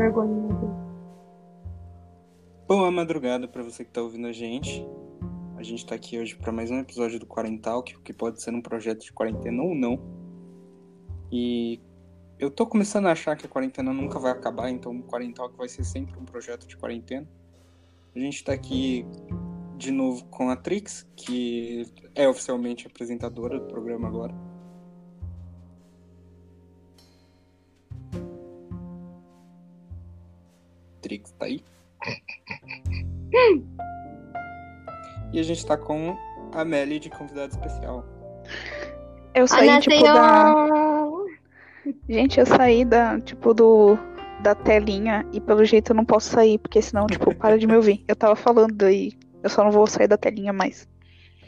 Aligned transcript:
vergonha. 0.00 0.48
Boa 2.66 2.90
madrugada 2.90 3.46
para 3.46 3.62
você 3.62 3.84
que 3.84 3.90
tá 3.90 4.00
ouvindo 4.00 4.26
a 4.26 4.32
gente. 4.32 4.86
A 5.58 5.62
gente 5.62 5.84
tá 5.84 5.94
aqui 5.94 6.18
hoje 6.18 6.34
para 6.36 6.50
mais 6.50 6.70
um 6.70 6.78
episódio 6.78 7.18
do 7.20 7.26
Quarental, 7.26 7.82
que, 7.82 7.98
que 8.00 8.12
pode 8.14 8.40
ser 8.40 8.54
um 8.54 8.62
projeto 8.62 9.04
de 9.04 9.12
quarentena 9.12 9.62
ou 9.62 9.74
não. 9.74 10.00
E 11.30 11.80
eu 12.38 12.50
tô 12.50 12.66
começando 12.66 13.08
a 13.08 13.12
achar 13.12 13.36
que 13.36 13.44
a 13.44 13.48
quarentena 13.48 13.92
nunca 13.92 14.18
vai 14.18 14.32
acabar, 14.32 14.70
então 14.70 14.96
o 14.96 15.02
Quarental 15.02 15.52
vai 15.52 15.68
ser 15.68 15.84
sempre 15.84 16.18
um 16.18 16.24
projeto 16.24 16.66
de 16.66 16.78
quarentena. 16.78 17.28
A 18.16 18.18
gente 18.18 18.42
tá 18.42 18.54
aqui 18.54 19.04
de 19.76 19.90
novo 19.90 20.24
com 20.26 20.48
a 20.48 20.56
Trix, 20.56 21.06
que 21.14 21.84
é 22.14 22.26
oficialmente 22.26 22.86
apresentadora 22.86 23.60
do 23.60 23.66
programa 23.66 24.08
agora. 24.08 24.49
Trix 31.10 31.32
tá 31.32 31.46
aí? 31.46 31.60
E 35.32 35.40
a 35.40 35.42
gente 35.42 35.66
tá 35.66 35.76
com 35.76 36.16
a 36.52 36.64
Melly 36.64 37.00
de 37.00 37.10
convidado 37.10 37.50
especial. 37.50 38.04
Eu 39.34 39.48
saí, 39.48 39.80
tipo, 39.80 40.02
da. 40.04 40.54
Gente, 42.08 42.38
eu 42.38 42.46
saí 42.46 42.84
da, 42.84 43.20
tipo, 43.20 43.52
do. 43.52 43.98
Da 44.40 44.54
telinha 44.54 45.26
e 45.34 45.40
pelo 45.40 45.64
jeito 45.66 45.90
eu 45.90 45.96
não 45.96 46.04
posso 46.04 46.30
sair, 46.30 46.58
porque 46.58 46.80
senão, 46.80 47.06
tipo, 47.06 47.34
para 47.36 47.58
de 47.58 47.66
me 47.66 47.74
ouvir. 47.74 48.04
Eu 48.06 48.16
tava 48.16 48.36
falando 48.36 48.82
aí, 48.84 49.12
eu 49.42 49.50
só 49.50 49.64
não 49.64 49.70
vou 49.70 49.86
sair 49.86 50.06
da 50.06 50.16
telinha 50.16 50.52
mais. 50.52 50.88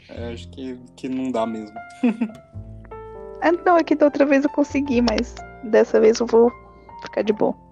É, 0.09 0.33
acho 0.33 0.47
que, 0.49 0.77
que 0.95 1.09
não 1.09 1.31
dá 1.31 1.45
mesmo. 1.45 1.75
é, 3.41 3.51
não, 3.65 3.77
é 3.77 3.83
que 3.83 3.95
da 3.95 4.05
outra 4.05 4.25
vez 4.25 4.43
eu 4.43 4.49
consegui, 4.51 5.01
mas 5.01 5.33
dessa 5.63 5.99
vez 5.99 6.19
eu 6.19 6.27
vou 6.27 6.51
ficar 7.01 7.23
de 7.23 7.33
boa. 7.33 7.62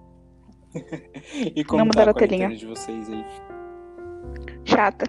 e 1.54 1.64
como 1.64 1.84
não 1.84 1.90
tá 1.90 2.10
a 2.10 2.14
telinha 2.14 2.48
de 2.54 2.66
vocês 2.66 3.08
aí? 3.10 3.24
Chata. 4.64 5.06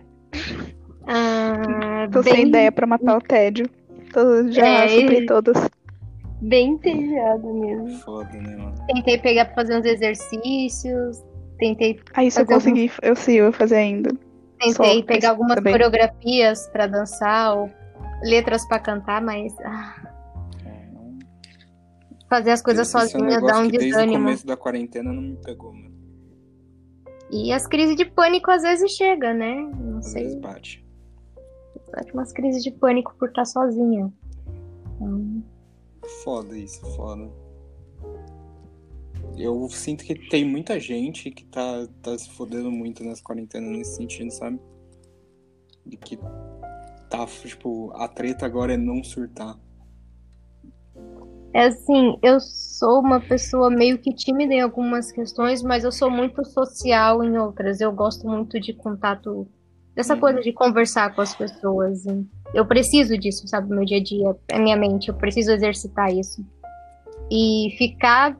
Ah, 1.07 2.07
Tô 2.11 2.21
bem... 2.21 2.35
sem 2.35 2.47
ideia 2.47 2.71
pra 2.71 2.87
matar 2.87 3.17
o 3.17 3.21
tédio. 3.21 3.69
Tô, 4.11 4.51
já 4.51 4.67
é, 4.67 4.87
supri 4.87 5.25
todas. 5.25 5.69
Bem 6.41 6.71
entediada 6.71 7.47
mesmo. 7.53 7.89
Foda, 7.99 8.29
né, 8.33 8.55
mano? 8.55 8.75
Tentei 8.87 9.17
pegar 9.17 9.45
pra 9.45 9.55
fazer 9.55 9.79
uns 9.79 9.85
exercícios. 9.85 11.23
Tentei. 11.57 11.99
Ah, 12.13 12.23
isso 12.23 12.41
eu 12.41 12.45
consegui. 12.45 12.89
Alguns... 12.89 12.99
Eu 13.01 13.15
sim, 13.15 13.33
eu 13.33 13.45
vou 13.45 13.53
fazer 13.53 13.77
ainda. 13.77 14.09
Tentei 14.59 14.99
Só 14.99 15.03
pegar 15.03 15.29
algumas 15.31 15.55
também. 15.55 15.73
coreografias 15.73 16.67
pra 16.67 16.87
dançar 16.87 17.57
ou 17.57 17.69
letras 18.23 18.67
pra 18.67 18.79
cantar, 18.79 19.21
mas. 19.21 19.55
Ah. 19.65 20.12
Fazer 22.33 22.49
as 22.49 22.63
coisas 22.63 22.87
Esse 22.87 22.99
sozinha 22.99 23.35
é 23.35 23.37
um 23.37 23.45
dá 23.45 23.59
um 23.59 23.67
desânimo. 23.67 23.93
Desde 23.93 24.09
o 24.09 24.13
começo 24.13 24.47
da 24.47 24.57
quarentena 24.57 25.13
não 25.13 25.21
me 25.21 25.37
pegou, 25.37 25.71
mano. 25.71 25.93
E 27.29 27.53
as 27.53 27.67
crises 27.67 27.95
de 27.95 28.05
pânico 28.05 28.49
às 28.49 28.63
vezes 28.63 28.89
chegam, 28.93 29.35
né? 29.35 29.53
Não 29.79 29.99
às 29.99 30.07
sei. 30.07 30.23
Vezes 30.23 30.39
bate. 30.39 30.85
Bate 31.91 32.11
umas 32.11 32.33
crises 32.33 32.63
de 32.63 32.71
pânico 32.71 33.13
por 33.19 33.29
estar 33.29 33.45
sozinha. 33.45 34.11
Então... 34.95 35.43
Foda 36.23 36.57
isso, 36.57 36.83
foda. 36.95 37.29
Eu 39.37 39.69
sinto 39.69 40.03
que 40.03 40.15
tem 40.15 40.43
muita 40.43 40.79
gente 40.79 41.29
que 41.29 41.45
tá, 41.45 41.87
tá 42.01 42.17
se 42.17 42.31
fodendo 42.31 42.71
muito 42.71 43.03
nessa 43.03 43.21
quarentena 43.21 43.69
nesse 43.69 43.97
sentido, 43.97 44.31
sabe? 44.31 44.59
De 45.85 45.97
que 45.97 46.17
tá, 47.11 47.27
tipo, 47.43 47.91
a 47.93 48.07
treta 48.07 48.43
agora 48.43 48.73
é 48.73 48.77
não 48.77 49.03
surtar. 49.03 49.55
É 51.53 51.65
assim, 51.65 52.17
eu 52.23 52.39
sou 52.39 52.99
uma 52.99 53.19
pessoa 53.19 53.69
meio 53.69 53.99
que 53.99 54.13
tímida 54.13 54.53
em 54.53 54.61
algumas 54.61 55.11
questões, 55.11 55.61
mas 55.61 55.83
eu 55.83 55.91
sou 55.91 56.09
muito 56.09 56.43
social 56.43 57.23
em 57.23 57.37
outras. 57.37 57.79
Eu 57.79 57.91
gosto 57.91 58.27
muito 58.27 58.59
de 58.59 58.73
contato, 58.73 59.47
dessa 59.95 60.15
uhum. 60.15 60.19
coisa 60.19 60.41
de 60.41 60.51
conversar 60.51 61.13
com 61.13 61.21
as 61.21 61.35
pessoas. 61.35 62.03
Eu 62.53 62.65
preciso 62.65 63.15
disso, 63.17 63.47
sabe, 63.47 63.69
no 63.69 63.75
meu 63.75 63.85
dia 63.85 63.97
a 63.97 64.03
dia, 64.03 64.35
é 64.49 64.57
minha 64.57 64.75
mente, 64.75 65.09
eu 65.09 65.13
preciso 65.13 65.51
exercitar 65.51 66.11
isso. 66.11 66.43
E 67.31 67.75
ficar 67.77 68.35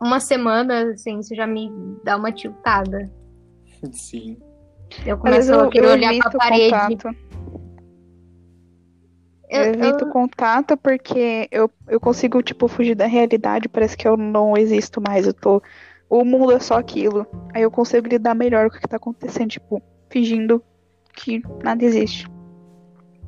uma 0.00 0.20
semana, 0.20 0.90
assim, 0.92 1.18
isso 1.18 1.34
já 1.34 1.46
me 1.46 1.70
dá 2.04 2.16
uma 2.16 2.30
tiltada. 2.30 3.10
Sim. 3.92 4.36
Eu 5.06 5.16
começo 5.16 5.50
eu, 5.50 5.60
a 5.60 5.70
querer 5.70 5.88
olhar 5.88 6.18
pra 6.18 6.30
parede. 6.30 6.70
Contato. 6.70 7.33
Eu, 9.54 9.62
eu 9.62 9.74
evito 9.74 10.04
eu... 10.04 10.10
contato 10.10 10.76
porque 10.76 11.48
eu, 11.50 11.70
eu 11.88 12.00
consigo, 12.00 12.42
tipo, 12.42 12.68
fugir 12.68 12.94
da 12.94 13.06
realidade. 13.06 13.68
Parece 13.68 13.96
que 13.96 14.06
eu 14.06 14.16
não 14.16 14.56
existo 14.56 15.00
mais. 15.00 15.26
Eu 15.26 15.34
tô. 15.34 15.62
O 16.08 16.24
mundo 16.24 16.52
é 16.52 16.58
só 16.58 16.74
aquilo. 16.78 17.26
Aí 17.54 17.62
eu 17.62 17.70
consigo 17.70 18.08
lidar 18.08 18.34
melhor 18.34 18.70
com 18.70 18.76
o 18.76 18.80
que 18.80 18.88
tá 18.88 18.96
acontecendo, 18.96 19.50
tipo, 19.50 19.82
fingindo 20.10 20.62
que 21.14 21.42
nada 21.62 21.84
existe. 21.84 22.26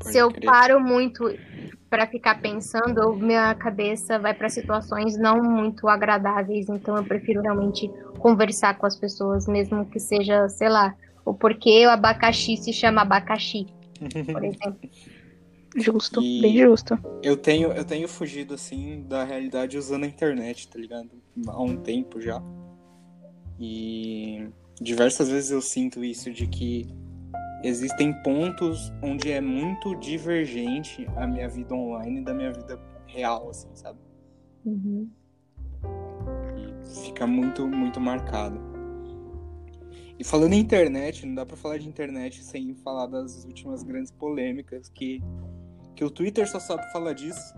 Se 0.03 0.19
eu 0.19 0.31
paro 0.31 0.81
muito 0.81 1.25
para 1.89 2.07
ficar 2.07 2.41
pensando, 2.41 3.15
minha 3.15 3.55
cabeça 3.55 4.19
vai 4.19 4.35
para 4.35 4.49
situações 4.49 5.17
não 5.17 5.43
muito 5.43 5.89
agradáveis, 5.89 6.69
então 6.69 6.97
eu 6.97 7.05
prefiro 7.05 7.41
realmente 7.41 7.91
conversar 8.19 8.77
com 8.77 8.87
as 8.87 8.97
pessoas, 8.97 9.47
mesmo 9.47 9.87
que 9.87 9.99
seja, 9.99 10.49
sei 10.49 10.69
lá, 10.69 10.95
o 11.25 11.33
porquê 11.33 11.87
o 11.87 11.91
abacaxi 11.91 12.57
se 12.57 12.73
chama 12.73 13.03
abacaxi, 13.03 13.67
por 14.33 14.45
exemplo. 14.45 14.91
Justo, 15.77 16.23
e 16.23 16.41
bem 16.41 16.57
justo. 16.57 16.99
Eu 17.23 17.37
tenho, 17.37 17.73
eu 17.73 17.85
tenho 17.85 18.09
fugido, 18.09 18.55
assim, 18.55 19.03
da 19.03 19.25
realidade 19.25 19.77
usando 19.77 20.05
a 20.05 20.07
internet, 20.07 20.69
tá 20.69 20.79
ligado? 20.79 21.11
Há 21.47 21.63
um 21.63 21.77
tempo 21.77 22.21
já. 22.21 22.43
E 23.61 24.49
diversas 24.81 25.29
vezes 25.29 25.51
eu 25.51 25.61
sinto 25.61 26.03
isso 26.03 26.33
de 26.33 26.47
que 26.47 26.87
existem 27.63 28.13
pontos 28.23 28.93
onde 29.03 29.31
é 29.31 29.41
muito 29.41 29.95
divergente 29.97 31.07
a 31.17 31.27
minha 31.27 31.49
vida 31.49 31.75
online 31.75 32.23
da 32.23 32.33
minha 32.33 32.53
vida 32.53 32.81
real, 33.07 33.51
assim, 33.51 33.69
sabe? 33.75 33.99
Uhum. 34.65 35.09
E 36.57 37.05
fica 37.05 37.27
muito, 37.27 37.67
muito 37.67 38.01
marcado. 38.01 38.61
E 40.19 40.25
falando 40.25 40.55
em 40.55 40.61
internet, 40.61 41.27
não 41.27 41.35
dá 41.35 41.45
para 41.45 41.57
falar 41.57 41.79
de 41.79 41.87
internet 41.87 42.43
sem 42.43 42.75
falar 42.77 43.07
das 43.07 43.45
últimas 43.45 43.83
grandes 43.83 44.11
polêmicas 44.11 44.89
que 44.89 45.23
que 45.97 46.05
o 46.05 46.11
Twitter 46.11 46.47
só 46.49 46.61
sabe 46.61 46.83
falar 46.93 47.15
disso. 47.15 47.55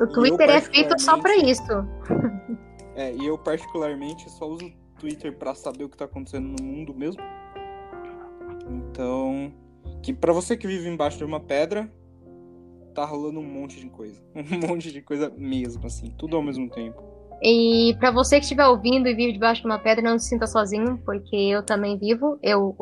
O 0.00 0.06
Twitter 0.06 0.48
é 0.48 0.60
feito 0.60 0.98
só 1.00 1.20
para 1.20 1.36
isso. 1.36 1.72
É, 2.94 3.12
e 3.14 3.26
eu 3.26 3.36
particularmente 3.36 4.30
só 4.30 4.48
uso 4.48 4.64
o 4.64 5.00
Twitter 5.00 5.36
para 5.36 5.54
saber 5.54 5.84
o 5.84 5.88
que 5.88 5.96
tá 5.98 6.06
acontecendo 6.06 6.56
no 6.58 6.64
mundo 6.64 6.94
mesmo. 6.94 7.20
Então, 8.70 9.52
que 10.02 10.14
para 10.14 10.32
você 10.32 10.56
que 10.56 10.66
vive 10.66 10.88
embaixo 10.88 11.18
de 11.18 11.24
uma 11.24 11.40
pedra, 11.40 11.90
tá 12.94 13.04
rolando 13.04 13.40
um 13.40 13.44
monte 13.44 13.78
de 13.80 13.90
coisa. 13.90 14.18
Um 14.34 14.66
monte 14.66 14.90
de 14.90 15.02
coisa 15.02 15.30
mesmo, 15.36 15.86
assim, 15.86 16.10
tudo 16.16 16.36
ao 16.36 16.42
mesmo 16.42 16.70
tempo. 16.70 17.02
E 17.42 17.94
para 18.00 18.10
você 18.10 18.38
que 18.38 18.44
estiver 18.44 18.66
ouvindo 18.66 19.08
e 19.08 19.14
vive 19.14 19.32
debaixo 19.32 19.60
de 19.60 19.66
uma 19.66 19.78
pedra, 19.78 20.02
não 20.02 20.18
se 20.18 20.28
sinta 20.28 20.46
sozinho, 20.46 20.98
porque 21.04 21.36
eu 21.36 21.62
também 21.62 21.98
vivo. 21.98 22.38
Eu 22.42 22.74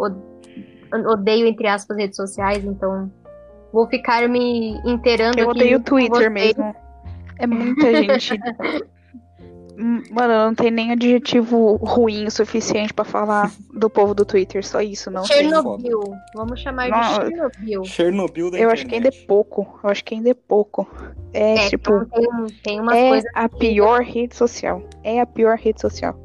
odeio, 1.08 1.46
entre 1.46 1.66
aspas, 1.66 1.96
redes 1.96 2.16
sociais, 2.16 2.64
então 2.64 3.10
vou 3.74 3.88
ficar 3.88 4.28
me 4.28 4.80
inteirando 4.84 5.38
Eu 5.38 5.48
odeio 5.48 5.78
o 5.78 5.82
Twitter 5.82 6.30
mesmo. 6.30 6.74
É 7.38 7.46
muita 7.46 7.92
gente 7.92 8.38
mano, 9.76 10.32
não 10.32 10.54
tem 10.54 10.70
nem 10.70 10.92
adjetivo 10.92 11.76
ruim 11.76 12.26
o 12.26 12.30
suficiente 12.30 12.94
para 12.94 13.04
falar 13.04 13.50
do 13.72 13.90
povo 13.90 14.14
do 14.14 14.24
Twitter, 14.24 14.64
só 14.64 14.80
isso, 14.80 15.10
não. 15.10 15.24
Chernobyl. 15.24 16.00
Vamos 16.34 16.60
chamar 16.60 16.88
não, 16.88 17.00
de 17.00 17.14
Chernobyl. 17.14 17.84
Chernobyl 17.84 18.50
da 18.52 18.58
Eu 18.58 18.70
acho 18.70 18.86
que 18.86 18.94
ainda 18.94 19.08
é 19.08 19.26
pouco. 19.26 19.80
Eu 19.82 19.90
acho 19.90 20.04
que 20.04 20.14
ainda 20.14 20.30
é 20.30 20.34
pouco. 20.34 20.88
É, 21.32 21.54
é 21.54 21.68
tipo. 21.68 22.04
Tem, 22.06 22.28
tem 22.62 22.80
umas 22.80 23.24
é 23.24 23.28
a 23.34 23.48
pior 23.48 24.02
rede 24.02 24.36
social. 24.36 24.82
É 25.02 25.20
a 25.20 25.26
pior 25.26 25.58
rede 25.58 25.80
social. 25.80 26.16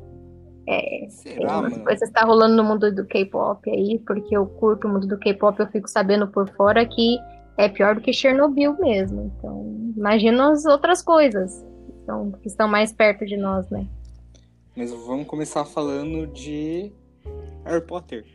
É, 0.68 1.08
Será, 1.10 1.36
tem 1.36 1.48
umas 1.48 1.72
mano? 1.72 1.84
coisas 1.84 2.08
que 2.08 2.14
tá 2.14 2.22
rolando 2.22 2.56
no 2.56 2.64
mundo 2.64 2.94
do 2.94 3.08
K-pop 3.08 3.68
aí, 3.72 4.00
porque 4.06 4.38
eu 4.38 4.46
curto 4.46 4.88
o 4.88 4.92
mundo 4.92 5.08
do 5.08 5.18
K-pop, 5.18 5.60
eu 5.60 5.68
fico 5.68 5.88
sabendo 5.88 6.28
por 6.28 6.48
fora 6.50 6.86
que 6.86 7.18
é 7.60 7.68
pior 7.68 7.96
do 7.96 8.02
que 8.02 8.14
Chernobyl 8.14 8.74
mesmo. 8.80 9.34
Então, 9.38 9.94
imagina 9.98 10.52
as 10.52 10.64
outras 10.66 11.02
coisas 11.02 11.62
estão, 12.00 12.32
que 12.32 12.48
estão 12.48 12.70
mais 12.70 12.94
perto 12.94 13.26
de 13.26 13.36
nós, 13.36 13.70
né? 13.70 13.86
Mas 14.76 14.92
vamos 14.92 15.28
começar 15.28 15.66
falando 15.66 16.26
de 16.28 16.90
Harry 17.66 17.86
Potter. 17.86 18.26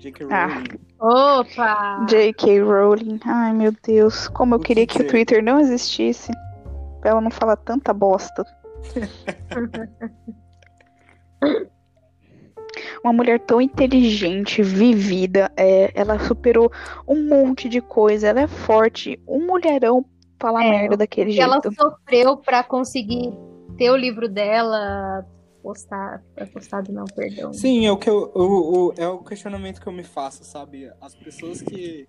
J.K. 0.00 0.26
Ah. 0.30 0.46
Rowling. 0.46 0.80
Ah. 0.98 1.40
Opa! 1.40 2.06
J.K. 2.08 2.62
Rowling. 2.62 3.20
Ai, 3.26 3.52
meu 3.52 3.72
Deus. 3.84 4.26
Como 4.28 4.54
eu 4.54 4.58
o 4.58 4.62
queria 4.62 4.86
que, 4.86 4.98
que 4.98 5.04
o 5.04 5.06
Twitter 5.06 5.44
não 5.44 5.60
existisse. 5.60 6.32
Pra 7.00 7.10
ela 7.10 7.20
não 7.20 7.30
falar 7.30 7.56
tanta 7.56 7.92
bosta. 7.92 8.42
Uma 13.02 13.12
mulher 13.12 13.40
tão 13.40 13.60
inteligente, 13.60 14.62
vivida, 14.62 15.50
é, 15.56 15.90
ela 15.94 16.18
superou 16.20 16.70
um 17.06 17.26
monte 17.28 17.68
de 17.68 17.80
coisa, 17.80 18.28
ela 18.28 18.42
é 18.42 18.46
forte, 18.46 19.20
um 19.26 19.44
mulherão 19.46 20.04
falar 20.40 20.64
é, 20.64 20.70
merda 20.70 20.96
daquele 20.96 21.32
jeito. 21.32 21.44
Ela 21.44 21.60
sofreu 21.62 22.36
para 22.36 22.62
conseguir 22.62 23.32
ter 23.76 23.90
o 23.90 23.96
livro 23.96 24.28
dela, 24.28 25.26
postado, 25.62 26.22
postado 26.52 26.92
não, 26.92 27.04
perdão. 27.04 27.52
Sim, 27.52 27.86
é 27.86 27.92
o, 27.92 27.96
que 27.96 28.10
eu, 28.10 28.30
o, 28.34 28.88
o, 28.88 28.94
é 28.96 29.08
o 29.08 29.18
questionamento 29.18 29.80
que 29.80 29.86
eu 29.86 29.92
me 29.92 30.04
faço, 30.04 30.44
sabe? 30.44 30.90
As 31.00 31.14
pessoas 31.14 31.62
que, 31.62 32.08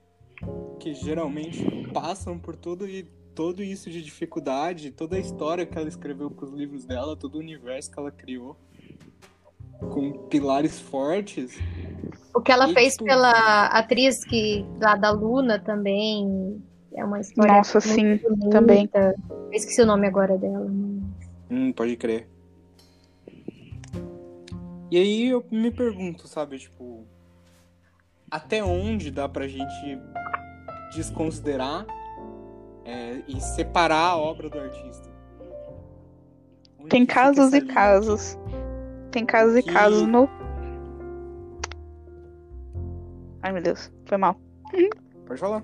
que 0.80 0.94
geralmente 0.94 1.64
passam 1.94 2.38
por 2.38 2.56
tudo 2.56 2.88
e 2.88 3.04
todo 3.34 3.64
isso 3.64 3.90
de 3.90 4.02
dificuldade, 4.02 4.92
toda 4.92 5.16
a 5.16 5.20
história 5.20 5.66
que 5.66 5.78
ela 5.78 5.88
escreveu 5.88 6.30
para 6.30 6.46
os 6.46 6.52
livros 6.52 6.86
dela, 6.86 7.16
todo 7.16 7.36
o 7.36 7.40
universo 7.40 7.92
que 7.92 8.00
ela 8.00 8.12
criou, 8.12 8.58
com 9.80 10.12
pilares 10.30 10.80
fortes. 10.80 11.58
O 12.34 12.42
que 12.42 12.52
ela 12.52 12.70
E, 12.70 12.74
fez 12.74 12.94
tipo, 12.94 13.06
pela 13.06 13.68
atriz 13.68 14.24
que 14.24 14.66
lá 14.82 14.96
da 14.96 15.12
Luna 15.12 15.60
também 15.60 16.62
é 16.96 17.04
uma 17.04 17.20
história 17.20 17.54
Nossa, 17.54 17.80
muito 17.80 17.94
sim, 17.94 18.18
bonita. 18.30 18.50
também. 18.50 18.90
Eu 18.94 19.54
esqueci 19.54 19.82
o 19.82 19.86
nome 19.86 20.08
agora 20.08 20.38
dela. 20.38 20.66
Hum, 21.50 21.72
pode 21.74 21.96
crer. 21.96 22.28
E 24.90 24.98
aí 24.98 25.28
eu 25.30 25.44
me 25.52 25.72
pergunto, 25.72 26.28
sabe, 26.28 26.60
tipo, 26.60 27.04
até 28.30 28.64
onde 28.64 29.10
dá 29.12 29.28
pra 29.28 29.48
gente 29.48 30.00
desconsiderar 30.96 31.86
é, 32.86 33.22
e 33.28 33.40
separar 33.42 34.10
a 34.12 34.18
obra 34.18 34.50
do 34.50 34.60
artista? 34.60 35.10
Onde 36.80 36.90
Tem 36.90 37.06
casos 37.06 37.54
e 37.54 37.60
linha? 37.60 37.74
Tem 39.14 39.26
casos 39.28 39.56
e 39.56 39.62
Que- 39.62 39.72
casos 39.72 40.08
no. 40.08 40.28
Ai, 43.44 43.52
meu 43.52 43.62
Deus, 43.62 43.92
foi 44.06 44.18
mal. 44.18 44.36
Pode 45.28 45.40
falar. 45.40 45.64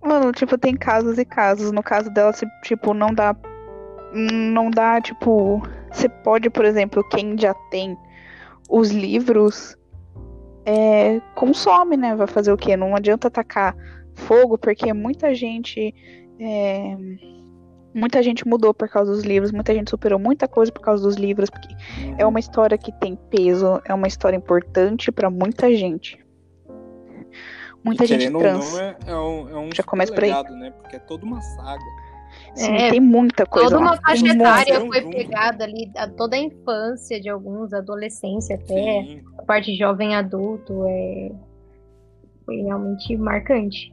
Mano, 0.00 0.30
tipo, 0.32 0.56
tem 0.56 0.76
casos 0.76 1.18
e 1.18 1.24
casos. 1.24 1.72
No 1.72 1.82
caso 1.82 2.08
dela, 2.10 2.32
se, 2.32 2.46
tipo, 2.62 2.94
não 2.94 3.12
dá. 3.12 3.34
Não 4.12 4.70
dá, 4.70 5.00
tipo. 5.00 5.60
Você 5.90 6.08
pode, 6.08 6.48
por 6.48 6.64
exemplo, 6.64 7.02
quem 7.08 7.36
já 7.36 7.52
tem 7.70 7.98
os 8.70 8.90
livros. 8.90 9.76
É, 10.64 11.20
consome, 11.34 11.96
né? 11.96 12.14
Vai 12.14 12.26
fazer 12.28 12.52
o 12.52 12.56
quê? 12.56 12.76
Não 12.76 12.94
adianta 12.94 13.26
atacar 13.26 13.74
fogo, 14.14 14.56
porque 14.56 14.92
muita 14.92 15.34
gente. 15.34 15.92
é, 16.38 16.96
muita 17.98 18.22
gente 18.22 18.46
mudou 18.46 18.72
por 18.72 18.88
causa 18.88 19.12
dos 19.12 19.24
livros, 19.24 19.52
muita 19.52 19.74
gente 19.74 19.90
superou 19.90 20.18
muita 20.18 20.46
coisa 20.48 20.70
por 20.72 20.80
causa 20.80 21.02
dos 21.02 21.16
livros, 21.16 21.50
porque 21.50 21.74
é 22.16 22.24
uma 22.26 22.38
história 22.40 22.78
que 22.78 22.92
tem 22.92 23.16
peso, 23.16 23.80
é 23.84 23.92
uma 23.92 24.06
história 24.06 24.36
importante 24.36 25.10
pra 25.12 25.28
muita 25.30 25.74
gente. 25.74 26.18
Muita 27.84 28.04
E 28.04 28.06
gente 28.06 28.30
trans. 28.36 28.72
não, 28.72 28.80
é, 28.80 28.96
é 29.06 29.14
um, 29.16 29.48
é 29.48 29.56
um 29.58 29.70
Já 29.74 29.82
começa 29.82 30.12
por 30.12 30.24
aí. 30.24 30.32
né? 30.32 30.72
Porque 30.80 30.96
é 30.96 30.98
toda 30.98 31.24
uma 31.24 31.40
saga. 31.40 31.82
Sim, 32.54 32.74
É, 32.74 32.90
tem 32.90 33.00
muita 33.00 33.46
coisa 33.46 33.70
Toda 33.70 33.80
lá. 33.84 33.92
uma 33.92 34.00
faixa 34.02 34.26
etária 34.26 34.80
foi 34.86 35.02
pegada 35.08 35.64
ali, 35.64 35.90
a- 35.96 36.08
toda 36.08 36.36
a 36.36 36.38
infância 36.38 37.20
de 37.20 37.28
alguns, 37.28 37.72
adolescência 37.72 38.56
até, 38.56 39.02
Sim. 39.02 39.22
a 39.38 39.42
parte 39.42 39.74
jovem 39.76 40.14
adulto, 40.14 40.84
é... 40.86 41.30
foi 42.44 42.56
realmente 42.62 43.16
marcante. 43.16 43.92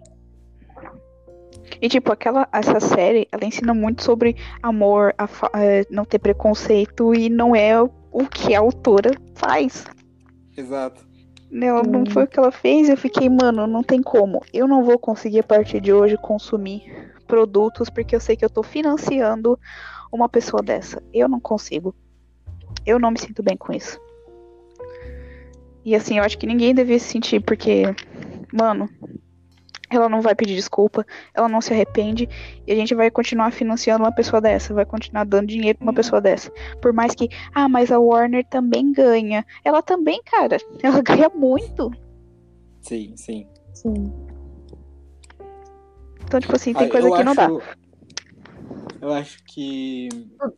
E 1.81 1.89
tipo, 1.89 2.11
aquela, 2.11 2.47
essa 2.51 2.79
série, 2.79 3.27
ela 3.31 3.45
ensina 3.45 3.73
muito 3.73 4.03
sobre 4.03 4.35
amor, 4.61 5.13
a 5.17 5.27
fa- 5.27 5.51
é, 5.55 5.83
não 5.89 6.05
ter 6.05 6.19
preconceito 6.19 7.13
e 7.13 7.29
não 7.29 7.55
é 7.55 7.81
o 7.81 8.25
que 8.31 8.55
a 8.55 8.59
autora 8.59 9.11
faz. 9.35 9.85
Exato. 10.55 11.05
Ela 11.51 11.83
não 11.83 12.01
Hum. 12.01 12.05
foi 12.09 12.23
o 12.23 12.27
que 12.27 12.39
ela 12.39 12.51
fez, 12.51 12.89
eu 12.89 12.97
fiquei, 12.97 13.29
mano, 13.29 13.65
não 13.67 13.83
tem 13.83 14.01
como. 14.01 14.41
Eu 14.53 14.67
não 14.67 14.83
vou 14.83 14.97
conseguir 14.99 15.39
a 15.39 15.43
partir 15.43 15.79
de 15.79 15.93
hoje 15.93 16.17
consumir 16.17 16.83
produtos 17.27 17.89
porque 17.89 18.15
eu 18.15 18.19
sei 18.19 18.35
que 18.35 18.43
eu 18.45 18.49
tô 18.49 18.61
financiando 18.63 19.57
uma 20.11 20.27
pessoa 20.29 20.61
dessa. 20.61 21.01
Eu 21.13 21.27
não 21.29 21.39
consigo. 21.39 21.95
Eu 22.85 22.99
não 22.99 23.11
me 23.11 23.19
sinto 23.19 23.41
bem 23.41 23.55
com 23.57 23.73
isso. 23.73 23.99
E 25.83 25.95
assim, 25.95 26.17
eu 26.17 26.23
acho 26.23 26.37
que 26.37 26.47
ninguém 26.47 26.73
devia 26.73 26.97
se 26.99 27.05
sentir 27.07 27.39
porque, 27.41 27.83
mano, 28.51 28.89
ela 29.95 30.09
não 30.09 30.21
vai 30.21 30.35
pedir 30.35 30.55
desculpa, 30.55 31.05
ela 31.33 31.47
não 31.49 31.61
se 31.61 31.73
arrepende 31.73 32.27
e 32.67 32.71
a 32.71 32.75
gente 32.75 32.93
vai 32.95 33.09
continuar 33.11 33.51
financiando 33.51 34.03
uma 34.03 34.11
pessoa 34.11 34.41
dessa, 34.41 34.73
vai 34.73 34.85
continuar 34.85 35.23
dando 35.25 35.47
dinheiro 35.47 35.77
pra 35.77 35.85
uma 35.85 35.91
Uhum. 35.91 35.95
pessoa 35.95 36.21
dessa. 36.21 36.51
Por 36.81 36.93
mais 36.93 37.13
que, 37.15 37.29
ah, 37.53 37.67
mas 37.69 37.91
a 37.91 37.99
Warner 37.99 38.45
também 38.45 38.91
ganha. 38.91 39.45
Ela 39.63 39.81
também, 39.81 40.21
cara, 40.23 40.57
ela 40.83 41.01
ganha 41.01 41.29
muito. 41.33 41.91
Sim, 42.81 43.13
sim. 43.15 43.47
Sim. 43.73 44.11
Então, 46.23 46.39
tipo 46.39 46.55
assim, 46.55 46.73
tem 46.73 46.87
Ah, 46.87 46.91
coisa 46.91 47.11
que 47.11 47.23
não 47.23 47.35
dá. 47.35 47.45
acho- 47.45 47.61
Eu 49.01 49.13
acho 49.13 49.37
que 49.45 50.09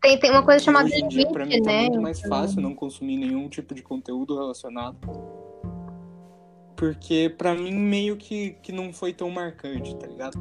Tem, 0.01 0.17
tem 0.19 0.31
uma 0.31 0.43
coisa 0.43 0.63
chamada 0.63 0.85
hoje 0.85 0.99
em 1.03 1.07
dia, 1.07 1.27
pra 1.27 1.45
mim, 1.45 1.61
tá 1.61 1.71
né? 1.71 1.81
muito 1.81 2.01
mais 2.01 2.21
fácil 2.21 2.61
não 2.61 2.73
consumir 2.73 3.17
nenhum 3.17 3.49
tipo 3.49 3.73
de 3.75 3.81
conteúdo 3.81 4.37
relacionado. 4.37 4.97
Porque 6.77 7.33
pra 7.35 7.55
mim 7.55 7.73
meio 7.73 8.15
que, 8.15 8.51
que 8.61 8.71
não 8.71 8.93
foi 8.93 9.11
tão 9.11 9.31
marcante, 9.31 9.95
tá 9.97 10.05
ligado? 10.05 10.37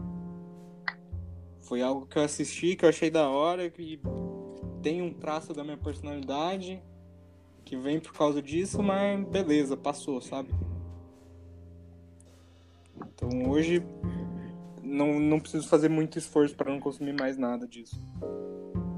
Foi 1.63 1.83
algo 1.83 2.07
que 2.07 2.19
eu 2.19 2.23
assisti, 2.23 2.77
que 2.77 2.85
eu 2.85 2.89
achei 2.91 3.11
da 3.11 3.29
hora, 3.29 3.71
que 3.71 3.99
tem 4.83 5.01
um 5.01 5.13
traço 5.13 5.55
da 5.55 5.65
minha 5.65 5.79
personalidade, 5.79 6.81
que 7.65 7.77
vem 7.77 7.99
por 7.99 8.13
causa 8.13 8.41
disso, 8.43 8.83
mas 8.83 9.27
beleza, 9.27 9.77
passou, 9.77 10.21
sabe? 10.21 10.51
Então 13.15 13.51
hoje 13.51 13.83
não, 14.83 15.19
não 15.19 15.41
preciso 15.41 15.67
fazer 15.67 15.89
muito 15.89 16.19
esforço 16.19 16.55
pra 16.55 16.71
não 16.71 16.79
consumir 16.79 17.15
mais 17.19 17.37
nada 17.37 17.67
disso. 17.67 18.01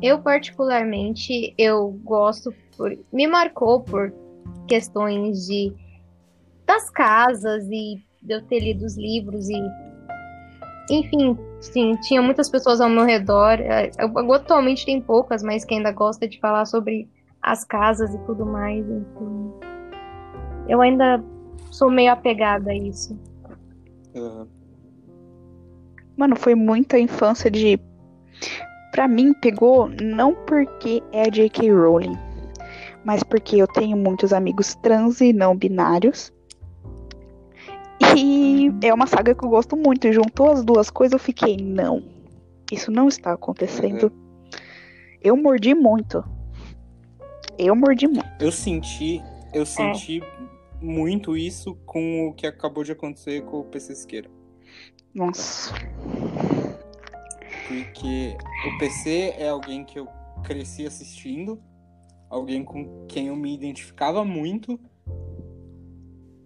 Eu, 0.02 0.20
particularmente, 0.20 1.55
eu 1.56 1.91
gosto 2.05 2.52
por. 2.76 2.96
Me 3.12 3.26
marcou 3.26 3.81
por 3.81 4.12
questões 4.67 5.46
de 5.46 5.73
das 6.69 6.88
casas 6.91 7.65
e 7.70 8.00
de 8.23 8.35
eu 8.35 8.43
ter 8.43 8.61
lido 8.61 8.85
os 8.85 8.97
livros 8.97 9.49
e. 9.49 9.56
Enfim, 10.91 11.37
sim, 11.61 11.97
tinha 12.03 12.23
muitas 12.23 12.49
pessoas 12.49 12.81
ao 12.81 12.88
meu 12.88 13.05
redor. 13.05 13.59
É, 13.61 13.91
eu- 13.99 14.32
atualmente 14.32 14.87
tem 14.87 15.00
poucas, 15.00 15.43
mas 15.43 15.65
que 15.65 15.75
ainda 15.75 15.91
gosta 15.91 16.29
de 16.29 16.38
falar 16.38 16.65
sobre 16.67 17.09
as 17.43 17.65
casas 17.65 18.15
e 18.15 18.19
tudo 18.20 18.47
mais. 18.47 18.87
Então, 18.88 19.55
eu 20.69 20.81
ainda 20.81 21.23
sou 21.70 21.91
meio 21.91 22.12
apegada 22.12 22.70
a 22.70 22.75
isso. 22.76 23.19
Aham. 24.15 24.47
Mano, 26.17 26.37
foi 26.37 26.55
muita 26.55 26.99
infância 26.99 27.50
de. 27.50 27.79
Pra 28.93 29.06
mim, 29.06 29.32
pegou 29.35 29.88
não 30.03 30.35
porque 30.35 31.03
é 31.12 31.22
a 31.22 31.31
J.K. 31.31 31.70
Rowling, 31.70 32.17
mas 33.05 33.22
porque 33.22 33.56
eu 33.56 33.67
tenho 33.69 33.96
muitos 33.96 34.32
amigos 34.32 34.75
trans 34.77 35.20
e 35.20 35.32
não 35.32 35.55
binários. 35.56 36.32
E 38.17 38.70
é 38.82 38.93
uma 38.93 39.06
saga 39.06 39.34
que 39.34 39.44
eu 39.44 39.48
gosto 39.48 39.77
muito. 39.77 40.06
E 40.06 40.12
juntou 40.12 40.50
as 40.50 40.65
duas 40.65 40.91
coisas, 40.91 41.12
eu 41.12 41.19
fiquei, 41.19 41.56
não. 41.56 42.03
Isso 42.70 42.91
não 42.91 43.08
está 43.08 43.32
acontecendo. 43.32 44.12
Eu 45.22 45.36
mordi 45.36 45.74
muito. 45.74 46.24
Eu 47.58 47.74
mordi 47.74 48.06
muito. 48.06 48.29
Eu 48.41 48.53
senti, 48.53 49.20
eu 49.53 49.67
senti 49.67 50.22
muito 50.81 51.36
isso 51.36 51.74
com 51.86 52.29
o 52.29 52.34
que 52.34 52.46
acabou 52.46 52.84
de 52.84 52.93
acontecer 52.93 53.43
com 53.44 53.60
o 53.60 53.65
PC 53.65 53.94
Siqueira. 53.96 54.31
Nossa. 55.15 55.74
Porque 57.67 58.36
o 58.67 58.79
PC 58.79 59.34
é 59.36 59.48
alguém 59.48 59.84
que 59.84 59.98
eu 59.98 60.06
cresci 60.44 60.86
assistindo, 60.86 61.60
alguém 62.31 62.65
com 62.65 63.06
quem 63.06 63.27
eu 63.27 63.36
me 63.36 63.53
identificava 63.53 64.24
muito 64.24 64.79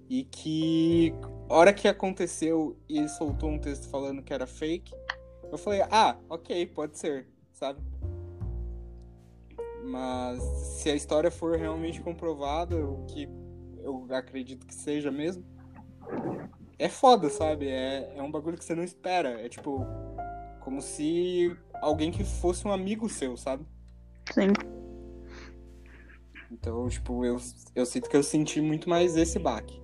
e 0.09 0.25
que 0.25 1.14
hora 1.56 1.73
que 1.73 1.87
aconteceu 1.87 2.76
e 2.88 2.99
ele 2.99 3.09
soltou 3.09 3.50
um 3.50 3.59
texto 3.59 3.88
falando 3.88 4.23
que 4.23 4.32
era 4.32 4.47
fake, 4.47 4.94
eu 5.50 5.59
falei, 5.59 5.82
ah, 5.90 6.16
ok, 6.28 6.66
pode 6.66 6.99
ser, 6.99 7.28
sabe? 7.52 7.80
Mas 9.85 10.42
se 10.42 10.90
a 10.90 10.94
história 10.94 11.30
for 11.30 11.59
realmente 11.59 12.00
comprovada, 12.00 12.76
o 12.76 13.04
que 13.06 13.28
eu 13.82 14.06
acredito 14.11 14.66
que 14.66 14.75
seja 14.75 15.11
mesmo, 15.11 15.44
é 16.78 16.88
foda, 16.88 17.28
sabe? 17.28 17.68
É, 17.68 18.14
é 18.16 18.23
um 18.23 18.30
bagulho 18.30 18.56
que 18.56 18.64
você 18.64 18.75
não 18.75 18.85
espera. 18.85 19.40
É 19.40 19.49
tipo, 19.49 19.85
como 20.61 20.80
se 20.80 21.54
alguém 21.80 22.11
que 22.11 22.25
fosse 22.25 22.66
um 22.66 22.73
amigo 22.73 23.09
seu, 23.09 23.37
sabe? 23.37 23.66
Sim. 24.32 24.52
Então, 26.50 26.88
tipo, 26.88 27.25
eu, 27.25 27.38
eu 27.75 27.85
sinto 27.85 28.09
que 28.09 28.16
eu 28.16 28.23
senti 28.23 28.61
muito 28.61 28.88
mais 28.88 29.16
esse 29.16 29.38
baque. 29.38 29.82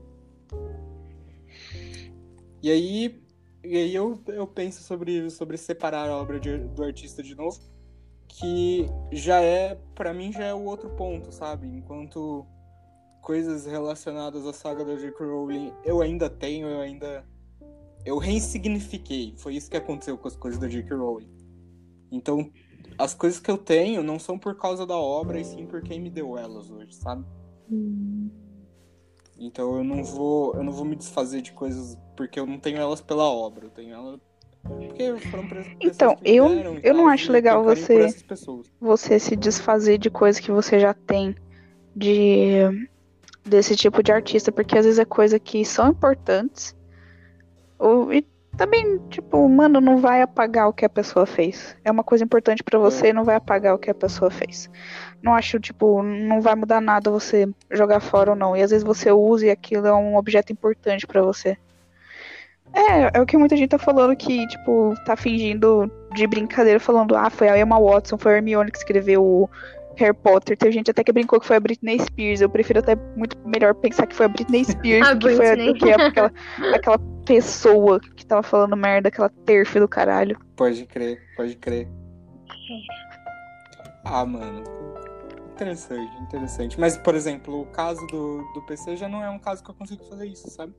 E 2.62 2.70
aí, 2.70 3.22
e 3.64 3.76
aí 3.76 3.94
eu, 3.94 4.20
eu 4.28 4.46
penso 4.46 4.82
sobre, 4.82 5.30
sobre 5.30 5.56
separar 5.56 6.08
a 6.08 6.16
obra 6.16 6.38
de- 6.40 6.58
do 6.58 6.82
artista 6.82 7.22
de 7.22 7.34
novo, 7.34 7.58
que 8.26 8.86
já 9.12 9.40
é, 9.40 9.74
pra 9.94 10.12
mim, 10.12 10.32
já 10.32 10.44
é 10.44 10.54
o 10.54 10.64
outro 10.64 10.90
ponto, 10.90 11.32
sabe? 11.32 11.66
Enquanto 11.68 12.44
coisas 13.22 13.66
relacionadas 13.66 14.46
à 14.46 14.52
saga 14.52 14.84
da 14.84 14.96
J.K. 14.96 15.24
Rowling 15.24 15.72
eu 15.84 16.00
ainda 16.00 16.28
tenho, 16.30 16.66
eu 16.68 16.80
ainda. 16.80 17.24
Eu 18.04 18.16
ressignifiquei. 18.18 19.34
Foi 19.36 19.54
isso 19.54 19.70
que 19.70 19.76
aconteceu 19.76 20.16
com 20.16 20.28
as 20.28 20.36
coisas 20.36 20.58
da 20.60 20.68
J.K. 20.68 20.96
Rowling. 20.96 21.30
Então, 22.10 22.50
as 22.96 23.12
coisas 23.14 23.38
que 23.38 23.50
eu 23.50 23.58
tenho 23.58 24.02
não 24.02 24.18
são 24.18 24.38
por 24.38 24.56
causa 24.56 24.86
da 24.86 24.96
obra, 24.96 25.38
e 25.40 25.44
sim 25.44 25.66
por 25.66 25.82
quem 25.82 26.00
me 26.00 26.08
deu 26.10 26.38
elas 26.38 26.70
hoje, 26.70 26.94
sabe? 26.94 27.24
Hum. 27.70 28.30
Então 29.38 29.76
eu 29.76 29.84
não 29.84 30.02
vou, 30.02 30.54
eu 30.56 30.64
não 30.64 30.72
vou 30.72 30.84
me 30.84 30.96
desfazer 30.96 31.40
de 31.40 31.52
coisas 31.52 31.96
porque 32.16 32.38
eu 32.40 32.46
não 32.46 32.58
tenho 32.58 32.78
elas 32.78 33.00
pela 33.00 33.24
obra, 33.24 33.66
eu 33.66 33.70
tenho 33.70 33.94
elas 33.94 34.20
porque 34.64 35.14
foram 35.30 35.44
Então, 35.80 36.16
eu- 36.24 36.48
eu 36.82 36.94
não 36.94 37.04
tal, 37.04 37.12
acho 37.12 37.30
e 37.30 37.32
legal 37.32 37.64
você-. 37.64 38.14
Você 38.80 39.18
se 39.18 39.36
desfazer 39.36 39.98
de 39.98 40.10
coisas 40.10 40.40
que 40.40 40.50
você 40.50 40.78
já 40.78 40.92
tem 40.92 41.34
de 41.94 42.60
desse 43.44 43.74
tipo 43.74 44.02
de 44.02 44.12
artista, 44.12 44.52
porque 44.52 44.76
às 44.76 44.84
vezes 44.84 44.98
é 44.98 45.04
coisa 45.04 45.38
que 45.38 45.64
são 45.64 45.88
importantes. 45.88 46.76
Ou, 47.78 48.12
e 48.12 48.26
também, 48.56 48.98
tipo, 49.08 49.48
mano, 49.48 49.80
não 49.80 49.98
vai 49.98 50.20
apagar 50.20 50.68
o 50.68 50.72
que 50.72 50.84
a 50.84 50.88
pessoa 50.88 51.24
fez. 51.24 51.76
É 51.84 51.90
uma 51.90 52.04
coisa 52.04 52.24
importante 52.24 52.62
pra 52.62 52.78
você 52.78 53.08
e 53.08 53.12
não 53.12 53.24
vai 53.24 53.36
apagar 53.36 53.74
o 53.74 53.78
que 53.78 53.90
a 53.90 53.94
pessoa 53.94 54.30
fez. 54.30 54.68
Não 55.22 55.34
acho, 55.34 55.58
tipo, 55.58 56.02
não 56.02 56.40
vai 56.40 56.54
mudar 56.54 56.80
nada 56.80 57.10
você 57.10 57.48
jogar 57.70 58.00
fora 58.00 58.30
ou 58.30 58.36
não. 58.36 58.56
E 58.56 58.62
às 58.62 58.70
vezes 58.70 58.84
você 58.84 59.10
usa 59.10 59.46
e 59.46 59.50
aquilo 59.50 59.86
é 59.86 59.92
um 59.94 60.16
objeto 60.16 60.52
importante 60.52 61.06
pra 61.06 61.22
você. 61.22 61.56
É, 62.72 63.18
é 63.18 63.20
o 63.20 63.26
que 63.26 63.36
muita 63.36 63.56
gente 63.56 63.70
tá 63.70 63.78
falando 63.78 64.14
que, 64.14 64.46
tipo, 64.46 64.94
tá 65.04 65.16
fingindo 65.16 65.90
de 66.14 66.26
brincadeira, 66.26 66.78
falando, 66.78 67.16
ah, 67.16 67.30
foi 67.30 67.48
a 67.48 67.58
Emma 67.58 67.80
Watson, 67.80 68.18
foi 68.18 68.34
a 68.34 68.36
Hermione 68.36 68.70
que 68.70 68.78
escreveu 68.78 69.24
o 69.24 69.50
Harry 69.96 70.14
Potter. 70.14 70.56
Teve 70.56 70.72
gente 70.72 70.90
até 70.90 71.02
que 71.02 71.10
brincou 71.10 71.40
que 71.40 71.46
foi 71.46 71.56
a 71.56 71.60
Britney 71.60 71.98
Spears. 71.98 72.40
Eu 72.40 72.48
prefiro 72.50 72.78
até 72.78 72.94
muito 73.16 73.36
melhor 73.48 73.74
pensar 73.74 74.06
que 74.06 74.14
foi 74.14 74.26
a 74.26 74.28
Britney 74.28 74.64
Spears 74.64 75.08
A 75.08 75.14
do 75.14 75.28
que, 75.28 75.34
foi 75.36 75.48
a- 75.48 75.52
Britney. 75.56 75.72
do 75.72 75.78
que 75.78 75.90
aquela, 75.90 76.32
aquela 76.74 76.98
pessoa 77.26 77.98
que 78.14 78.24
tava 78.24 78.42
falando 78.42 78.76
merda, 78.76 79.08
aquela 79.08 79.30
terfa 79.30 79.80
do 79.80 79.88
caralho. 79.88 80.38
Pode 80.54 80.84
crer, 80.86 81.20
pode 81.36 81.56
crer. 81.56 81.88
Ah, 84.04 84.24
mano. 84.24 84.62
Interessante, 85.58 86.22
interessante. 86.22 86.78
Mas, 86.78 86.96
por 86.96 87.16
exemplo, 87.16 87.62
o 87.62 87.66
caso 87.66 88.06
do, 88.06 88.44
do 88.54 88.62
PC 88.62 88.96
já 88.96 89.08
não 89.08 89.24
é 89.24 89.28
um 89.28 89.40
caso 89.40 89.62
que 89.64 89.68
eu 89.68 89.74
consigo 89.74 90.04
fazer 90.04 90.26
isso, 90.26 90.48
sabe? 90.48 90.72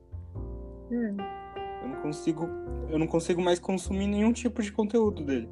Hum. 0.90 1.18
Eu 1.82 1.88
não 1.88 1.96
consigo. 2.00 2.48
Eu 2.88 2.98
não 2.98 3.06
consigo 3.06 3.42
mais 3.42 3.58
consumir 3.58 4.06
nenhum 4.06 4.32
tipo 4.32 4.62
de 4.62 4.72
conteúdo 4.72 5.22
dele. 5.22 5.50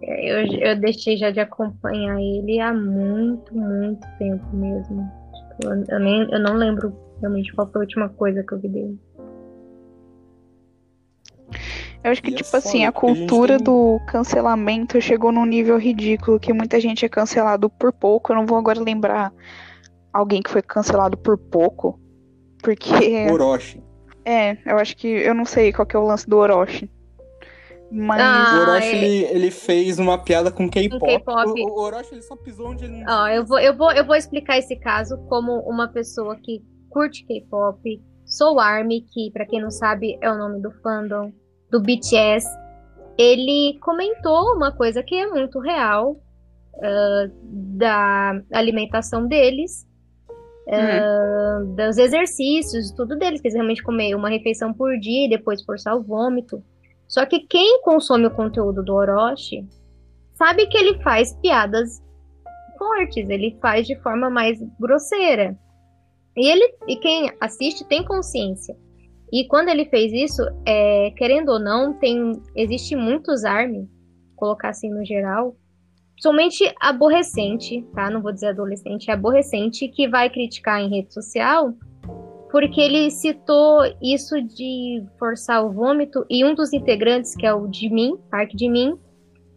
Eu, 0.00 0.46
eu 0.60 0.80
deixei 0.80 1.16
já 1.16 1.32
de 1.32 1.40
acompanhar 1.40 2.20
ele 2.20 2.60
há 2.60 2.72
muito, 2.72 3.52
muito 3.52 4.06
tempo 4.16 4.46
mesmo. 4.54 5.10
Tipo, 5.34 5.68
eu, 5.68 5.84
eu 5.88 5.98
nem, 5.98 6.30
eu 6.30 6.38
não 6.38 6.54
lembro 6.54 6.96
realmente 7.18 7.52
qual 7.52 7.66
foi 7.72 7.80
a 7.80 7.84
última 7.84 8.08
coisa 8.08 8.44
que 8.44 8.54
eu 8.54 8.60
vi 8.60 8.68
dele. 8.68 9.00
Eu 12.02 12.10
acho 12.12 12.22
que, 12.22 12.30
E 12.30 12.34
é 12.34 12.36
tipo 12.36 12.56
assim, 12.56 12.78
foda, 12.78 12.88
a 12.88 12.92
porque 12.92 13.06
a 13.06 13.14
cultura 13.14 13.56
tem- 13.56 13.64
do 13.64 14.00
cancelamento 14.06 15.00
chegou 15.00 15.30
num 15.30 15.44
nível 15.44 15.78
ridículo 15.78 16.40
que 16.40 16.52
muita 16.52 16.80
gente 16.80 17.04
é 17.04 17.08
cancelado 17.08 17.68
por 17.68 17.92
pouco. 17.92 18.32
Eu 18.32 18.36
não 18.36 18.46
vou 18.46 18.56
agora 18.56 18.80
lembrar 18.80 19.32
alguém 20.12 20.42
que 20.42 20.50
foi 20.50 20.62
cancelado 20.62 21.16
por 21.18 21.36
pouco. 21.36 22.00
Porque. 22.62 22.88
Orochi. 23.30 23.82
É, 24.24 24.56
eu 24.66 24.78
acho 24.78 24.96
que. 24.96 25.06
Eu 25.08 25.34
não 25.34 25.44
sei 25.44 25.72
qual 25.72 25.86
que 25.86 25.94
é 25.94 25.98
o 25.98 26.06
lance 26.06 26.28
do 26.28 26.38
Orochi. 26.38 26.90
Mas. 27.92 28.20
Ah, 28.22 28.54
o 28.56 28.70
Orochi, 28.70 28.86
é. 28.86 29.04
ele, 29.04 29.24
ele 29.24 29.50
fez 29.50 29.98
uma 29.98 30.16
piada 30.16 30.50
com 30.50 30.68
K-pop. 30.70 31.04
O, 31.60 31.68
o 31.68 31.80
Orochi, 31.80 32.14
ele 32.14 32.22
só 32.22 32.36
pisou 32.36 32.68
onde 32.70 32.84
ele 32.84 33.02
não 33.02 33.12
Ó, 33.12 33.24
devia 33.24 33.36
eu 33.36 33.44
vou, 33.46 33.58
eu, 33.58 33.76
vou, 33.76 33.92
eu 33.92 34.06
vou 34.06 34.14
explicar 34.16 34.58
esse 34.58 34.76
caso 34.76 35.18
como 35.28 35.58
uma 35.68 35.88
pessoa 35.88 36.36
que 36.36 36.62
curte 36.88 37.26
K-pop. 37.26 38.00
Sou 38.24 38.60
ARMY, 38.60 39.02
que 39.12 39.30
pra 39.32 39.44
quem 39.44 39.60
não 39.60 39.70
sabe 39.70 40.16
é 40.20 40.30
o 40.30 40.38
nome 40.38 40.62
do 40.62 40.70
fandom, 40.82 41.32
do 41.70 41.80
BTS. 41.80 42.46
Ele 43.18 43.78
comentou 43.80 44.54
uma 44.54 44.72
coisa 44.72 45.02
que 45.02 45.14
é 45.14 45.26
muito 45.26 45.58
real 45.58 46.20
ah, 46.82 47.30
da 47.42 48.40
alimentação 48.52 49.26
deles, 49.26 49.86
ah, 50.68 51.60
dos 51.76 51.98
exercícios, 51.98 52.90
tudo 52.92 53.16
deles, 53.16 53.40
que 53.40 53.48
eles 53.48 53.54
realmente 53.54 53.82
comer 53.82 54.14
uma 54.14 54.30
refeição 54.30 54.72
por 54.72 54.98
dia 54.98 55.26
e 55.26 55.30
depois 55.30 55.62
forçar 55.62 55.96
o 55.96 56.02
vômito. 56.02 56.62
Só 57.06 57.26
que 57.26 57.40
quem 57.40 57.82
consome 57.82 58.26
o 58.26 58.30
conteúdo 58.30 58.82
do 58.82 58.94
Orochi 58.94 59.66
sabe 60.34 60.66
que 60.66 60.78
ele 60.78 61.02
faz 61.02 61.34
piadas 61.42 62.00
fortes, 62.78 63.28
ele 63.28 63.58
faz 63.60 63.86
de 63.86 63.96
forma 63.96 64.30
mais 64.30 64.58
grosseira. 64.78 65.58
E 66.36 66.48
ele 66.48 66.74
e 66.86 66.96
quem 66.96 67.30
assiste 67.40 67.84
tem 67.84 68.04
consciência. 68.04 68.76
E 69.32 69.46
quando 69.46 69.68
ele 69.68 69.84
fez 69.84 70.12
isso, 70.12 70.42
é, 70.66 71.12
querendo 71.16 71.50
ou 71.50 71.58
não, 71.58 71.94
tem 71.94 72.32
existe 72.56 72.96
muitos 72.96 73.44
ARMY, 73.44 73.88
colocar 74.34 74.70
assim 74.70 74.90
no 74.90 75.04
geral, 75.04 75.54
somente 76.18 76.64
aborrecente, 76.80 77.86
tá? 77.94 78.10
Não 78.10 78.20
vou 78.20 78.32
dizer 78.32 78.48
adolescente, 78.48 79.10
é 79.10 79.14
aborrecente 79.14 79.88
que 79.88 80.08
vai 80.08 80.28
criticar 80.28 80.80
em 80.80 80.90
rede 80.90 81.14
social, 81.14 81.72
porque 82.50 82.80
ele 82.80 83.10
citou 83.10 83.82
isso 84.02 84.42
de 84.42 85.04
forçar 85.18 85.64
o 85.64 85.70
vômito 85.70 86.26
e 86.28 86.44
um 86.44 86.54
dos 86.54 86.72
integrantes, 86.72 87.34
que 87.36 87.46
é 87.46 87.54
o 87.54 87.72
Jimin, 87.72 88.16
Park 88.30 88.50
Jimin, 88.58 88.98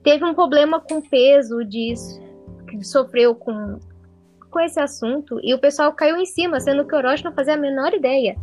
teve 0.04 0.24
um 0.24 0.36
problema 0.36 0.80
com 0.80 1.02
peso 1.02 1.66
disso, 1.66 2.22
que 2.70 2.84
sofreu 2.84 3.34
com 3.34 3.80
com 4.52 4.60
esse 4.60 4.80
assunto 4.80 5.40
e 5.42 5.52
o 5.52 5.60
pessoal 5.60 5.92
caiu 5.94 6.16
em 6.16 6.28
cima, 6.28 6.60
sendo 6.60 6.86
que 6.86 6.94
o 6.94 6.98
Orochi 7.00 7.24
não 7.24 7.34
fazia 7.34 7.56
a 7.56 7.58
menor 7.58 7.92
ideia. 7.92 8.38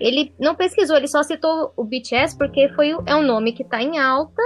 Ele 0.00 0.32
não 0.38 0.54
pesquisou, 0.54 0.96
ele 0.96 1.08
só 1.08 1.22
citou 1.22 1.72
o 1.76 1.84
BTS 1.84 2.36
porque 2.36 2.68
foi 2.70 2.94
o- 2.94 3.02
é 3.06 3.14
um 3.14 3.22
nome 3.22 3.52
que 3.52 3.64
tá 3.64 3.80
em 3.82 3.98
alta 3.98 4.42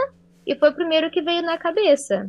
e 0.46 0.54
foi 0.56 0.70
o 0.70 0.74
primeiro 0.74 1.10
que 1.10 1.22
veio 1.22 1.42
na 1.42 1.56
cabeça. 1.58 2.28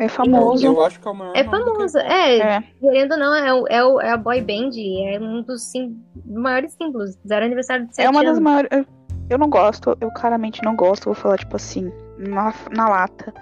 É 0.00 0.08
famoso. 0.08 0.66
Eu 0.66 0.84
acho 0.84 0.98
que 0.98 1.06
é 1.06 1.10
o 1.10 1.14
maior 1.14 1.36
É 1.36 1.44
famoso, 1.44 1.94
K-pop. 1.98 2.12
é, 2.12 2.38
É. 2.38 2.62
querendo 2.80 3.12
ou 3.12 3.18
não, 3.18 3.34
é, 3.34 3.52
o- 3.54 3.66
é, 3.68 3.84
o- 3.84 4.00
é 4.00 4.10
a 4.10 4.16
boy 4.16 4.40
band, 4.40 4.70
é 4.76 5.18
um 5.20 5.42
dos 5.42 5.62
sim- 5.70 5.96
maiores 6.26 6.72
símbolos. 6.72 7.16
Fizeram 7.22 7.46
aniversário 7.46 7.86
de 7.86 7.94
7 7.94 8.06
É 8.06 8.10
uma 8.10 8.20
das 8.22 8.30
anos. 8.32 8.40
maiores. 8.42 8.68
eu- 8.72 9.00
Eu 9.30 9.38
não 9.38 9.48
gosto, 9.48 9.96
eu 10.00 10.10
claramente 10.10 10.60
não 10.64 10.74
gosto, 10.74 11.04
vou 11.04 11.14
falar, 11.14 11.38
tipo 11.38 11.54
assim, 11.54 11.92
na, 12.18 12.52
na 12.72 12.88
lata. 12.88 13.32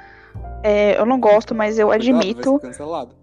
É, 0.63 1.01
eu 1.01 1.07
não 1.07 1.19
gosto, 1.19 1.55
mas 1.55 1.79
eu 1.79 1.89
Cuidado, 1.89 2.19
admito. 2.19 2.61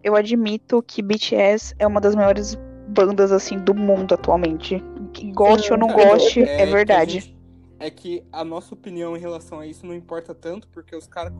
eu 0.03 0.15
admito 0.15 0.81
que 0.81 1.03
BTS 1.03 1.75
é 1.77 1.85
uma 1.85 2.01
das 2.01 2.15
maiores 2.15 2.57
bandas 2.87 3.31
assim 3.31 3.57
do 3.59 3.73
mundo 3.73 4.13
atualmente. 4.13 4.83
Que 5.13 5.31
goste 5.31 5.71
ou 5.71 5.79
não 5.79 5.87
goste, 5.87 6.41
é, 6.43 6.63
a 6.63 6.65
verdade. 6.65 7.19
gente- 7.19 7.35
é 7.79 7.89
que 7.89 8.23
a 8.31 8.43
nossa 8.43 8.73
opinião 8.73 9.15
em 9.15 9.19
relação 9.19 9.59
a 9.59 9.67
isso 9.67 9.85
não 9.85 9.93
importa 9.93 10.33
tanto, 10.33 10.67
porque 10.69 10.95
os 10.95 11.07
caras 11.07 11.33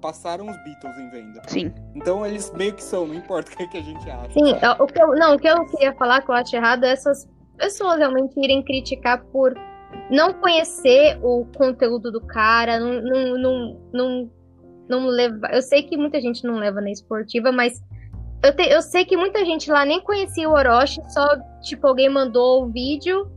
passaram 0.00 0.48
os 0.48 0.56
Beatles 0.64 0.96
em 0.98 1.10
venda. 1.10 1.42
Sim. 1.46 1.72
Então 1.94 2.24
eles 2.26 2.52
meio 2.56 2.72
que 2.74 2.82
são, 2.82 3.06
não 3.06 3.14
importa 3.14 3.52
o 3.52 3.56
que, 3.56 3.66
que 3.66 3.78
a 3.78 3.82
gente 3.82 4.08
acha. 4.10 4.32
Sim, 4.32 4.52
é, 4.60 4.70
o 4.82 4.86
que 4.86 5.00
eu, 5.00 5.08
não, 5.14 5.34
o 5.34 5.38
que 5.38 5.48
eu 5.48 5.64
queria 5.66 5.92
falar 5.94 6.22
que 6.22 6.30
eu 6.30 6.34
acho 6.34 6.54
errado 6.54 6.84
é 6.84 6.90
essas 6.90 7.28
pessoas 7.56 7.98
realmente 7.98 8.32
irem 8.38 8.62
criticar 8.62 9.22
por 9.32 9.54
não 10.10 10.32
conhecer 10.34 11.18
o 11.22 11.44
conteúdo 11.56 12.12
do 12.12 12.20
cara, 12.20 12.78
não, 12.78 13.00
não, 13.02 13.38
não, 13.38 13.80
não, 13.92 14.30
não 14.88 15.06
levar. 15.06 15.52
Eu 15.54 15.62
sei 15.62 15.82
que 15.82 15.96
muita 15.96 16.20
gente 16.20 16.44
não 16.44 16.56
leva 16.56 16.80
na 16.80 16.90
esportiva, 16.90 17.50
mas 17.50 17.82
eu, 18.42 18.54
te- 18.54 18.68
eu 18.70 18.82
sei 18.82 19.04
que 19.04 19.16
muita 19.16 19.44
gente 19.44 19.70
lá 19.70 19.84
nem 19.84 20.00
conhecia 20.00 20.48
o 20.48 20.52
Orochi, 20.52 21.00
só 21.08 21.36
tipo 21.60 21.86
alguém 21.86 22.08
mandou 22.08 22.64
o 22.64 22.66
vídeo, 22.68 23.30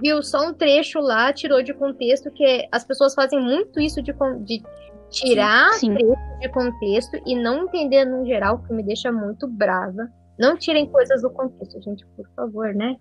viu 0.00 0.22
só 0.22 0.48
um 0.48 0.54
trecho 0.54 0.98
lá, 1.00 1.32
tirou 1.32 1.62
de 1.62 1.72
contexto, 1.72 2.30
que 2.30 2.68
as 2.70 2.84
pessoas 2.84 3.14
fazem 3.14 3.40
muito 3.40 3.80
isso 3.80 4.02
de, 4.02 4.12
de 4.44 4.62
tirar 5.10 5.72
Sim. 5.74 5.94
trechos 5.94 6.18
de 6.40 6.48
contexto 6.50 7.18
e 7.26 7.34
não 7.34 7.64
entender 7.64 8.04
no 8.04 8.26
geral, 8.26 8.58
que 8.58 8.72
me 8.72 8.82
deixa 8.82 9.10
muito 9.10 9.46
brava. 9.46 10.08
Não 10.38 10.56
tirem 10.56 10.86
coisas 10.86 11.22
do 11.22 11.30
contexto, 11.30 11.80
gente, 11.82 12.06
por 12.16 12.28
favor, 12.36 12.74
né? 12.74 12.96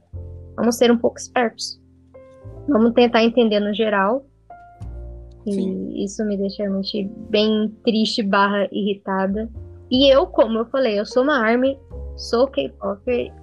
Vamos 0.56 0.76
ser 0.76 0.92
um 0.92 0.98
pouco 0.98 1.18
espertos. 1.20 1.80
Vamos 2.68 2.94
tentar 2.94 3.24
entender 3.24 3.60
no 3.60 3.74
geral. 3.74 4.26
E 5.46 5.54
Sim. 5.54 6.04
isso 6.04 6.26
me 6.26 6.36
deixa 6.36 6.64
realmente 6.64 7.04
bem 7.30 7.70
triste 7.84 8.24
barra 8.24 8.68
irritada. 8.72 9.50
E 9.90 10.14
eu, 10.14 10.28
como 10.28 10.60
eu 10.60 10.66
falei, 10.66 11.00
eu 11.00 11.06
sou 11.06 11.24
uma 11.24 11.38
ARMY, 11.38 11.80
sou 12.16 12.48
K-Popper. 12.48 13.34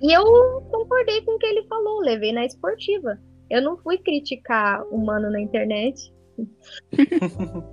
E 0.00 0.12
eu 0.12 0.24
concordei 0.70 1.22
com 1.22 1.32
o 1.32 1.38
que 1.38 1.46
ele 1.46 1.66
falou, 1.66 2.00
levei 2.00 2.32
na 2.32 2.44
esportiva. 2.44 3.18
Eu 3.50 3.60
não 3.62 3.76
fui 3.78 3.98
criticar 3.98 4.82
o 4.90 4.98
mano 4.98 5.30
na 5.30 5.40
internet. 5.40 6.12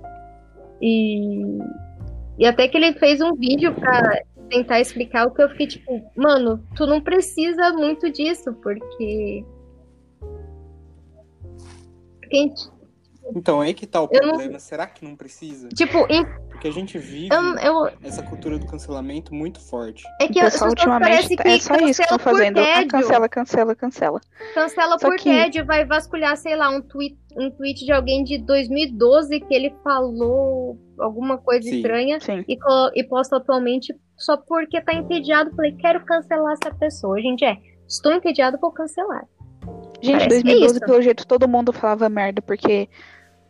e, 0.80 1.58
e 2.38 2.46
até 2.46 2.68
que 2.68 2.76
ele 2.76 2.92
fez 2.94 3.20
um 3.20 3.34
vídeo 3.34 3.74
pra 3.74 4.22
tentar 4.50 4.80
explicar 4.80 5.26
o 5.26 5.30
que 5.30 5.42
eu 5.42 5.48
fiquei 5.50 5.66
tipo, 5.66 6.12
mano, 6.16 6.62
tu 6.76 6.86
não 6.86 7.00
precisa 7.00 7.72
muito 7.72 8.10
disso, 8.10 8.52
porque. 8.54 9.44
Porque, 12.20 12.54
Então 13.34 13.60
aí 13.60 13.72
que 13.74 13.86
tá 13.86 14.00
o 14.02 14.08
Eu 14.12 14.20
não- 14.22 14.28
problema. 14.30 14.58
Será 14.58 14.86
que 14.86 15.04
não 15.04 15.14
precisa? 15.16 15.68
tipo, 15.68 16.06
em- 16.10 16.24
Porque 16.50 16.68
a 16.68 16.72
gente 16.72 16.98
vive 16.98 17.28
Eu, 17.34 17.56
eu, 17.58 17.90
essa 18.02 18.22
cultura 18.22 18.58
do 18.58 18.66
cancelamento 18.66 19.34
muito 19.34 19.60
forte. 19.60 20.04
é 20.20 20.24
O 20.26 20.28
que 20.28 20.38
as 20.40 20.52
pessoal 20.52 20.70
ultimamente 20.70 21.36
tá- 21.36 21.42
que 21.42 21.48
é 21.48 21.58
só 21.58 21.74
isso 21.74 21.76
que 21.76 21.78
cancela 21.78 21.90
estão 22.02 22.18
fazendo. 22.18 22.60
Ah, 22.60 22.86
cancela, 22.86 23.28
cancela, 23.28 23.74
cancela. 23.74 24.20
Cancela 24.54 24.98
Só 24.98 25.08
por 25.08 25.16
que- 25.16 25.30
tédio, 25.30 25.64
vai 25.64 25.84
vasculhar, 25.84 26.36
sei 26.36 26.56
lá, 26.56 26.68
um 26.70 26.82
tweet, 26.82 27.16
um 27.36 27.50
tweet 27.50 27.84
de 27.84 27.92
alguém 27.92 28.22
de 28.24 28.38
2012 28.38 29.40
que 29.40 29.54
ele 29.54 29.74
falou 29.82 30.78
alguma 30.98 31.38
coisa 31.38 31.68
Sim. 31.68 31.76
estranha 31.76 32.20
Sim. 32.20 32.44
e, 32.46 32.58
e 32.94 33.04
posta 33.04 33.36
atualmente 33.36 33.94
só 34.16 34.36
porque 34.36 34.80
tá 34.80 34.92
entediado. 34.92 35.54
Falei, 35.56 35.72
quero 35.72 36.04
cancelar 36.04 36.54
essa 36.62 36.74
pessoa. 36.74 37.18
Gente, 37.20 37.44
é, 37.44 37.56
estou 37.88 38.12
entediado, 38.12 38.58
vou 38.60 38.70
cancelar. 38.70 39.24
Gente, 40.02 40.12
Parece 40.18 40.42
2012, 40.42 40.76
isso. 40.76 40.80
pelo 40.80 41.02
jeito, 41.02 41.26
todo 41.26 41.46
mundo 41.48 41.72
falava 41.72 42.08
merda, 42.08 42.40
porque. 42.42 42.88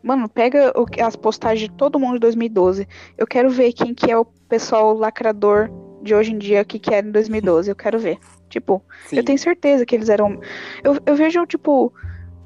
Mano, 0.03 0.27
pega 0.27 0.71
o 0.75 0.85
que- 0.85 1.01
as 1.01 1.15
postagens 1.15 1.69
de 1.69 1.75
todo 1.77 1.99
mundo 1.99 2.13
de 2.13 2.19
2012. 2.19 2.87
Eu 3.17 3.27
quero 3.27 3.49
ver 3.49 3.71
quem 3.73 3.93
que 3.93 4.09
é 4.11 4.17
o 4.17 4.25
pessoal 4.25 4.93
lacrador 4.93 5.69
de 6.01 6.15
hoje 6.15 6.31
em 6.33 6.37
dia, 6.37 6.65
que 6.65 6.79
que 6.79 6.93
era 6.93 7.07
em 7.07 7.11
2012. 7.11 7.69
Eu 7.69 7.75
quero 7.75 7.99
ver. 7.99 8.17
Tipo, 8.49 8.83
Sim. 9.05 9.17
eu 9.17 9.23
tenho 9.23 9.37
certeza 9.37 9.85
que 9.85 9.95
eles 9.95 10.09
eram. 10.09 10.39
Eu, 10.83 10.97
eu 11.05 11.15
vejo, 11.15 11.45
tipo, 11.45 11.93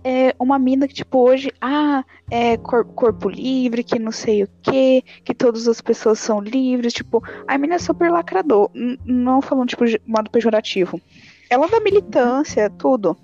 é, 0.03 0.35
uma 0.37 0.59
mina 0.59 0.87
que, 0.87 0.93
tipo, 0.93 1.17
hoje, 1.17 1.51
ah, 1.59 2.03
é 2.29 2.57
cor- 2.57 2.85
corpo 2.85 3.27
livre, 3.29 3.83
que 3.83 3.97
não 3.97 4.11
sei 4.11 4.43
o 4.43 4.49
quê, 4.61 5.01
que 5.23 5.33
todas 5.33 5.67
as 5.67 5.81
pessoas 5.81 6.19
são 6.19 6.39
livres. 6.41 6.93
Tipo, 6.93 7.23
a 7.47 7.57
mina 7.57 7.75
é 7.75 7.79
super 7.79 8.11
lacrador. 8.11 8.69
Não 9.05 9.41
falando, 9.41 9.69
tipo, 9.69 9.85
de 9.85 9.99
modo 10.05 10.29
pejorativo. 10.29 10.99
Ela 11.49 11.67
da 11.67 11.79
militância, 11.79 12.69
tudo. 12.69 13.17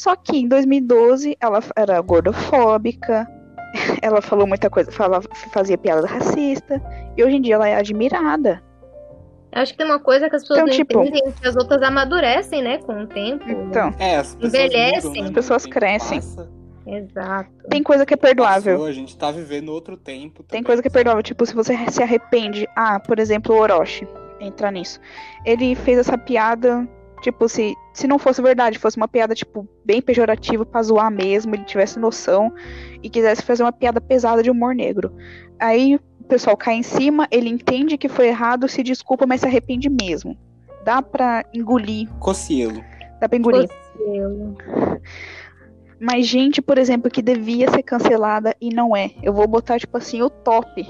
Só 0.00 0.16
que 0.16 0.34
em 0.38 0.48
2012 0.48 1.36
ela 1.38 1.60
era 1.76 2.00
gordofóbica, 2.00 3.28
ela 4.00 4.22
falou 4.22 4.46
muita 4.46 4.70
coisa, 4.70 4.90
falava, 4.90 5.28
fazia 5.52 5.76
piada 5.76 6.06
racista, 6.06 6.80
e 7.18 7.22
hoje 7.22 7.36
em 7.36 7.42
dia 7.42 7.56
ela 7.56 7.68
é 7.68 7.76
admirada. 7.76 8.62
Eu 9.52 9.60
acho 9.60 9.72
que 9.72 9.78
tem 9.78 9.86
uma 9.86 9.98
coisa 9.98 10.30
que 10.30 10.36
as 10.36 10.40
pessoas 10.42 10.60
Então, 10.60 10.68
não 10.68 10.74
tipo- 10.74 11.02
entendem, 11.02 11.30
que 11.32 11.46
as 11.46 11.54
outras 11.54 11.82
amadurecem, 11.82 12.62
né, 12.62 12.78
com 12.78 13.02
o 13.02 13.06
tempo. 13.06 13.44
né? 13.44 13.52
Então, 13.68 13.94
É, 13.98 14.16
as 14.16 14.34
pessoas 14.34 14.54
Envelhecem. 14.54 15.10
mudam, 15.10 15.22
né? 15.22 15.28
As 15.28 15.34
pessoas 15.34 15.66
crescem. 15.66 16.20
passa, 16.20 16.48
Exato. 16.86 17.50
tem 17.68 17.82
coisa 17.82 18.06
que 18.06 18.14
é 18.14 18.16
perdoável. 18.16 18.76
passou, 18.76 18.88
a 18.88 18.92
gente 18.92 19.18
tá 19.18 19.30
vivendo 19.30 19.68
outro 19.68 19.98
tempo. 19.98 20.42
Tem 20.44 20.46
também, 20.60 20.62
coisa 20.64 20.80
que 20.80 20.88
é 20.88 20.90
perdoável, 20.90 21.22
tipo, 21.22 21.44
se 21.44 21.54
você 21.54 21.76
se 21.90 22.02
arrepende. 22.02 22.66
Ah, 22.74 22.98
por 22.98 23.18
exemplo, 23.18 23.54
o 23.54 23.58
Orochi, 23.60 24.08
entrar 24.40 24.70
nisso. 24.70 24.98
Ele 25.44 25.74
fez 25.74 25.98
essa 25.98 26.16
piada, 26.16 26.88
tipo, 27.20 27.48
se, 27.48 27.74
se 27.92 28.06
não 28.06 28.18
fosse 28.18 28.42
verdade, 28.42 28.78
fosse 28.78 28.96
uma 28.96 29.08
piada, 29.08 29.34
tipo, 29.34 29.68
bem 29.84 30.00
pejorativa 30.00 30.64
pra 30.64 30.82
zoar 30.82 31.10
mesmo, 31.10 31.54
ele 31.54 31.64
tivesse 31.64 31.98
noção 31.98 32.52
e 33.02 33.08
quisesse 33.08 33.42
fazer 33.42 33.62
uma 33.62 33.72
piada 33.72 34.00
pesada 34.00 34.42
de 34.42 34.50
humor 34.50 34.74
negro. 34.74 35.12
Aí 35.58 35.96
o 35.96 36.24
pessoal 36.24 36.56
cai 36.56 36.74
em 36.74 36.82
cima, 36.82 37.28
ele 37.30 37.48
entende 37.48 37.98
que 37.98 38.08
foi 38.08 38.28
errado, 38.28 38.68
se 38.68 38.82
desculpa, 38.82 39.26
mas 39.26 39.40
se 39.40 39.46
arrepende 39.46 39.88
mesmo. 39.88 40.36
Dá 40.84 41.02
pra 41.02 41.44
engolir, 41.52 42.08
Cocielo. 42.18 42.82
dá 43.20 43.28
pra 43.28 43.38
engolir. 43.38 43.68
Cocielo. 43.68 44.56
Mas 46.00 46.26
gente, 46.26 46.62
por 46.62 46.78
exemplo, 46.78 47.10
que 47.10 47.20
devia 47.20 47.70
ser 47.70 47.82
cancelada 47.82 48.56
e 48.58 48.70
não 48.74 48.96
é. 48.96 49.10
Eu 49.22 49.34
vou 49.34 49.46
botar, 49.46 49.78
tipo 49.78 49.98
assim, 49.98 50.22
o 50.22 50.30
top. 50.30 50.86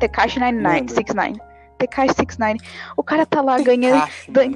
Tekashi 0.00 0.40
99, 0.40 0.80
Manda. 0.80 0.88
69. 0.88 1.51
Tekashi 1.82 2.14
69. 2.14 2.58
O 2.96 3.02
cara 3.02 3.26
tá 3.26 3.40
lá 3.40 3.60
ganhando. 3.60 4.02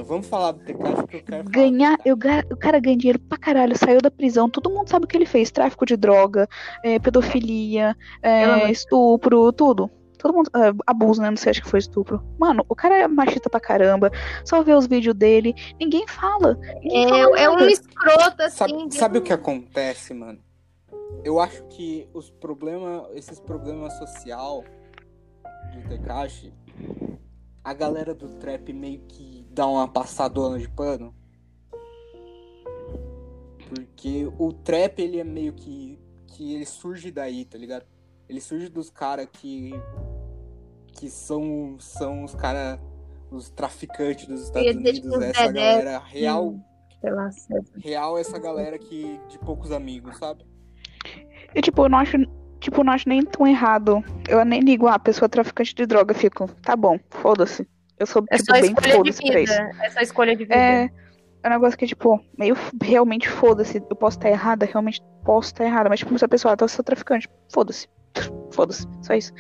Vamos 0.05 0.27
falar 0.27 0.53
do 0.53 0.61
Tekashi 0.61 0.95
porque 0.95 1.17
eu 1.17 1.23
quero 1.23 1.45
Ganhar, 1.51 1.99
eu, 2.05 2.17
o 2.51 2.57
cara 2.57 2.79
ganha 2.79 2.97
dinheiro 2.97 3.19
pra 3.19 3.37
caralho, 3.39 3.77
saiu 3.77 4.01
da 4.01 4.11
prisão, 4.11 4.49
todo 4.49 4.71
mundo 4.71 4.89
sabe 4.89 5.05
o 5.05 5.09
que 5.09 5.17
ele 5.17 5.27
fez: 5.27 5.51
tráfico 5.51 5.85
de 5.85 5.97
droga, 5.97 6.49
é, 6.83 6.99
pedofilia, 6.99 7.97
é, 8.23 8.71
estupro, 8.71 9.53
tudo. 9.53 9.91
Todo 10.19 10.35
mundo. 10.35 10.51
é, 10.57 10.73
abuso, 10.87 11.21
né? 11.21 11.29
Não 11.31 11.37
sei, 11.37 11.51
acho 11.51 11.63
que 11.63 11.69
foi 11.69 11.79
estupro. 11.79 12.23
Mano, 12.39 12.65
o 12.69 12.75
cara 12.75 12.97
é 12.97 13.07
machista 13.07 13.51
pra 13.51 13.61
caramba. 13.61 14.11
Só 14.45 14.63
vê 14.63 14.73
os 14.73 14.87
vídeos 14.87 15.15
dele. 15.15 15.55
Ninguém 15.79 16.07
fala. 16.09 16.59
Ninguém 16.83 17.09
fala 17.09 17.39
É, 17.39 17.43
é 17.43 17.51
um 17.51 17.59
escroto, 17.69 18.43
assim. 18.43 18.57
Sabe, 18.57 18.87
de- 18.89 18.95
sabe 18.95 19.19
o 19.19 19.23
que 19.23 19.33
acontece, 19.33 20.15
mano? 20.15 20.39
Eu 21.23 21.39
acho 21.39 21.63
que 21.65 22.09
os 22.15 22.31
problemas, 22.31 23.03
esses 23.15 23.39
problemas 23.39 23.93
social 23.99 24.65
do 25.75 25.89
Tekashi, 25.89 26.53
a 27.67 27.75
galera 27.75 28.15
do 28.15 28.29
trap 28.39 28.73
meio 28.73 29.01
que 29.09 29.45
dá 29.51 29.67
uma 29.67 29.89
passadona 29.89 30.57
de 30.57 30.69
pano. 30.69 31.13
Porque 33.69 34.31
o 34.39 34.53
trap, 34.53 35.01
ele 35.01 35.19
é 35.19 35.25
meio 35.25 35.53
que. 35.53 35.99
que 36.29 36.55
ele 36.55 36.65
surge 36.65 37.11
daí, 37.11 37.45
tá 37.45 37.59
ligado? 37.59 37.85
Ele 38.29 38.41
surge 38.41 38.69
dos 38.69 38.89
caras 38.89 39.27
que. 39.33 39.73
que 40.93 41.11
são, 41.11 41.77
são 41.81 42.23
os 42.23 42.37
caras. 42.37 42.79
os 43.33 43.51
traficantes 43.51 44.29
dos 44.29 44.43
Estados 44.43 44.71
Unidos, 44.71 45.01
tipo, 45.01 45.17
os 45.17 45.23
essa 45.25 45.51
galera 45.51 45.99
real 45.99 46.55
real 47.77 48.17
essa 48.17 48.39
galera 48.39 48.79
que 48.79 49.21
de 49.29 49.39
poucos 49.41 49.73
amigos, 49.73 50.17
sabe? 50.19 50.47
E 51.53 51.61
tipo, 51.61 51.85
eu 51.85 51.89
não 51.89 51.99
acho. 51.99 52.17
Tipo, 52.61 52.83
não 52.83 52.93
acho 52.93 53.09
nem 53.09 53.23
tão 53.23 53.47
errado. 53.47 54.03
Eu 54.29 54.45
nem 54.45 54.61
ligo, 54.61 54.87
ah, 54.87 54.95
a 54.95 54.99
pessoa 54.99 55.27
é 55.27 55.29
traficante 55.29 55.75
de 55.75 55.87
droga. 55.87 56.15
Fico, 56.15 56.49
tá 56.63 56.75
bom, 56.75 56.99
foda-se. 57.11 57.67
Eu 57.99 58.07
sou, 58.07 58.25
É 58.31 58.37
tipo, 58.37 58.53
bem 58.53 58.63
escolha 58.65 58.83
de 58.89 58.93
foda-se 58.97 59.23
pra 59.23 59.41
isso. 59.41 59.53
vida. 59.53 59.71
É 59.83 59.91
só 59.91 60.01
escolha 60.01 60.37
de 60.37 60.45
vida. 60.45 60.55
É, 60.55 60.91
é 61.43 61.47
um 61.47 61.51
negócio 61.51 61.79
que, 61.79 61.87
tipo, 61.87 62.21
meio 62.39 62.57
realmente 62.83 63.29
foda-se. 63.29 63.83
Eu 63.89 63.97
posso 63.97 64.19
estar 64.19 64.29
errada, 64.29 64.67
realmente 64.67 65.01
posso 65.25 65.49
estar 65.49 65.65
errada. 65.65 65.89
Mas, 65.89 66.01
tipo, 66.01 66.19
se 66.19 66.25
a 66.25 66.29
pessoa, 66.29 66.55
ah, 66.55 66.57
eu 66.61 66.69
sou 66.69 66.85
traficante, 66.85 67.29
foda-se. 67.53 67.89
Foda-se, 68.53 68.87
só 69.03 69.13
isso. 69.13 69.33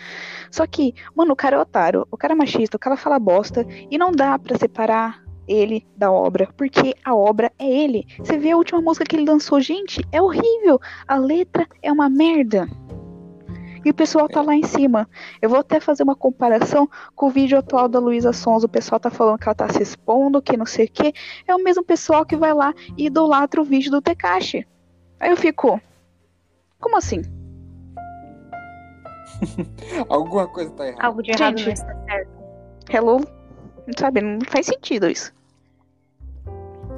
Só 0.51 0.67
que, 0.67 0.93
mano, 1.15 1.33
o 1.33 1.37
cara 1.37 1.57
é 1.57 1.59
otário, 1.59 2.07
o 2.11 2.17
cara 2.19 2.35
é 2.35 2.37
machista, 2.37 2.77
o 2.77 2.81
cara 2.81 2.97
fala 2.97 3.19
bosta. 3.19 3.67
E 3.91 3.97
não 3.97 4.13
dá 4.13 4.39
pra 4.39 4.59
separar 4.59 5.23
ele 5.49 5.87
da 5.97 6.11
obra, 6.13 6.49
porque 6.57 6.95
a 7.05 7.15
obra 7.15 7.51
é 7.59 7.67
ele. 7.67 8.05
Você 8.19 8.37
vê 8.37 8.51
a 8.51 8.57
última 8.57 8.81
música 8.81 9.05
que 9.07 9.17
ele 9.17 9.25
lançou, 9.31 9.61
gente, 9.61 10.05
é 10.13 10.21
horrível. 10.21 10.79
A 11.09 11.17
letra 11.17 11.67
é 11.83 11.91
uma 11.91 12.11
merda. 12.11 12.69
E 13.87 13.90
o 13.90 13.94
pessoal 13.94 14.29
tá 14.29 14.42
lá 14.42 14.53
em 14.53 14.64
cima. 14.64 15.09
Eu 15.40 15.49
vou 15.49 15.61
até 15.61 15.79
fazer 15.79 16.03
uma 16.03 16.16
comparação 16.16 16.90
com 17.14 17.27
o 17.27 17.31
vídeo 17.31 17.57
atual 17.57 17.88
da 17.88 18.01
Luísa 18.01 18.33
Sons. 18.33 18.64
O 18.64 18.68
pessoal 18.68 18.99
tá 18.99 19.11
falando 19.11 19.38
que 19.38 19.44
ela 19.46 19.55
tá 19.55 19.68
se 19.68 19.81
expondo, 19.81 20.42
que 20.42 20.57
não 20.57 20.66
sei 20.66 20.87
o 20.87 20.90
quê. 20.90 21.12
É 21.46 21.55
o 21.55 21.62
mesmo 21.62 21.85
pessoal 21.85 22.27
que 22.27 22.35
vai 22.35 22.53
lá 22.53 22.75
e 22.99 23.07
idolatra 23.07 23.61
o 23.61 23.64
vídeo 23.64 23.92
do 23.92 24.03
Tekashi. 24.03 24.66
Aí 25.20 25.31
eu 25.31 25.37
fico. 25.37 25.81
Como 26.81 26.96
assim? 26.96 27.22
Alguma 30.09 30.49
coisa 30.49 30.72
tá 30.72 30.88
errada. 30.88 31.07
Algo 31.07 31.22
de 31.22 31.31
errado 31.31 31.57
Gente. 31.57 31.66
não 31.66 31.72
está 31.72 32.05
certo. 32.07 32.31
Hello? 32.90 33.20
Sabe, 33.96 34.20
não 34.20 34.40
faz 34.49 34.66
sentido 34.66 35.09
isso. 35.09 35.33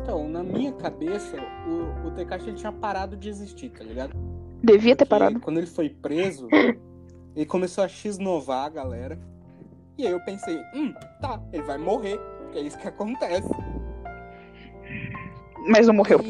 Então, 0.02 0.26
na 0.26 0.42
minha 0.42 0.72
cabeça, 0.72 1.36
o, 1.66 2.06
o 2.08 2.10
Tekashi 2.12 2.48
ele 2.48 2.56
tinha 2.56 2.72
parado 2.72 3.14
de 3.14 3.28
existir, 3.28 3.68
tá 3.68 3.84
ligado? 3.84 4.27
Devia 4.62 4.96
ter 4.96 5.04
parado. 5.04 5.40
Quando 5.40 5.58
ele 5.58 5.66
foi 5.66 5.88
preso, 5.88 6.48
ele 7.34 7.46
começou 7.46 7.84
a 7.84 7.88
x-novar 7.88 8.66
a 8.66 8.68
galera. 8.68 9.18
E 9.96 10.06
aí 10.06 10.12
eu 10.12 10.20
pensei, 10.20 10.56
hum, 10.74 10.92
tá, 11.20 11.40
ele 11.52 11.62
vai 11.62 11.78
morrer. 11.78 12.18
Porque 12.42 12.58
é 12.58 12.62
isso 12.62 12.78
que 12.78 12.88
acontece. 12.88 13.48
Mas 15.68 15.86
não 15.86 15.94
morreu. 15.94 16.20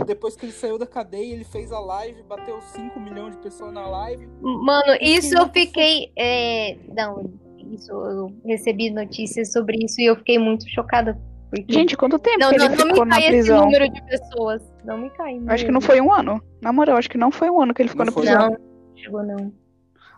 E 0.00 0.04
depois 0.04 0.36
que 0.36 0.44
ele 0.44 0.52
saiu 0.52 0.76
da 0.76 0.86
cadeia, 0.86 1.32
ele 1.32 1.44
fez 1.44 1.72
a 1.72 1.80
live, 1.80 2.22
bateu 2.24 2.60
5 2.60 3.00
milhões 3.00 3.36
de 3.36 3.42
pessoas 3.42 3.72
na 3.72 3.86
live. 3.86 4.28
Mano, 4.40 4.96
isso 5.00 5.36
eu 5.36 5.48
fiquei. 5.48 6.12
é, 6.16 6.76
Não, 6.94 7.32
isso 7.72 7.90
eu 7.90 8.34
recebi 8.44 8.90
notícias 8.90 9.52
sobre 9.52 9.84
isso 9.84 10.00
e 10.00 10.06
eu 10.06 10.16
fiquei 10.16 10.38
muito 10.38 10.68
chocada. 10.68 11.18
Porque... 11.52 11.70
Gente, 11.70 11.98
quanto 11.98 12.18
tempo 12.18 12.38
não, 12.38 12.50
que 12.50 12.56
não, 12.56 12.64
ele 12.64 12.76
não 12.76 12.86
ficou 12.86 13.04
me 13.04 13.10
na 13.10 13.16
cai 13.16 13.24
esse 13.24 13.30
prisão? 13.30 13.64
número 13.66 13.88
de 13.90 14.02
pessoas. 14.04 14.62
Não 14.84 14.96
me 14.96 15.10
cai. 15.10 15.38
Acho 15.48 15.66
que 15.66 15.70
não 15.70 15.82
foi 15.82 16.00
um 16.00 16.10
ano. 16.10 16.42
Na 16.62 16.72
moral, 16.72 16.96
acho 16.96 17.10
que 17.10 17.18
não 17.18 17.30
foi 17.30 17.50
um 17.50 17.60
ano 17.60 17.74
que 17.74 17.82
ele 17.82 17.90
ficou 17.90 18.06
Não 18.06 18.12
na 18.14 18.18
prisão. 18.18 18.50
Não, 18.52 18.58
chegou 18.96 19.22
não. 19.22 19.52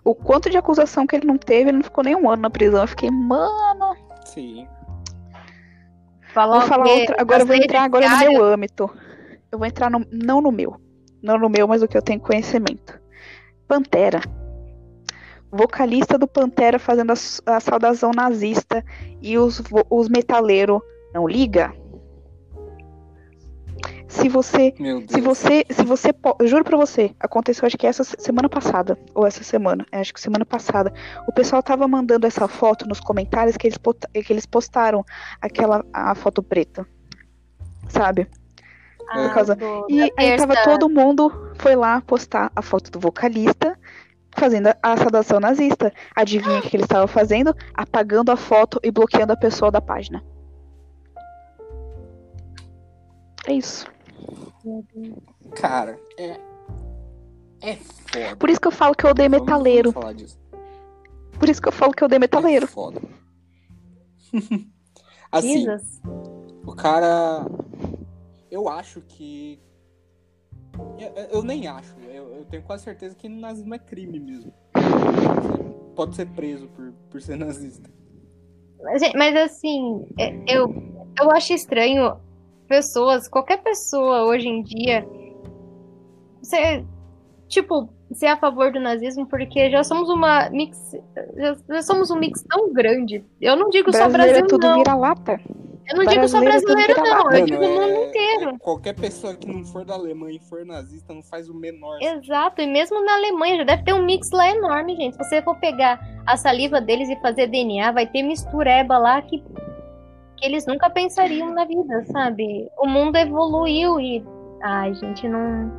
O 0.05 0.15
quanto 0.15 0.49
de 0.49 0.57
acusação 0.57 1.09
que 1.09 1.17
ele 1.17 1.27
não 1.27 1.37
teve, 1.37 1.71
ele 1.71 1.79
não 1.79 1.83
ficou 1.83 2.05
nem 2.05 2.15
um 2.15 2.31
ano 2.31 2.43
na 2.43 2.51
prisão. 2.51 2.83
Eu 2.83 2.87
fiquei, 2.87 3.11
mano. 3.11 3.97
Sim. 4.27 4.69
Falar 6.33 6.61
Vou 6.61 6.69
falar 6.69 6.87
outra. 6.87 7.17
Agora 7.19 7.43
eu 7.43 7.47
vou 7.47 7.57
entrar 7.57 7.83
agora 7.83 8.09
no 8.09 8.19
meu 8.19 8.45
âmbito. 8.45 8.89
Eu 9.51 9.59
vou 9.59 9.67
entrar 9.67 9.91
no, 9.91 10.07
não 10.13 10.41
no 10.41 10.53
meu. 10.53 10.81
Não 11.21 11.37
no 11.37 11.49
meu, 11.49 11.67
mas 11.67 11.83
o 11.83 11.89
que 11.89 11.97
eu 11.99 12.03
tenho 12.03 12.21
conhecimento. 12.21 13.01
Pantera. 13.67 14.21
Vocalista 15.51 16.17
do 16.17 16.29
Pantera 16.29 16.79
fazendo 16.79 17.13
a, 17.13 17.57
a 17.57 17.61
saudação 17.61 18.13
nazista 18.15 18.85
e 19.21 19.37
os, 19.37 19.61
os 19.91 20.09
metaleiros 20.09 20.81
não 21.15 21.27
liga? 21.29 21.73
Se 24.09 24.29
você 24.29 24.73
Meu 24.79 24.99
Deus. 25.01 25.11
se 25.11 25.21
você, 25.21 25.65
se 25.71 25.83
você, 25.85 26.11
juro 26.45 26.63
pra 26.65 26.77
você, 26.77 27.15
aconteceu 27.19 27.67
acho 27.67 27.77
que 27.77 27.87
essa 27.87 28.05
se- 28.05 28.17
semana 28.19 28.49
passada, 28.49 28.97
ou 29.15 29.27
essa 29.27 29.43
semana, 29.43 29.85
é, 29.91 29.99
acho 30.01 30.15
que 30.15 30.21
semana 30.21 30.45
passada, 30.47 30.93
o 31.27 31.33
pessoal 31.33 31.63
tava 31.63 31.87
mandando 31.89 32.27
essa 32.27 32.47
foto 32.47 32.87
nos 32.87 33.01
comentários 33.01 33.57
que 33.57 33.67
eles, 33.67 33.79
que 34.25 34.33
eles 34.33 34.47
postaram 34.47 35.05
aquela, 35.41 35.85
a 35.93 36.15
foto 36.15 36.43
preta, 36.43 36.87
sabe? 37.89 38.29
Ah, 39.11 39.31
causa- 39.31 39.57
do- 39.57 39.87
E 39.91 40.03
aí 40.17 40.37
tava 40.37 40.55
terça- 40.55 40.71
todo 40.71 40.89
mundo, 40.89 41.53
foi 41.57 41.75
lá 41.75 42.01
postar 42.01 42.53
a 42.55 42.63
foto 42.63 42.91
do 42.93 43.01
vocalista, 43.01 43.77
fazendo 44.37 44.69
a 44.83 44.97
saudação 44.97 45.41
nazista. 45.41 45.93
Adivinha 46.15 46.61
o 46.61 46.63
que 46.63 46.77
ele 46.77 46.85
estava 46.85 47.07
fazendo? 47.09 47.55
Apagando 47.75 48.31
a 48.31 48.37
foto 48.37 48.79
e 48.83 48.91
bloqueando 48.91 49.33
a 49.33 49.37
pessoa 49.37 49.71
da 49.71 49.81
página. 49.81 50.23
É 53.47 53.53
isso. 53.53 53.87
Cara, 55.57 55.99
é. 56.19 56.41
É 57.61 57.77
foda. 57.77 58.37
Por 58.39 58.51
isso 58.51 58.61
que 58.61 58.69
eu 58.69 58.73
falo 58.73 58.95
que 58.95 59.05
eu 59.07 59.11
odeio 59.11 59.31
metaleiro. 59.31 59.91
vamos 59.91 60.03
falar 60.05 60.15
disso. 60.15 60.39
Por 61.39 61.49
isso 61.49 61.61
que 61.61 61.69
eu 61.69 61.73
falo 61.73 61.93
que 61.93 62.03
eu 62.03 62.07
odeio 62.07 62.21
metaleiro. 62.21 62.65
É 62.65 62.69
foda. 62.69 63.01
assim, 65.31 65.61
Jesus. 65.65 66.01
o 66.67 66.75
cara. 66.75 67.47
Eu 68.51 68.69
acho 68.69 69.01
que. 69.03 69.61
Eu, 70.99 71.09
eu- 71.09 71.29
eu 71.31 71.43
nem 71.43 71.67
acho. 71.67 71.95
Eu, 72.01 72.35
eu 72.35 72.45
tenho 72.47 72.63
quase 72.63 72.85
certeza 72.85 73.15
que 73.15 73.29
nazismo 73.29 73.75
é 73.75 73.79
crime 73.79 74.19
mesmo. 74.19 74.53
Você 74.75 75.95
pode 75.95 76.17
ser 76.17 76.27
preso 76.31 76.69
por, 76.69 76.93
por 77.11 77.21
ser 77.23 77.37
nazista. 77.39 77.91
Mas, 78.83 79.03
mas, 79.15 79.37
assim, 79.37 80.07
é- 80.19 80.35
eu, 80.47 80.69
eu 81.21 81.31
acho 81.31 81.53
estranho 81.53 82.17
pessoas, 82.69 83.29
qualquer 83.29 83.63
pessoa 83.63 84.25
hoje 84.25 84.49
em 84.49 84.63
dia, 84.63 85.07
ser, 86.43 86.85
tipo, 87.49 87.89
ser 88.13 88.27
a 88.27 88.37
favor 88.37 88.73
do 88.73 88.81
nazismo, 88.81 89.27
porque 89.27 89.71
já 89.71 89.83
somos 89.83 90.09
uma 90.09 90.49
mix, 90.51 90.97
já, 91.37 91.57
já 91.69 91.83
somos 91.83 92.11
um 92.11 92.17
mix 92.17 92.43
tão 92.49 92.73
grande. 92.73 93.25
Eu 93.41 93.57
não 93.57 93.71
digo 93.71 93.93
só 93.93 94.09
Brasileiro 94.09 94.33
Brasil, 94.33 94.45
é 94.45 94.49
tudo 94.49 94.67
não. 94.67 94.79
vira-lata. 94.79 95.41
Eu 95.87 95.99
não 95.99 96.05
digo 96.07 96.27
só 96.27 96.41
brasileiro 96.41 96.93
é 96.93 97.03
não. 97.03 97.31
Eu 97.31 97.45
digo 97.45 97.63
o 97.63 97.69
mundo 97.69 97.83
é- 97.83 98.09
inteiro. 98.09 98.51
é 98.51 98.59
qualquer 98.59 98.95
pessoa 98.95 99.35
que 99.35 99.47
não 99.47 99.65
for 99.65 99.85
da 99.85 99.95
Alemanha 99.95 100.37
e 100.37 100.39
for 100.39 100.65
nazista 100.65 101.13
não 101.13 101.23
faz 101.23 101.49
o 101.49 101.55
menor. 101.55 101.99
Exato, 102.01 102.63
e 102.63 102.67
mesmo 102.67 103.05
na 103.05 103.15
Alemanha 103.15 103.59
já 103.59 103.65
deve 103.65 103.83
ter 103.83 103.93
um 103.93 104.05
mix 104.05 104.31
lá 104.31 104.49
enorme, 104.51 104.97
gente. 104.97 105.13
Se 105.13 105.23
você 105.23 105.43
for 105.43 105.57
pegar 105.57 106.01
a 106.27 106.37
saliva 106.37 106.81
deles 106.81 107.09
e 107.11 107.21
fazer 107.21 107.49
DNA, 107.49 107.93
vai 107.93 108.07
ter 108.07 108.23
mistureba 108.23 108.97
lá 108.97 109.21
que 109.21 109.45
eles 110.45 110.67
nunca 110.67 110.91
pensariam 110.91 111.53
na 111.55 111.65
vida, 111.65 112.05
sabe? 112.13 112.71
O 112.79 112.87
mundo 112.87 113.17
evoluiu 113.17 113.99
e. 113.99 114.23
Ai, 114.63 114.95
gente, 114.95 115.27
não. 115.27 115.73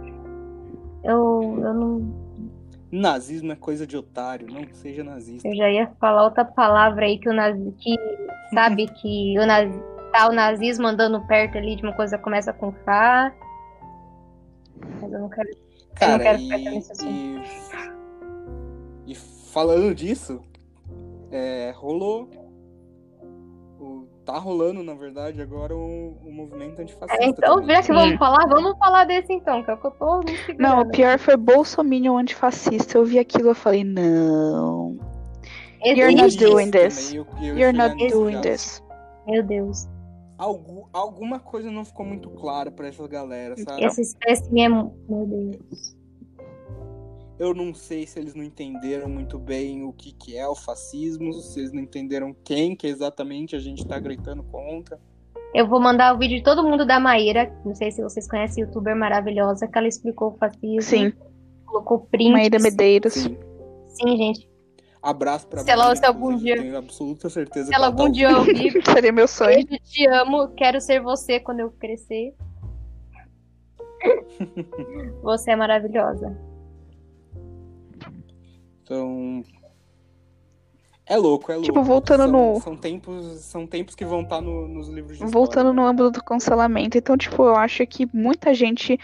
Eu, 1.03 1.59
eu 1.63 1.73
não. 1.73 2.25
Nazismo 2.91 3.51
é 3.51 3.55
coisa 3.55 3.85
de 3.85 3.95
otário, 3.95 4.47
não 4.51 4.65
seja 4.73 5.03
nazista. 5.03 5.47
Eu 5.47 5.55
já 5.55 5.69
ia 5.69 5.87
falar 5.99 6.23
outra 6.23 6.45
palavra 6.45 7.05
aí 7.05 7.19
que 7.19 7.29
o 7.29 7.33
nazi, 7.33 7.73
que 7.77 7.95
sabe 8.53 8.87
que 9.01 9.37
o 9.37 9.45
nazi, 9.45 9.79
tá 10.11 10.29
o 10.29 10.33
nazismo 10.33 10.87
andando 10.87 11.21
perto 11.27 11.57
ali 11.57 11.75
de 11.75 11.83
uma 11.83 11.93
coisa 11.93 12.17
que 12.17 12.23
começa 12.23 12.51
com 12.53 12.71
Fá. 12.71 13.33
Mas 15.01 15.11
eu 15.11 15.19
não 15.19 15.29
quero. 15.29 15.49
Cara, 15.95 16.23
quero 16.23 16.39
e, 16.39 16.43
ficar 16.43 16.57
nesse 16.57 16.91
assunto. 16.91 17.11
e, 19.05 19.11
e 19.11 19.15
falando 19.15 19.93
disso, 19.93 20.41
é, 21.31 21.71
rolou. 21.75 22.44
Tá 24.25 24.37
rolando, 24.37 24.83
na 24.83 24.93
verdade, 24.93 25.41
agora 25.41 25.75
o, 25.75 26.17
o 26.25 26.31
movimento 26.31 26.81
antifascista. 26.81 27.23
É, 27.23 27.27
então, 27.27 27.55
também. 27.59 27.75
já 27.75 27.81
que 27.83 27.93
vamos 27.93 28.17
falar, 28.17 28.47
vamos 28.47 28.77
falar 28.77 29.03
desse 29.05 29.31
então, 29.31 29.63
que 29.63 29.69
é 29.69 29.73
o 29.73 29.77
que 29.77 29.87
eu 29.87 29.91
tô 29.91 30.19
me 30.19 30.35
segurando. 30.37 30.59
Não, 30.59 30.81
o 30.81 30.89
pior 30.89 31.19
foi 31.19 31.37
Bolsominion 31.37 32.17
antifascista. 32.17 32.97
Eu 32.97 33.05
vi 33.05 33.19
aquilo 33.19 33.51
e 33.51 33.55
falei, 33.55 33.83
não. 33.83 34.97
You're 35.83 36.15
not 36.15 36.25
Existe. 36.25 36.43
doing 36.45 36.71
this. 36.71 37.13
eu- 37.13 37.27
eu 37.41 37.57
You're 37.57 37.77
not 37.77 37.95
doing 38.07 38.41
this. 38.41 38.83
Meu 39.27 39.43
Deus. 39.43 39.87
Algu- 40.37 40.89
alguma 40.91 41.39
coisa 41.39 41.71
não 41.71 41.85
ficou 41.85 42.05
muito 42.05 42.29
clara 42.31 42.69
pra 42.71 42.87
essa 42.87 43.07
galera, 43.07 43.55
sabe? 43.55 43.83
Essa 43.85 44.01
espécie 44.01 44.59
é. 44.59 44.67
Meu 44.67 44.91
Deus. 45.09 45.94
Eu 47.37 47.53
não 47.53 47.73
sei 47.73 48.07
se 48.07 48.17
eles 48.17 48.33
não 48.33 48.43
entenderam 48.43 49.09
muito 49.09 49.37
bem 49.37 49.83
o 49.83 49.91
que, 49.91 50.13
que 50.13 50.37
é 50.37 50.47
o 50.47 50.55
fascismo, 50.55 51.33
se 51.33 51.59
eles 51.59 51.73
não 51.73 51.81
entenderam 51.81 52.33
quem 52.45 52.75
que 52.75 52.87
exatamente 52.87 53.55
a 53.55 53.59
gente 53.59 53.85
tá 53.85 53.99
gritando 53.99 54.41
contra. 54.43 54.97
Eu 55.53 55.67
vou 55.67 55.79
mandar 55.81 56.15
o 56.15 56.17
vídeo 56.17 56.37
de 56.37 56.43
todo 56.43 56.63
mundo 56.63 56.85
da 56.85 56.99
Maíra. 56.99 57.53
Não 57.65 57.75
sei 57.75 57.91
se 57.91 58.01
vocês 58.01 58.27
conhecem, 58.27 58.63
youtuber 58.63 58.95
maravilhosa, 58.95 59.67
que 59.67 59.77
ela 59.77 59.87
explicou 59.87 60.29
o 60.29 60.37
fascismo. 60.37 60.81
Sim, 60.81 61.13
Colocou 61.65 61.99
print. 62.09 62.31
Maíra 62.31 62.59
Medeiros. 62.59 63.13
Sim. 63.13 63.37
Sim, 63.89 64.17
gente. 64.17 64.49
Abraço 65.01 65.47
pra 65.47 65.61
Se 65.61 65.69
ela- 65.69 65.95
se 65.95 66.05
algum 66.05 66.35
dia- 66.37 66.55
Tenho 66.61 66.77
absoluta 66.77 67.29
certeza 67.29 67.65
Se 67.65 67.69
que 67.71 67.75
ela 67.75 67.87
ela 67.87 67.95
tá 67.95 68.01
algum 68.01 68.11
dia 68.13 68.37
ouvir, 68.37 68.81
Seria 68.97 69.11
meu 69.11 69.27
sonho. 69.27 69.55
beijo, 69.65 69.83
te 69.83 70.07
amo, 70.07 70.47
quero 70.55 70.79
ser 70.81 71.01
você 71.01 71.39
quando 71.39 71.59
eu 71.59 71.69
crescer. 71.71 72.33
Você 75.23 75.51
é 75.51 75.55
maravilhosa. 75.55 76.35
Então. 78.85 79.43
É 81.07 81.17
louco, 81.17 81.51
é 81.51 81.55
louco. 81.55 81.67
Tipo, 81.67 81.83
voltando 81.83 82.23
são, 82.23 82.31
no- 82.31 82.59
São 82.61 82.77
tempos, 82.77 83.25
são 83.41 83.67
tempos 83.67 83.93
que 83.95 84.05
vão 84.05 84.21
estar 84.21 84.41
no- 84.41 84.67
nos 84.67 84.87
livros 84.87 85.17
de 85.17 85.23
Voltando 85.25 85.69
história. 85.69 85.73
no 85.73 85.85
âmbito 85.85 86.11
do 86.11 86.23
cancelamento. 86.23 86.97
Então, 86.97 87.17
tipo, 87.17 87.43
eu 87.43 87.55
acho 87.55 87.85
que 87.85 88.07
muita 88.15 88.53
gente 88.53 88.97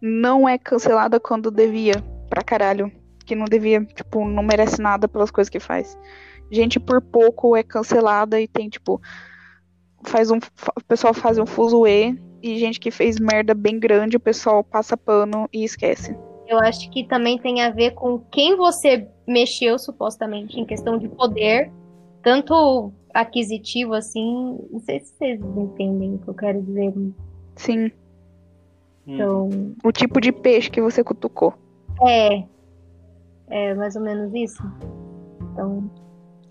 não 0.00 0.48
é 0.48 0.58
cancelada 0.58 1.18
quando 1.18 1.50
devia. 1.50 1.94
Pra 2.28 2.42
caralho. 2.42 2.90
Que 3.26 3.34
não 3.34 3.44
devia, 3.44 3.84
tipo, 3.84 4.24
não 4.28 4.42
merece 4.42 4.80
nada 4.80 5.08
pelas 5.08 5.30
coisas 5.30 5.48
que 5.48 5.58
faz. 5.60 5.96
Gente 6.50 6.78
por 6.80 7.00
pouco 7.00 7.56
é 7.56 7.62
cancelada 7.62 8.40
e 8.40 8.46
tem, 8.48 8.68
tipo. 8.68 9.00
Faz 10.04 10.30
um. 10.30 10.38
O 10.38 10.84
pessoal 10.86 11.12
faz 11.14 11.38
um 11.38 11.46
fuzuê. 11.46 12.16
E 12.42 12.58
gente 12.58 12.80
que 12.80 12.90
fez 12.90 13.18
merda 13.20 13.52
bem 13.54 13.78
grande, 13.78 14.16
o 14.16 14.20
pessoal 14.20 14.64
passa 14.64 14.96
pano 14.96 15.48
e 15.52 15.62
esquece. 15.64 16.16
Eu 16.50 16.58
acho 16.58 16.90
que 16.90 17.04
também 17.04 17.38
tem 17.38 17.62
a 17.62 17.70
ver 17.70 17.92
com 17.92 18.18
quem 18.30 18.56
você 18.56 19.06
mexeu, 19.24 19.78
supostamente, 19.78 20.58
em 20.58 20.66
questão 20.66 20.98
de 20.98 21.08
poder, 21.08 21.70
tanto 22.24 22.92
aquisitivo 23.14 23.94
assim. 23.94 24.58
Não 24.68 24.80
sei 24.80 24.98
se 24.98 25.14
vocês 25.14 25.40
entendem 25.40 26.14
o 26.14 26.18
que 26.18 26.26
eu 26.28 26.34
quero 26.34 26.60
dizer. 26.60 26.92
Sim. 27.54 27.84
Hum. 27.86 29.14
Então, 29.14 29.48
O 29.84 29.92
tipo 29.92 30.20
de 30.20 30.32
peixe 30.32 30.68
que 30.68 30.80
você 30.82 31.04
cutucou. 31.04 31.54
é. 32.04 32.42
É 33.52 33.74
mais 33.74 33.94
ou 33.96 34.02
menos 34.02 34.32
isso. 34.34 34.62
Então, 35.52 35.88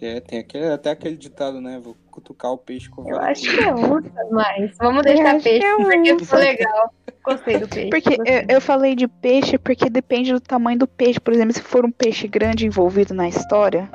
É, 0.01 0.19
tem 0.21 0.39
aquele, 0.39 0.65
até 0.65 0.91
aquele 0.91 1.17
ditado, 1.17 1.59
né? 1.59 1.81
Cutucar 2.19 2.51
o 2.51 2.57
peixe 2.57 2.89
com 2.89 3.07
eu 3.07 3.17
acho 3.17 3.43
que 3.43 3.63
é 3.63 3.73
onça, 3.73 4.11
mas 4.29 4.77
vamos 4.77 5.03
deixar 5.03 5.41
peixe, 5.41 5.63
é 5.65 5.75
porque 5.77 6.13
onça. 6.13 6.25
ficou 6.25 6.39
legal. 6.39 6.93
Gostei 7.23 7.57
do 7.59 7.67
peixe. 7.69 7.89
Porque 7.89 8.13
eu, 8.15 8.55
eu 8.55 8.61
falei 8.61 8.93
de 8.93 9.07
peixe 9.07 9.57
porque 9.57 9.89
depende 9.89 10.33
do 10.33 10.39
tamanho 10.41 10.77
do 10.79 10.87
peixe. 10.87 11.17
Por 11.19 11.33
exemplo, 11.33 11.53
se 11.53 11.61
for 11.61 11.85
um 11.85 11.91
peixe 11.91 12.27
grande 12.27 12.65
envolvido 12.67 13.13
na 13.13 13.27
história. 13.29 13.89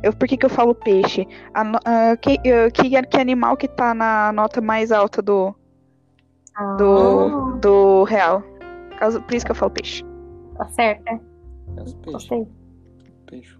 Eu, 0.00 0.12
por 0.12 0.28
que, 0.28 0.36
que 0.36 0.46
eu 0.46 0.50
falo 0.50 0.74
peixe? 0.76 1.26
A 1.52 1.64
no- 1.64 1.80
ah, 1.84 2.16
que, 2.16 2.38
ah, 2.48 2.70
que, 2.70 3.02
que 3.02 3.16
animal 3.20 3.56
que 3.56 3.66
tá 3.66 3.92
na 3.94 4.30
nota 4.32 4.60
mais 4.60 4.92
alta 4.92 5.20
do, 5.20 5.52
do, 6.78 6.96
Ah, 7.56 7.58
do 7.60 8.04
real? 8.04 8.42
Por 9.26 9.34
isso 9.34 9.44
que 9.44 9.50
eu 9.50 9.56
falo 9.56 9.72
peixe. 9.72 10.04
Tá 10.56 10.66
certo, 10.68 11.02
é. 11.08 11.18
É 11.76 11.82
os 11.82 11.94
peixes, 11.94 12.12
Gostei. 12.12 12.46
peixe. 13.26 13.56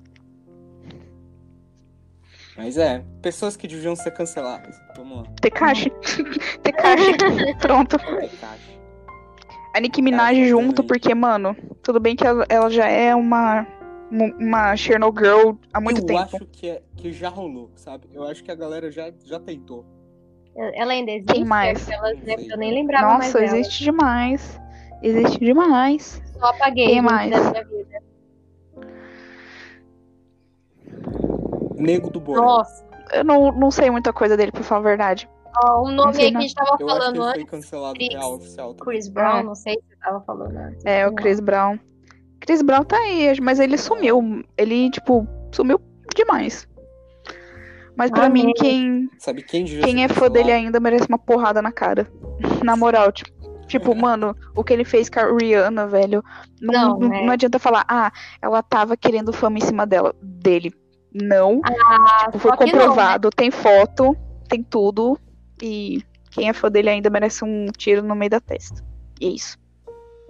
Mas 2.56 2.78
é, 2.78 3.04
pessoas 3.20 3.56
que 3.56 3.66
deviam 3.66 3.96
ser 3.96 4.12
canceladas. 4.12 4.80
Vamos 4.96 5.18
lá. 5.18 5.24
Tekashi. 5.40 5.90
Tekashi. 6.62 7.12
Pronto. 7.60 7.98
Caixa. 7.98 8.74
A 9.74 9.80
Nicki 9.80 10.00
Minaj 10.00 10.36
Cara, 10.36 10.48
junto, 10.48 10.64
exatamente. 10.82 10.86
porque, 10.86 11.14
mano, 11.14 11.56
tudo 11.82 11.98
bem 11.98 12.14
que 12.14 12.24
ela, 12.24 12.46
ela 12.48 12.70
já 12.70 12.86
é 12.86 13.12
uma, 13.12 13.66
uma 14.10 14.76
Chernow 14.76 15.12
Girl 15.16 15.54
há 15.72 15.80
muito 15.80 16.00
eu 16.02 16.06
tempo. 16.06 16.20
acho 16.20 16.46
que, 16.46 16.68
é, 16.68 16.82
que 16.96 17.10
já 17.12 17.28
rolou, 17.28 17.72
sabe? 17.74 18.08
Eu 18.12 18.22
acho 18.22 18.44
que 18.44 18.52
a 18.52 18.54
galera 18.54 18.88
já, 18.92 19.12
já 19.24 19.40
tentou. 19.40 19.84
Ela 20.56 20.92
ainda 20.92 21.10
existe? 21.10 21.32
Tem 21.32 21.44
mais. 21.44 21.88
Não 21.88 22.24
sei. 22.24 22.52
eu 22.52 22.56
nem 22.56 22.72
lembrava 22.72 23.18
mais 23.18 23.32
Nossa, 23.34 23.40
dela. 23.40 23.58
existe 23.58 23.82
demais. 23.82 24.60
Existe 25.02 25.38
demais. 25.40 26.22
Só 26.38 26.46
apaguei 26.46 26.86
Tem 26.86 27.02
mais. 27.02 27.30
da 27.32 27.50
minha 27.50 27.64
vida. 27.64 28.02
Nego 31.74 32.10
do 32.10 32.20
Borel. 32.20 32.42
Nossa, 32.42 32.84
Eu 33.12 33.24
não, 33.24 33.52
não 33.52 33.70
sei 33.70 33.90
muita 33.90 34.12
coisa 34.12 34.36
dele, 34.36 34.52
pra 34.52 34.62
falar 34.62 34.80
a 34.80 34.84
verdade. 34.84 35.28
ó, 35.64 35.82
o 35.82 35.90
Não 35.90 36.06
nome 36.06 36.22
aí 36.22 36.30
que 36.30 36.36
a 36.36 36.40
gente 36.40 36.54
tava 36.54 36.68
Eu 36.70 36.74
acho 36.74 36.84
que 36.84 36.90
falando 36.98 37.14
ele 37.16 37.22
foi 37.24 37.28
antes, 37.42 37.50
cancelado 37.50 37.94
Chris. 37.94 38.08
real 38.08 38.34
oficial. 38.34 38.74
também. 38.74 38.84
Chris 38.94 39.08
Brown, 39.08 39.36
Ah. 39.36 39.42
não 39.42 39.54
sei 39.54 39.74
se 39.74 39.80
você 39.88 39.96
tava 39.96 40.20
falando 40.22 40.56
antes. 40.56 40.84
É, 40.84 41.06
o 41.06 41.12
Chris 41.14 41.40
Brown. 41.40 41.78
Chris 42.40 42.60
Brown 42.62 42.84
tá 42.84 42.96
aí, 42.98 43.40
mas 43.40 43.58
ele 43.60 43.78
sumiu. 43.78 44.42
Ele, 44.58 44.90
tipo, 44.90 45.26
sumiu 45.52 45.80
demais. 46.14 46.68
Mas 47.96 48.10
pra 48.10 48.26
Amém. 48.26 48.46
mim, 48.46 48.52
quem, 48.54 49.08
Sabe 49.18 49.42
quem 49.42 49.64
quem 49.64 50.02
é 50.04 50.08
fã 50.08 50.28
dele 50.28 50.50
ainda 50.50 50.80
merece 50.80 51.06
uma 51.08 51.18
porrada 51.18 51.62
na 51.62 51.70
cara. 51.72 52.06
Na 52.64 52.76
moral, 52.76 53.12
tipo. 53.12 53.32
Tipo, 53.66 53.94
mano, 53.94 54.36
o 54.54 54.62
que 54.62 54.74
ele 54.74 54.84
fez 54.84 55.08
com 55.08 55.20
a 55.20 55.34
Rihanna, 55.34 55.86
velho. 55.86 56.22
Não, 56.60 56.98
Não, 56.98 57.08
não, 57.08 57.14
é. 57.14 57.24
não 57.24 57.32
adianta 57.32 57.58
falar, 57.58 57.82
ah, 57.88 58.12
ela 58.42 58.62
tava 58.62 58.94
querendo 58.94 59.32
fama 59.32 59.56
em 59.56 59.62
cima 59.62 59.86
dela, 59.86 60.14
dele. 60.20 60.70
Não. 61.14 61.60
Ah, 61.64 62.24
Tipo, 62.26 62.38
foi 62.40 62.50
que 62.56 62.64
não, 62.66 62.72
né? 62.72 62.78
comprovado, 62.80 63.30
tem 63.30 63.50
foto, 63.50 64.16
tem 64.48 64.62
tudo. 64.62 65.16
E 65.62 66.02
quem 66.32 66.48
é 66.48 66.52
fã 66.52 66.68
dele 66.70 66.90
ainda 66.90 67.08
merece 67.08 67.44
um 67.44 67.66
tiro 67.76 68.02
no 68.02 68.14
meio 68.16 68.30
da 68.30 68.40
testa. 68.40 68.84
E 69.20 69.26
é 69.26 69.30
isso. 69.30 69.56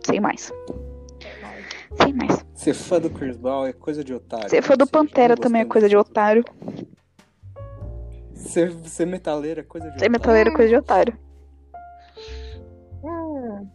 Sem 0.04 0.20
mais. 0.20 0.52
Sim, 2.02 2.12
mas. 2.14 2.44
Ser 2.54 2.74
fã 2.74 3.00
do 3.00 3.08
Chris 3.08 3.36
Brown 3.36 3.66
é 3.66 3.72
coisa 3.72 4.04
de 4.04 4.12
otário. 4.12 4.50
Ser 4.50 4.60
fã 4.62 4.74
do 4.76 4.82
Ou 4.82 4.86
seja, 4.86 4.92
Pantera 4.92 5.36
também 5.36 5.62
é 5.62 5.64
coisa 5.64 5.88
de 5.88 5.96
otário. 5.96 6.44
Ser, 8.34 8.72
ser 8.84 9.06
metaleiro 9.06 9.60
é 9.60 9.62
coisa 9.62 9.86
de 9.86 9.92
Ser 9.92 9.96
otário. 10.06 10.12
metaleiro 10.12 10.50
é 10.50 10.52
coisa 10.54 10.68
de 10.68 10.76
otário. 10.76 11.18
Hum, 13.02 13.66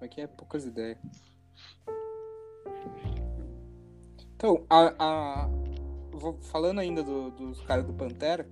Aqui 0.00 0.20
é 0.20 0.26
poucas 0.28 0.64
ideias. 0.64 0.98
Então, 4.36 4.64
a, 4.68 4.92
a- 4.98 5.48
vou- 6.22 6.38
falando 6.40 6.78
ainda 6.78 7.02
do- 7.02 7.30
dos 7.30 7.60
caras 7.62 7.84
do 7.84 7.92
Pantera, 7.92 8.48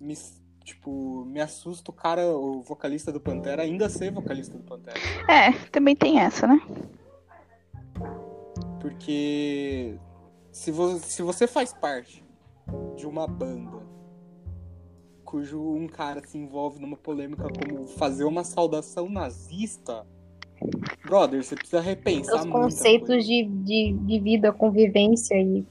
me, 0.00 0.14
tipo, 0.62 1.24
me 1.24 1.40
assusta 1.40 1.90
o 1.90 1.94
cara, 1.94 2.24
o 2.26 2.60
vocalista 2.62 3.10
do 3.10 3.18
Pantera, 3.20 3.62
ainda 3.62 3.88
ser 3.88 4.12
vocalista 4.12 4.56
do 4.56 4.62
Pantera. 4.62 4.98
É, 5.28 5.52
também 5.70 5.96
tem 5.96 6.20
essa, 6.20 6.46
né? 6.46 6.60
Porque 8.80 9.96
se, 10.52 10.70
vo, 10.70 10.98
se 10.98 11.22
você 11.22 11.46
faz 11.46 11.72
parte 11.72 12.24
de 12.96 13.06
uma 13.06 13.26
banda 13.26 13.78
cujo 15.24 15.60
um 15.60 15.86
cara 15.86 16.22
se 16.26 16.38
envolve 16.38 16.80
numa 16.80 16.96
polêmica 16.96 17.44
como 17.50 17.86
fazer 17.86 18.24
uma 18.24 18.44
saudação 18.44 19.10
nazista, 19.10 20.06
brother, 21.04 21.42
você 21.44 21.54
precisa 21.54 21.80
repensar 21.82 22.36
os 22.36 22.44
muita 22.46 22.58
conceitos 22.60 23.08
coisa. 23.08 23.26
de, 23.26 23.44
de, 23.44 23.92
de 23.92 24.20
vida, 24.20 24.52
convivência 24.52 25.34
e 25.34 25.66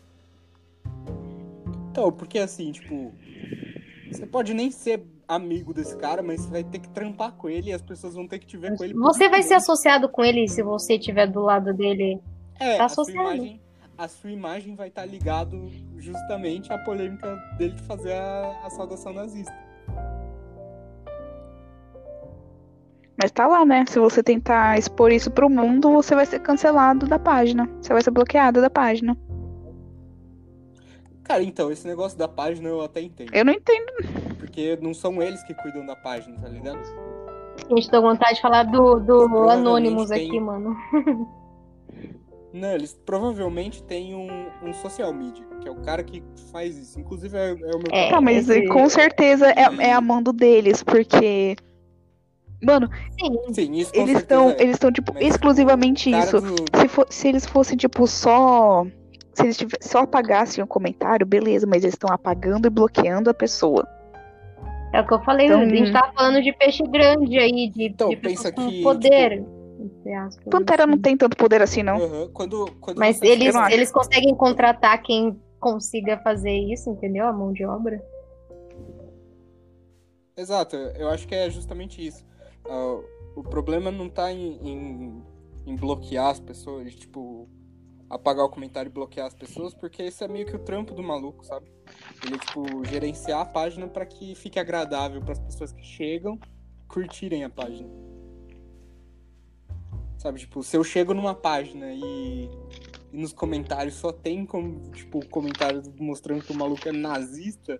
Então, 1.97 2.11
porque 2.11 2.37
assim, 2.37 2.71
tipo, 2.71 3.11
você 4.11 4.23
pode 4.27 4.53
nem 4.53 4.69
ser 4.69 5.03
amigo 5.27 5.73
desse 5.73 5.97
cara, 5.97 6.21
mas 6.21 6.41
você 6.41 6.51
vai 6.51 6.63
ter 6.63 6.77
que 6.77 6.89
trampar 6.89 7.31
com 7.31 7.49
ele 7.49 7.71
e 7.71 7.73
as 7.73 7.81
pessoas 7.81 8.13
vão 8.13 8.27
ter 8.27 8.37
que 8.37 8.45
te 8.45 8.55
ver 8.55 8.77
com 8.77 8.83
ele. 8.83 8.93
Você 8.93 9.27
vai 9.27 9.41
ser 9.41 9.55
associado 9.55 10.07
com 10.07 10.23
ele 10.23 10.47
se 10.47 10.61
você 10.61 10.93
estiver 10.93 11.25
do 11.25 11.41
lado 11.41 11.73
dele. 11.73 12.21
É, 12.59 12.77
tá 12.77 12.85
a 12.85 12.89
sua 12.89 13.01
associado. 13.01 13.35
imagem, 13.35 13.61
a 13.97 14.07
sua 14.07 14.31
imagem 14.31 14.75
vai 14.75 14.89
estar 14.89 15.05
ligado 15.07 15.71
justamente 15.97 16.71
à 16.71 16.77
polêmica 16.77 17.35
dele 17.57 17.73
de 17.73 17.81
fazer 17.81 18.13
a, 18.13 18.61
a 18.63 18.69
saudação 18.69 19.11
nazista. 19.11 19.55
Mas 23.19 23.31
tá 23.31 23.47
lá, 23.47 23.65
né? 23.65 23.85
Se 23.87 23.97
você 23.97 24.21
tentar 24.21 24.77
expor 24.77 25.11
isso 25.11 25.31
pro 25.31 25.49
mundo, 25.49 25.91
você 25.91 26.13
vai 26.13 26.27
ser 26.27 26.41
cancelado 26.41 27.07
da 27.07 27.17
página. 27.17 27.67
Você 27.81 27.91
vai 27.91 28.03
ser 28.03 28.11
bloqueado 28.11 28.61
da 28.61 28.69
página. 28.69 29.17
Cara, 31.27 31.43
então, 31.43 31.69
esse 31.71 31.85
negócio 31.85 32.17
da 32.17 32.27
página 32.27 32.69
eu 32.69 32.81
até 32.81 33.01
entendo. 33.01 33.33
Eu 33.33 33.43
não 33.43 33.53
entendo. 33.53 33.91
Porque 34.39 34.77
não 34.81 34.93
são 34.93 35.21
eles 35.21 35.43
que 35.43 35.53
cuidam 35.53 35.85
da 35.85 35.95
página, 35.95 36.37
tá 36.39 36.47
ligado? 36.47 36.79
A 37.69 37.75
gente 37.75 37.89
dá 37.91 37.99
vontade 37.99 38.35
de 38.35 38.41
falar 38.41 38.63
do, 38.63 38.99
do 38.99 39.49
Anonymous 39.49 40.09
tem- 40.09 40.27
aqui, 40.29 40.39
mano. 40.39 40.75
Não, 42.53 42.71
eles 42.73 42.97
provavelmente 43.05 43.83
têm 43.83 44.15
um, 44.15 44.47
um 44.67 44.73
social 44.73 45.13
media, 45.13 45.45
que 45.61 45.67
é 45.67 45.71
o 45.71 45.75
cara 45.81 46.01
que 46.03 46.23
faz 46.51 46.77
isso. 46.77 46.99
Inclusive 46.99 47.37
é, 47.37 47.49
é 47.51 47.53
o 47.53 47.57
meu 47.59 47.81
É. 47.91 48.19
Mas 48.21 48.49
esse- 48.49 48.67
com 48.69 48.87
certeza 48.89 49.47
é, 49.51 49.89
é 49.89 49.93
a 49.93 50.01
mão 50.01 50.23
do 50.23 50.31
deles, 50.33 50.81
porque. 50.81 51.55
Mano, 52.63 52.89
Sim, 53.19 53.53
Sim, 53.53 53.73
isso 53.73 53.91
eles 53.93 54.17
estão, 54.19 54.49
é. 54.49 54.55
eles 54.61 54.75
estão 54.77 54.91
tipo 54.91 55.13
Mas 55.13 55.25
exclusivamente 55.27 56.09
isso. 56.09 56.41
do- 56.41 56.55
Se, 56.79 56.87
fo- 56.87 57.05
se 57.09 57.27
eles 57.27 57.45
fossem 57.45 57.77
tipo 57.77 58.07
só 58.07 58.87
se 59.37 59.43
eles 59.43 59.57
tive- 59.57 59.77
só 59.81 59.99
apagassem 59.99 60.63
o 60.63 60.67
comentário, 60.67 61.25
beleza, 61.25 61.67
mas 61.67 61.83
eles 61.83 61.93
estão 61.93 62.11
apagando 62.11 62.65
e 62.67 62.69
bloqueando 62.69 63.29
a 63.29 63.33
pessoa. 63.33 63.87
é 64.93 65.01
o 65.01 65.05
que 65.05 65.13
eu 65.13 65.19
falei, 65.21 65.45
Então- 65.47 65.61
a 65.61 65.65
gente 65.69 65.91
tá 65.91 66.11
falando 66.15 66.41
de 66.41 66.51
peixe 66.53 66.81
grande 66.83 67.37
aí, 67.37 67.69
de, 67.69 67.83
Então, 67.87 68.09
de 68.09 68.15
pensa 68.15 68.51
com 68.51 68.67
que, 68.69 68.81
poder. 68.81 69.45
aspas, 70.25 70.43
Pantera 70.49 70.87
não 70.87 70.93
assim. 70.93 71.01
tem 71.01 71.17
tanto 71.17 71.35
poder 71.37 71.61
assim, 71.61 71.83
não. 71.83 71.97
Aham, 72.01 72.29
Quando, 72.33 72.65
quando 72.79 72.97
Mas 72.97 73.17
você- 73.17 73.27
eles, 73.27 73.53
não 73.53 73.69
eles 73.69 73.91
conseguem 73.91 74.33
contratar 74.33 74.99
quem 75.03 75.39
consiga 75.59 76.17
fazer 76.19 76.51
isso, 76.57 76.89
entendeu? 76.89 77.27
A 77.27 77.33
mão 77.33 77.51
de 77.53 77.63
obra. 77.65 78.01
Exato, 80.35 80.75
eu 80.75 81.09
acho 81.09 81.27
que 81.27 81.35
é 81.35 81.49
justamente 81.49 82.05
isso. 82.05 82.25
Ah, 82.67 82.99
o 83.35 83.43
problema 83.43 83.91
não 83.91 84.07
tá 84.09 84.31
em, 84.31 84.57
em, 84.63 85.23
em 85.65 85.75
bloquear 85.75 86.27
as 86.29 86.39
pessoas, 86.39 86.95
tipo, 86.95 87.47
apagar 88.09 88.45
o 88.45 88.49
comentário 88.49 88.89
e 88.89 88.93
bloquear 88.93 89.27
as 89.27 89.35
pessoas, 89.35 89.73
porque 89.73 90.03
esse 90.03 90.23
é 90.23 90.27
meio 90.27 90.45
que 90.45 90.55
o 90.55 90.59
trampo 90.59 90.93
do 90.93 91.03
maluco, 91.03 91.45
sabe? 91.45 91.67
Ele, 92.25 92.37
tipo, 92.39 92.85
gerenciar 92.85 93.41
a 93.41 93.45
página 93.45 93.87
pra 93.87 94.05
que 94.05 94.33
fique 94.35 94.59
agradável 94.59 95.21
para 95.21 95.33
as 95.33 95.39
pessoas 95.39 95.71
que 95.71 95.83
chegam 95.83 96.39
curtirem 96.87 97.43
a 97.43 97.49
página. 97.49 97.89
Sabe, 100.17 100.39
tipo, 100.39 100.63
se 100.63 100.75
eu 100.75 100.83
chego 100.83 101.13
numa 101.13 101.35
página 101.35 101.91
e, 101.93 102.49
e 103.13 103.17
nos 103.17 103.33
comentários 103.33 103.95
só 103.95 104.11
tem 104.11 104.45
como, 104.45 104.89
tipo, 104.91 105.25
comentários 105.27 105.87
mostrando 105.99 106.43
que 106.43 106.51
o 106.51 106.55
maluco 106.55 106.87
é 106.87 106.91
nazista, 106.91 107.79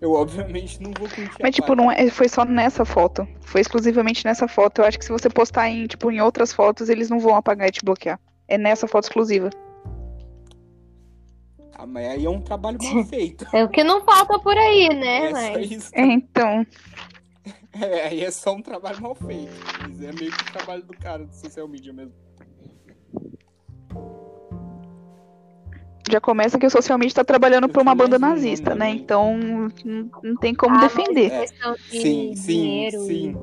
eu 0.00 0.12
obviamente 0.12 0.82
não 0.82 0.92
vou 0.92 1.08
curtir 1.08 1.38
Mas, 1.40 1.54
tipo, 1.54 1.74
não 1.74 1.90
é, 1.90 2.10
foi 2.10 2.28
só 2.28 2.44
nessa 2.44 2.84
foto. 2.84 3.26
Foi 3.40 3.60
exclusivamente 3.60 4.24
nessa 4.24 4.46
foto. 4.46 4.80
Eu 4.80 4.84
acho 4.84 4.98
que 4.98 5.04
se 5.04 5.12
você 5.12 5.30
postar 5.30 5.68
em, 5.68 5.86
tipo, 5.86 6.10
em 6.10 6.20
outras 6.20 6.52
fotos, 6.52 6.88
eles 6.88 7.08
não 7.08 7.18
vão 7.18 7.34
apagar 7.34 7.68
e 7.68 7.72
te 7.72 7.84
bloquear. 7.84 8.20
É 8.48 8.58
nessa 8.58 8.86
foto 8.86 9.04
exclusiva. 9.04 9.50
Ah, 11.76 11.86
mas 11.86 12.06
aí 12.08 12.24
é 12.24 12.30
um 12.30 12.40
trabalho 12.40 12.78
mal 12.82 13.04
feito. 13.04 13.46
É 13.52 13.64
o 13.64 13.68
que 13.68 13.82
não 13.82 14.04
falta 14.04 14.38
por 14.38 14.56
aí, 14.56 14.88
né? 14.88 15.26
é 15.26 15.28
só 15.28 15.52
mas... 15.58 15.70
isso. 15.70 15.90
É, 15.94 16.02
então. 16.04 16.66
É, 17.76 18.06
aí 18.06 18.22
é 18.24 18.30
só 18.30 18.54
um 18.54 18.62
trabalho 18.62 19.02
mal 19.02 19.16
feito. 19.16 19.52
É 20.00 20.12
meio 20.12 20.30
que 20.30 20.42
o 20.48 20.52
trabalho 20.52 20.84
do 20.84 20.96
cara 20.96 21.24
do 21.24 21.34
social 21.34 21.66
media 21.66 21.92
mesmo. 21.92 22.14
Já 26.08 26.20
começa 26.20 26.56
que 26.56 26.66
o 26.66 26.70
social 26.70 26.96
media 26.96 27.16
tá 27.16 27.24
trabalhando 27.24 27.68
pra 27.68 27.82
uma 27.82 27.92
banda 27.92 28.16
nazista, 28.16 28.76
né? 28.76 28.90
Então 28.90 29.36
não, 29.84 30.36
tem 30.36 30.54
como 30.54 30.76
Ah, 30.76 30.82
defender. 30.82 31.32
é 31.32 31.44
de 31.46 32.00
Sim, 32.00 32.36
sim, 32.36 32.62
dinheiro 32.62 33.00
sim. 33.00 33.34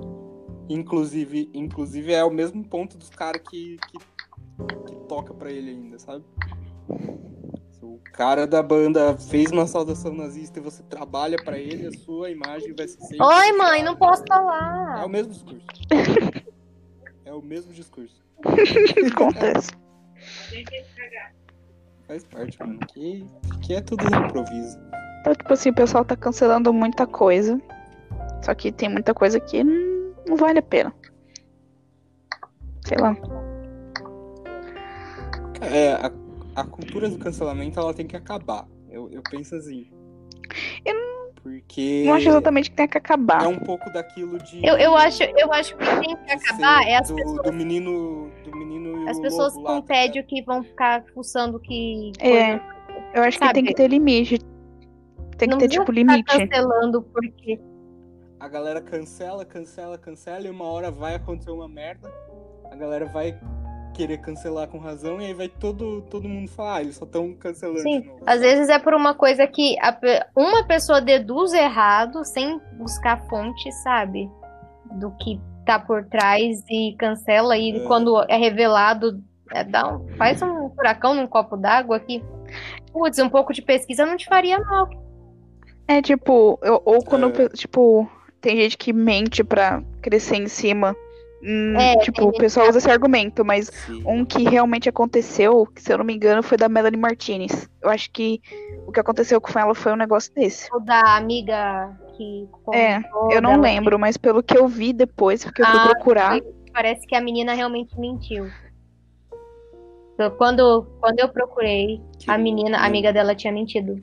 Inclusive, 0.69 1.49
inclusive 1.53 2.13
é 2.13 2.23
o 2.23 2.31
mesmo 2.31 2.63
ponto 2.63 2.97
dos 2.97 3.09
caras 3.09 3.41
que, 3.49 3.77
que, 3.91 3.97
que 4.85 4.95
toca 5.07 5.33
pra 5.33 5.51
ele 5.51 5.71
ainda, 5.71 5.99
sabe? 5.99 6.23
Se 7.71 7.83
o 7.85 7.99
cara 8.13 8.45
da 8.45 8.61
banda 8.61 9.17
fez 9.17 9.51
uma 9.51 9.65
saudação 9.67 10.13
nazista 10.13 10.59
e 10.59 10.61
você 10.61 10.83
trabalha 10.83 11.37
pra 11.43 11.57
ele, 11.57 11.87
a 11.87 11.91
sua 11.91 12.29
imagem 12.29 12.73
vai 12.75 12.87
ser 12.87 12.99
sempre 13.01 13.25
Oi, 13.25 13.51
mãe, 13.53 13.83
não 13.83 13.95
posso 13.95 14.23
É 14.23 14.27
falar. 14.27 15.05
o 15.05 15.09
mesmo 15.09 15.33
discurso. 15.33 15.65
é 17.25 17.33
o 17.33 17.41
mesmo 17.41 17.73
discurso. 17.73 18.21
Acontece. 19.13 19.71
Faz 22.07 22.23
parte, 22.25 22.59
mano. 22.59 22.79
Que, 22.87 23.25
que 23.61 23.73
é 23.73 23.81
tudo 23.81 24.03
no 24.09 24.25
improviso. 24.25 24.77
Então, 25.21 25.35
tipo 25.35 25.53
assim, 25.53 25.69
o 25.69 25.75
pessoal 25.75 26.03
tá 26.03 26.15
cancelando 26.15 26.73
muita 26.73 27.05
coisa. 27.07 27.61
Só 28.43 28.53
que 28.55 28.71
tem 28.71 28.89
muita 28.89 29.13
coisa 29.13 29.39
que 29.39 29.63
não, 29.63 30.13
não 30.27 30.35
vale 30.35 30.59
a 30.59 30.63
pena. 30.63 30.93
Sei 32.85 32.97
lá. 32.97 33.15
É, 35.61 35.93
a, 35.93 36.11
a 36.55 36.63
cultura 36.63 37.09
do 37.09 37.17
cancelamento 37.17 37.79
ela 37.79 37.93
tem 37.93 38.07
que 38.07 38.15
acabar. 38.15 38.67
Eu, 38.89 39.09
eu 39.11 39.21
penso 39.29 39.55
assim. 39.55 39.89
Eu 40.83 40.95
Porque. 41.41 42.03
Não 42.05 42.13
acho 42.13 42.29
exatamente 42.29 42.69
que 42.69 42.75
tem 42.75 42.87
que 42.87 42.97
acabar. 42.97 43.43
É 43.43 43.47
um 43.47 43.59
pouco 43.59 43.91
daquilo 43.91 44.37
de. 44.39 44.65
Eu, 44.65 44.77
eu, 44.77 44.95
acho, 44.95 45.23
eu 45.23 45.51
acho 45.53 45.75
que 45.77 45.85
tem 45.85 46.15
que 46.15 46.31
acabar 46.31 46.83
é 46.87 46.97
as 46.97 47.07
do, 47.07 47.15
pessoas, 47.15 47.43
do 47.43 47.53
menino. 47.53 48.31
Do 48.43 48.55
menino 48.55 49.05
e 49.05 49.09
as 49.09 49.17
o 49.17 49.21
pessoas 49.21 49.53
lobo 49.55 49.67
lá, 49.67 49.75
com 49.75 49.81
tá 49.81 49.87
tédio 49.93 50.23
que 50.25 50.41
vão 50.43 50.63
ficar 50.63 51.03
fuçando 51.13 51.59
que. 51.59 52.11
É, 52.19 52.57
coisa- 52.59 52.75
Eu 53.13 53.23
acho 53.23 53.37
que 53.39 53.45
sabe? 53.45 53.53
tem 53.53 53.65
que 53.65 53.73
ter 53.73 53.87
limite. 53.87 54.39
Tem 55.37 55.47
que 55.47 55.53
Não 55.55 55.57
ter, 55.57 55.69
tipo, 55.69 55.85
ficar 55.85 55.93
limite. 55.93 56.23
cancelando 56.25 57.01
porque. 57.01 57.59
A 58.39 58.47
galera 58.47 58.81
cancela, 58.81 59.45
cancela, 59.45 59.97
cancela, 59.97 60.45
e 60.45 60.49
uma 60.49 60.65
hora 60.65 60.91
vai 60.91 61.15
acontecer 61.15 61.51
uma 61.51 61.67
merda. 61.69 62.11
A 62.71 62.75
galera 62.75 63.05
vai 63.05 63.39
querer 64.01 64.17
cancelar 64.17 64.67
com 64.67 64.79
razão, 64.79 65.21
e 65.21 65.25
aí 65.27 65.33
vai 65.33 65.47
todo, 65.47 66.01
todo 66.09 66.27
mundo 66.27 66.49
falar, 66.49 66.77
ah, 66.77 66.81
eles 66.81 66.95
só 66.95 67.05
estão 67.05 67.33
cancelando 67.35 67.81
Sim, 67.81 67.99
novo. 68.03 68.19
às 68.25 68.39
vezes 68.39 68.67
é 68.67 68.79
por 68.79 68.95
uma 68.95 69.13
coisa 69.13 69.45
que 69.45 69.75
a 69.79 69.95
uma 70.35 70.65
pessoa 70.65 70.99
deduz 70.99 71.53
errado 71.53 72.25
sem 72.25 72.59
buscar 72.79 73.21
fonte, 73.27 73.71
sabe? 73.83 74.27
Do 74.93 75.11
que 75.17 75.39
tá 75.67 75.77
por 75.77 76.03
trás 76.05 76.63
e 76.67 76.95
cancela 76.97 77.55
e 77.55 77.77
É. 77.77 77.79
quando 77.81 78.19
é 78.27 78.35
revelado, 78.37 79.21
é, 79.53 79.63
dá 79.63 79.87
um- 79.95 80.07
faz 80.17 80.41
um 80.41 80.71
furacão 80.71 81.13
num 81.13 81.27
copo 81.27 81.55
d'água 81.55 81.99
que, 81.99 82.23
putz, 82.91 83.19
um 83.19 83.29
pouco 83.29 83.53
de 83.53 83.61
pesquisa 83.61 84.03
não 84.03 84.17
te 84.17 84.25
faria 84.25 84.57
mal. 84.59 84.89
É 85.87 86.01
tipo, 86.01 86.57
eu- 86.63 86.81
ou 86.83 87.03
quando, 87.03 87.27
É. 87.39 87.49
tipo, 87.49 88.09
tem 88.41 88.57
gente 88.57 88.79
que 88.79 88.91
mente 88.91 89.43
pra 89.43 89.83
crescer 90.01 90.37
em 90.37 90.47
cima. 90.47 90.95
Hum, 91.43 91.75
É, 91.75 91.97
tipo, 91.97 92.19
tem 92.19 92.27
o 92.27 92.31
pessoal 92.33 92.69
usa 92.69 92.77
esse 92.77 92.89
argumento, 92.89 93.43
mas 93.43 93.67
Sim. 93.67 94.03
um 94.05 94.23
que 94.23 94.43
realmente 94.43 94.87
aconteceu, 94.87 95.65
que 95.65 95.81
se 95.81 95.91
eu 95.91 95.97
não 95.97 96.05
me 96.05 96.13
engano, 96.13 96.43
foi 96.43 96.57
da 96.57 96.69
Melanie 96.69 96.99
Martinez. 96.99 97.67
Eu 97.81 97.89
acho 97.89 98.11
que 98.11 98.39
o 98.85 98.91
que 98.91 98.99
aconteceu 98.99 99.41
com 99.41 99.57
ela 99.57 99.73
foi 99.73 99.91
um 99.91 99.95
negócio 99.95 100.31
desse. 100.35 100.69
O 100.73 100.79
da 100.79 101.15
amiga 101.17 101.97
que 102.15 102.47
É, 102.73 102.99
Eu 103.31 103.41
não 103.41 103.59
lembro, 103.59 103.97
mas 103.97 104.17
pelo 104.17 104.43
que 104.43 104.55
eu 104.57 104.67
vi 104.67 104.93
depois, 104.93 105.43
porque 105.43 105.61
eu 105.63 105.65
fui 105.65 105.79
Ah, 105.79 105.89
procurar. 105.89 106.39
Parece 106.71 107.05
que 107.07 107.15
a 107.15 107.21
menina 107.21 107.53
realmente 107.53 107.99
mentiu. 107.99 108.47
Então, 110.13 110.29
Quando, 110.37 110.85
quando 110.99 111.19
eu 111.19 111.29
procurei, 111.29 111.99
Que 112.19 112.29
a 112.29 112.37
menina, 112.37 112.77
a 112.77 112.85
amiga 112.85 113.11
dela 113.11 113.33
tinha 113.33 113.51
mentido. 113.51 114.01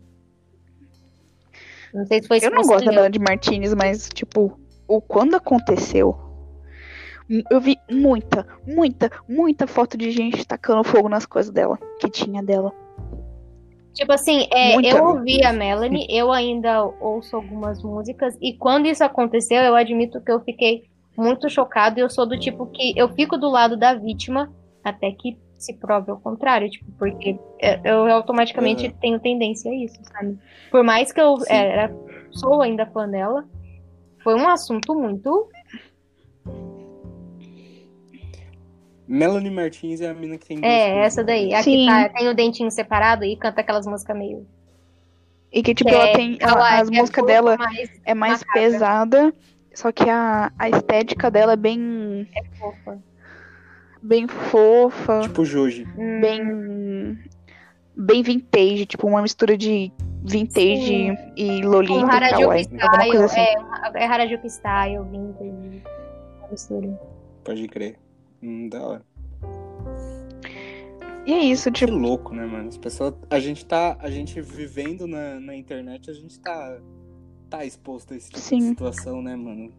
Não 1.95 2.05
sei 2.07 2.21
se 2.21 2.29
foi 2.29 2.39
Eu 2.43 2.51
não 2.51 2.63
gosto 2.63 2.85
da 2.85 2.91
leu. 2.91 3.01
Melanie 3.03 3.21
Martinez, 3.21 3.73
mas, 3.75 4.09
tipo, 4.13 4.59
o 4.87 5.01
quando 5.01 5.37
aconteceu, 5.37 6.19
eu 7.51 7.61
vi 7.61 7.79
muita, 7.91 8.47
muita, 8.67 9.11
muita 9.29 9.67
foto 9.67 9.97
de 9.97 10.11
gente 10.11 10.47
tacando 10.47 10.85
fogo 10.85 11.09
nas 11.09 11.27
coisas 11.27 11.53
dela, 11.53 11.79
que 12.01 12.09
tinha 12.09 12.43
dela. 12.43 12.73
Tipo 13.93 14.13
assim, 14.13 14.47
é, 14.53 14.77
eu 14.77 15.05
ouvi 15.05 15.45
a 15.45 15.53
Melanie, 15.53 16.07
eu 16.09 16.31
ainda 16.31 16.85
ouço 17.01 17.35
algumas 17.35 17.83
músicas, 17.83 18.37
e 18.41 18.53
quando 18.53 18.87
isso 18.87 19.03
aconteceu, 19.03 19.61
eu 19.63 19.75
admito 19.75 20.21
que 20.21 20.31
eu 20.31 20.41
fiquei 20.41 20.85
muito 21.17 21.51
chocada, 21.51 21.99
e 21.99 22.03
eu 22.03 22.09
sou 22.09 22.25
do 22.25 22.39
tipo 22.39 22.67
que 22.67 22.95
eu 22.97 23.09
fico 23.09 23.37
do 23.37 23.51
lado 23.51 23.77
da 23.77 23.95
vítima 23.95 24.53
até 24.85 25.11
que 25.11 25.37
se 25.59 25.75
prove 25.75 26.13
o 26.13 26.17
contrário, 26.17 26.71
tipo, 26.71 26.87
porque 26.93 27.37
é, 27.61 27.81
eu 27.85 28.07
automaticamente 28.13 28.87
Uhum. 28.87 28.93
tenho 29.01 29.19
tendência 29.19 29.71
a 29.71 29.75
isso, 29.75 29.99
sabe? 30.05 30.39
Por 30.71 30.85
mais 30.85 31.11
que 31.11 31.21
eu 31.21 31.37
Sim. 31.39 31.53
era, 31.53 31.93
sou 32.31 32.63
ainda 32.63 32.87
fã 32.87 33.09
dela, 33.09 33.45
foi 34.23 34.37
um 34.37 34.49
assunto 34.49 34.95
muito. 34.95 35.49
Melanie 39.09 39.51
Martins 39.51 40.01
é 40.03 40.11
a 40.11 40.15
mina 40.15 40.37
que 40.37 40.47
tem 40.47 40.59
É, 40.59 40.61
coisas 40.93 41.07
essa 41.07 41.25
daí. 41.25 41.55
A 41.55 41.63
que 41.65 41.87
tá, 41.87 42.09
tem 42.11 42.29
o 42.29 42.35
dentinho 42.35 42.71
separado 42.71 43.25
e 43.25 43.35
canta 43.37 43.63
aquelas 43.63 43.87
músicas 43.87 44.17
meio. 44.17 44.47
E 45.51 45.63
que, 45.63 45.75
tipo, 45.75 45.89
que 45.89 45.97
ela 45.97 46.09
é- 46.09 46.13
tem. 46.13 46.37
ela 46.41 46.61
a- 46.61 46.81
as 46.81 46.89
é 46.89 46.91
músicas 46.91 47.25
um 47.25 47.27
pouco 47.27 47.27
dela 47.27 47.57
mais 47.57 47.91
é 48.05 48.15
mais 48.15 48.41
macabra. 48.45 48.61
pesada, 48.63 49.35
só 49.75 49.91
que 49.91 50.09
a, 50.11 50.53
a 50.59 50.69
estética 50.69 51.31
dela 51.31 51.55
é 51.55 51.57
bem, 51.57 52.29
fofa. 52.59 52.99
bem 54.03 54.29
fofa, 54.29 55.21
Tipo 55.23 55.45
Joji. 55.45 55.89
Hum, 55.97 56.21
bem. 56.21 57.19
bem 57.97 58.23
vintage, 58.23 58.85
tipo, 58.85 59.07
uma 59.07 59.23
mistura 59.23 59.57
de 59.57 59.91
vintage 60.23 60.87
Sim. 60.87 61.17
e 61.35 61.63
Lolita 61.63 61.95
um 61.95 62.11
Harajuku 62.11 62.59
Style, 62.59 63.17
assim. 63.25 63.41
é, 63.41 63.55
é 63.95 64.07
Harajuku 64.07 64.47
Style, 64.51 65.03
vintage, 65.11 65.83
uma 66.41 66.49
mistura. 66.51 67.01
Pode 67.43 67.67
crer. 67.69 67.97
Hum, 68.43 68.69
da 68.69 68.81
hora. 68.83 69.03
E 71.27 71.33
é 71.33 71.39
isso, 71.45 71.71
Que 71.71 71.81
tipo, 71.85 71.93
louco, 71.93 72.35
né, 72.35 72.47
mano? 72.47 72.69
As 72.69 72.79
pessoas. 72.79 73.15
A 73.31 73.39
gente 73.39 73.65
tá. 73.67 73.97
A 74.01 74.11
gente 74.11 74.41
vivendo 74.41 75.07
na, 75.07 75.39
na 75.41 75.55
internet, 75.55 76.11
a 76.11 76.15
gente 76.15 76.39
tá. 76.41 76.79
Tá 77.51 77.65
exposto 77.65 78.13
a 78.13 78.17
esse 78.17 78.27
tipo 78.29 78.39
de 78.41 78.45
Sim. 78.47 78.61
situação, 78.71 79.23
né, 79.23 79.35
mano? 79.35 79.73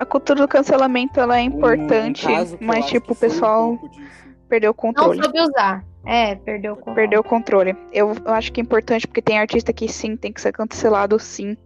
a 0.00 0.04
cultura 0.06 0.40
do 0.42 0.48
cancelamento 0.48 1.18
ela 1.18 1.38
é 1.38 1.42
Um- 1.42 1.54
um 1.54 1.56
importante, 1.58 2.24
que 2.26 2.64
mas 2.64 2.86
tipo, 2.86 3.06
que 3.06 3.12
o 3.12 3.14
um 3.14 3.18
pessoal 3.18 3.76
disso. 3.76 4.00
perdeu 4.48 4.70
o 4.70 4.72
Não 4.72 4.74
controle. 4.94 5.22
soube 5.22 5.40
usar. 5.40 5.84
É, 6.06 6.36
perdeu 6.36 6.72
o 6.74 6.76
controle. 6.76 6.94
Perdeu 6.96 7.20
o 7.20 7.24
controle. 7.24 7.76
Eu, 7.92 8.14
eu 8.24 8.32
acho 8.32 8.52
que 8.52 8.60
é 8.60 8.62
importante 8.62 9.06
porque 9.08 9.20
tem 9.20 9.38
artista 9.38 9.72
que 9.72 9.88
sim, 9.88 10.16
tem 10.16 10.32
que 10.32 10.40
ser 10.40 10.52
cancelado 10.52 11.18
sim. 11.18 11.56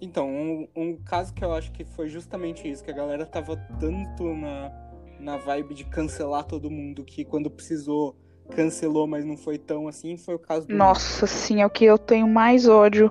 Então, 0.00 0.28
um, 0.28 0.68
um 0.74 0.96
caso 0.96 1.34
que 1.34 1.44
eu 1.44 1.52
acho 1.52 1.70
que 1.72 1.84
foi 1.84 2.08
justamente 2.08 2.68
isso, 2.68 2.82
que 2.82 2.90
a 2.90 2.94
galera 2.94 3.26
tava 3.26 3.56
tanto 3.78 4.34
na, 4.34 4.72
na 5.18 5.36
vibe 5.36 5.74
de 5.74 5.84
cancelar 5.84 6.44
todo 6.44 6.70
mundo, 6.70 7.04
que 7.04 7.24
quando 7.24 7.50
precisou, 7.50 8.16
cancelou, 8.50 9.06
mas 9.06 9.24
não 9.24 9.36
foi 9.36 9.58
tão 9.58 9.88
assim, 9.88 10.16
foi 10.16 10.34
o 10.34 10.38
caso 10.38 10.66
do. 10.66 10.74
Nossa, 10.74 11.26
sim, 11.26 11.60
é 11.60 11.66
o 11.66 11.70
que 11.70 11.84
eu 11.84 11.98
tenho 11.98 12.26
mais 12.26 12.66
ódio. 12.66 13.10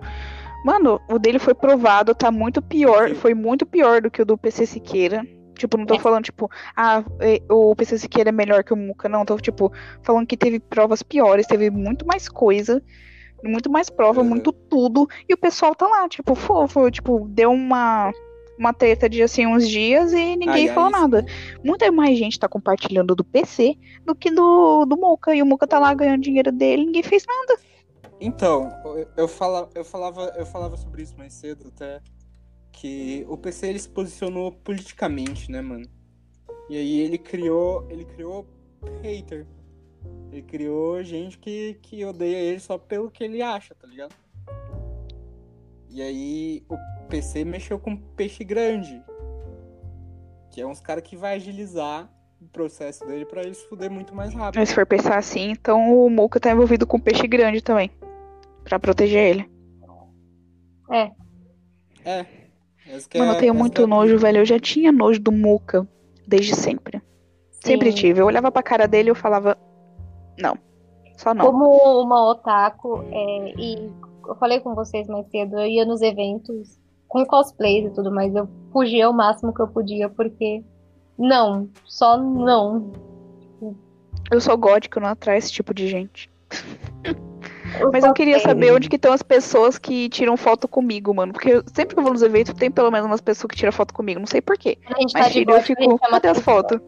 Mano, 0.66 1.00
o 1.10 1.18
dele 1.18 1.40
foi 1.40 1.54
provado, 1.54 2.14
tá 2.14 2.32
muito 2.32 2.62
pior. 2.62 3.16
Foi 3.16 3.34
muito 3.34 3.66
pior 3.66 4.02
do 4.02 4.12
que 4.12 4.22
o 4.22 4.26
do 4.26 4.38
PC 4.38 4.66
Siqueira. 4.66 5.26
Tipo, 5.56 5.78
não 5.78 5.86
tô 5.86 6.00
falando, 6.00 6.24
tipo, 6.24 6.50
ah, 6.76 7.04
é, 7.20 7.42
o 7.50 7.76
PC 7.76 7.98
Siqueira 7.98 8.30
é 8.30 8.32
melhor 8.32 8.64
que 8.64 8.74
o 8.74 8.78
Muca. 8.78 9.10
Não, 9.10 9.26
tô, 9.26 9.38
tipo, 9.38 9.72
falando 10.04 10.26
que 10.26 10.38
teve 10.38 10.60
provas 10.60 11.04
piores, 11.04 11.48
teve 11.48 11.70
muito 11.70 12.06
mais 12.06 12.30
coisa, 12.30 12.82
muito 13.44 13.70
mais 13.70 13.90
prova, 13.90 14.22
Uhum. 14.22 14.28
muito 14.28 14.52
tudo. 14.52 15.08
E 15.28 15.34
o 15.34 15.38
pessoal 15.38 15.74
tá 15.76 15.88
lá, 15.88 16.08
tipo, 16.10 16.36
fofo, 16.36 16.90
tipo, 16.92 17.28
deu 17.30 17.52
uma, 17.52 18.12
uma 18.58 18.74
treta 18.74 19.10
de, 19.10 19.22
assim, 19.22 19.46
uns 19.48 19.68
dias 19.68 20.12
e 20.14 20.36
ninguém 20.36 20.68
Ai, 20.70 20.74
falou 20.74 20.94
ai, 20.94 21.02
nada. 21.02 21.26
Muita 21.64 21.92
mais 21.92 22.18
gente 22.18 22.40
tá 22.40 22.48
compartilhando 22.48 23.16
do 23.16 23.24
PC 23.24 23.76
do 24.06 24.14
que 24.16 24.30
do, 24.32 24.86
do 24.86 24.98
Muca. 24.98 25.34
E 25.34 25.42
o 25.42 25.46
Muca 25.46 25.68
tá 25.68 25.80
lá 25.80 25.94
ganhando 25.94 26.22
dinheiro 26.22 26.52
dele, 26.52 26.86
ninguém 26.86 27.04
fez 27.04 27.26
nada. 27.26 27.60
Então, 28.22 28.70
eu, 28.84 29.08
eu, 29.16 29.28
fala, 29.28 29.70
eu, 29.74 29.86
falava, 29.86 30.34
eu 30.36 30.46
falava 30.46 30.76
sobre 30.76 31.04
isso 31.04 31.16
mais 31.18 31.34
cedo 31.34 31.72
até, 31.74 32.02
que 32.74 33.26
o 33.30 33.38
PC 33.38 33.68
ele 33.68 33.80
se 33.80 33.90
posicionou 33.90 34.52
politicamente, 34.52 35.50
né, 35.50 35.62
mano? 35.62 35.86
E 36.70 36.78
aí 36.78 37.00
ele 37.00 37.18
criou, 37.18 37.88
ele 37.90 38.04
criou 38.06 38.46
hater. 39.02 39.48
Ele 40.32 40.42
criou 40.44 41.04
gente 41.04 41.38
que, 41.38 41.76
que 41.82 42.06
odeia 42.06 42.38
ele 42.38 42.60
só 42.60 42.78
pelo 42.78 43.10
que 43.10 43.24
ele 43.24 43.42
acha, 43.42 43.74
tá 43.76 43.88
ligado? 43.88 44.14
E 45.90 46.02
aí 46.02 46.64
o 46.70 46.78
PC 47.08 47.44
mexeu 47.44 47.80
com 47.80 47.96
peixe 47.98 48.44
grande. 48.44 49.02
Que 50.52 50.62
é 50.62 50.68
uns 50.68 50.80
caras 50.80 51.04
que 51.04 51.16
vai 51.16 51.36
agilizar 51.36 52.10
o 52.40 52.48
processo 52.48 53.06
dele 53.06 53.26
pra 53.26 53.42
ele 53.42 53.54
se 53.54 53.68
fuder 53.68 53.90
muito 53.92 54.14
mais 54.16 54.34
rápido. 54.34 54.60
Mas 54.60 54.70
se 54.70 54.76
for 54.76 54.86
pensar 54.86 55.18
assim, 55.18 55.50
então 55.52 56.06
o 56.06 56.10
Muca 56.10 56.40
tá 56.40 56.52
envolvido 56.52 56.86
com 56.86 57.00
peixe 57.00 57.28
grande 57.28 57.62
também. 57.62 57.92
Pra 58.64 58.80
proteger 58.80 59.24
ele. 59.32 59.50
É, 60.92 61.12
É. 62.06 62.26
que 63.10 63.18
Mano, 63.20 63.32
é- 63.32 63.36
eu 63.36 63.40
tenho 63.40 63.54
muito 63.54 63.82
é 63.82 63.86
nojo, 63.86 64.18
velho. 64.18 64.40
Eu 64.40 64.46
já 64.46 64.60
tinha 64.60 64.92
nojo 64.92 65.20
do 65.20 65.32
Muca 65.32 65.88
desde 66.28 66.56
sempre. 66.56 67.02
Sempre 67.64 67.92
sim. 67.92 67.98
tive. 67.98 68.22
Eu 68.22 68.26
olhava 68.26 68.52
pra 68.52 68.64
cara 68.64 68.88
dele 68.88 69.10
e 69.10 69.12
eu 69.12 69.16
falava. 69.16 69.58
Não. 70.42 70.58
Só 71.18 71.34
não. 71.34 71.46
Como 71.46 72.02
uma 72.02 72.30
otaku, 72.30 73.04
é, 73.12 73.54
e 73.58 73.92
eu 74.28 74.36
falei 74.36 74.60
com 74.60 74.74
vocês 74.74 75.08
mais 75.08 75.28
cedo, 75.30 75.58
eu 75.60 75.68
ia 75.68 75.86
nos 75.86 76.02
eventos 76.02 76.78
com 77.08 77.26
cosplays 77.26 77.88
e 77.88 77.90
tudo, 77.94 78.12
mas 78.12 78.34
eu 78.36 78.48
fugia 78.72 79.10
o 79.10 79.14
máximo 79.14 79.54
que 79.54 79.62
eu 79.62 79.68
podia, 79.68 80.08
porque 80.10 80.64
não, 81.18 81.68
só 81.86 82.18
não. 82.18 82.92
Eu 84.32 84.40
sou 84.40 84.56
gótica, 84.58 85.00
eu 85.00 85.04
não 85.04 85.10
atraio 85.10 85.40
esse 85.40 85.52
tipo 85.52 85.74
de 85.74 85.88
gente. 85.88 86.30
Mas 87.94 88.02
só 88.04 88.10
eu 88.10 88.14
queria 88.14 88.36
tenho. 88.38 88.48
saber 88.48 88.74
onde 88.74 88.90
que 88.90 88.96
estão 88.96 89.14
as 89.14 89.22
pessoas 89.22 89.78
que 89.78 90.10
tiram 90.10 90.36
foto 90.36 90.68
comigo, 90.68 91.14
mano. 91.14 91.32
Porque 91.32 91.50
eu- 91.50 91.64
sempre 91.74 91.94
que 91.94 92.00
eu 92.00 92.04
vou 92.04 92.12
nos 92.12 92.24
eventos, 92.24 92.52
tem 92.54 92.70
pelo 92.72 92.90
menos 92.90 93.06
umas 93.06 93.22
pessoas 93.22 93.50
que 93.52 93.56
tiram 93.56 93.72
foto 93.72 93.94
comigo. 93.94 94.20
Não 94.20 94.26
sei 94.26 94.42
porquê. 94.42 94.78
Gente 95.00 95.14
Mas 95.14 95.26
tá 95.26 95.30
tira, 95.30 95.52
eu 95.54 95.62
fico. 95.62 96.00
Cadê 96.00 96.28
as 96.30 96.40
fotos? 96.40 96.80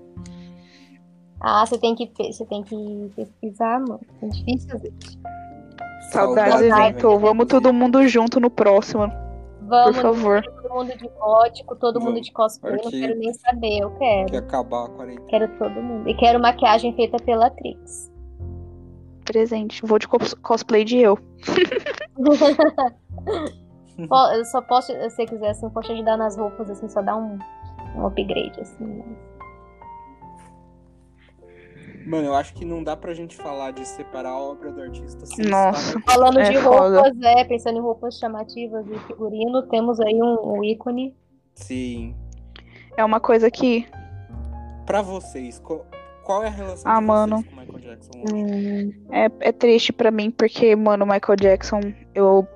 Ah, 1.41 1.65
você 1.65 1.77
tem 1.77 1.95
que, 1.95 2.09
você 2.17 2.45
tem 2.45 2.63
que 2.63 3.11
pesquisar, 3.15 3.79
mano. 3.79 3.99
É 4.21 4.27
difícil. 4.27 4.79
gente. 4.79 5.19
Saudades, 6.11 6.61
evento. 6.61 7.07
velho. 7.07 7.19
Vamos 7.19 7.47
todo 7.47 7.73
mundo 7.73 8.05
junto 8.07 8.39
no 8.39 8.49
próximo, 8.49 9.07
por 9.09 9.67
Vamos, 9.67 9.97
favor. 9.97 10.43
todo 10.43 10.73
mundo 10.73 10.97
de 10.97 11.07
gótico, 11.07 11.75
todo 11.77 11.99
mundo 11.99 12.09
Vamos. 12.13 12.27
de 12.27 12.33
cosplay, 12.33 12.75
não 12.83 12.91
quero 12.91 13.17
nem 13.17 13.33
saber, 13.33 13.79
eu 13.79 13.91
quero. 13.97 14.25
Que 14.29 14.37
acabar 14.37 14.85
a 14.85 14.89
quarentena. 14.89 15.27
Quero 15.27 15.47
todo 15.57 15.81
mundo. 15.81 16.09
E 16.09 16.13
quero 16.15 16.39
maquiagem 16.39 16.93
feita 16.95 17.17
pela 17.23 17.49
Trix. 17.49 18.11
Presente. 19.25 19.81
Vou 19.85 19.97
de 19.97 20.07
cos- 20.07 20.33
cosplay 20.33 20.83
de 20.83 20.97
eu. 20.97 21.17
Eu 23.97 24.45
só 24.45 24.61
posso, 24.61 24.91
se 24.91 25.09
você 25.09 25.25
quiser, 25.25 25.51
assim, 25.51 25.69
posso 25.69 25.91
ajudar 25.91 26.17
nas 26.17 26.35
roupas, 26.35 26.69
assim, 26.69 26.89
só 26.89 27.01
dar 27.01 27.15
um, 27.17 27.37
um 27.95 28.05
upgrade, 28.07 28.59
assim. 28.59 29.03
Mano, 32.05 32.27
eu 32.27 32.35
acho 32.35 32.53
que 32.53 32.65
não 32.65 32.83
dá 32.83 32.95
pra 32.97 33.13
gente 33.13 33.35
falar 33.35 33.71
de 33.71 33.85
separar 33.87 34.29
a 34.31 34.37
obra 34.39 34.71
do 34.71 34.81
artista 34.81 35.25
sem 35.25 35.45
Nossa. 35.45 35.99
Falando 36.01 36.39
É 36.39 36.49
de 36.49 36.57
foda. 36.57 37.01
roupas, 37.01 37.21
é, 37.21 37.43
pensando 37.45 37.77
em 37.77 37.81
roupas 37.81 38.17
chamativas 38.17 38.85
e 38.87 38.97
figurino, 39.07 39.63
temos 39.67 39.99
aí 39.99 40.15
um, 40.21 40.57
um 40.57 40.63
ícone. 40.63 41.15
Sim. 41.55 42.15
É 42.97 43.03
uma 43.05 43.19
coisa 43.19 43.49
que. 43.51 43.87
Pra 44.85 45.01
vocês, 45.01 45.59
qual, 45.59 45.85
qual 46.23 46.43
é 46.43 46.47
a 46.47 46.51
relação 46.51 46.91
Ah, 46.91 46.99
de 46.99 47.05
mano. 47.05 47.37
vocês 47.37 47.49
com 47.49 47.55
o 47.55 47.59
Michael 47.59 47.79
Jackson 47.79 48.11
hoje? 48.19 48.33
Hum, 48.33 48.93
É, 49.11 49.25
é 49.39 49.51
triste 49.51 49.93
pra 49.93 50.11
mim, 50.11 50.31
porque, 50.31 50.75
mano, 50.75 51.05
Michael 51.05 51.35
Jackson, 51.39 51.79
eu 52.15 52.47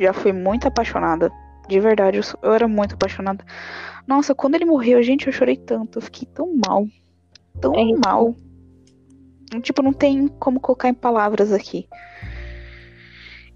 já 0.00 0.12
fui 0.12 0.32
muito 0.32 0.68
apaixonada. 0.68 1.30
De 1.68 1.78
verdade, 1.80 2.16
eu, 2.16 2.22
sou- 2.22 2.38
eu 2.42 2.54
era 2.54 2.66
muito 2.66 2.94
apaixonada. 2.94 3.44
Nossa, 4.06 4.34
quando 4.34 4.54
ele 4.54 4.64
morreu, 4.64 5.02
gente, 5.02 5.26
eu 5.26 5.32
chorei 5.32 5.56
tanto. 5.56 5.98
Eu 5.98 6.02
fiquei 6.02 6.26
tão 6.32 6.54
mal. 6.66 6.86
Tão 7.60 7.74
É 7.74 7.82
isso. 7.82 8.00
Tipo, 9.62 9.82
não 9.82 9.92
tem 9.92 10.28
como 10.28 10.60
colocar 10.60 10.88
em 10.88 10.94
palavras 10.94 11.52
aqui. 11.52 11.88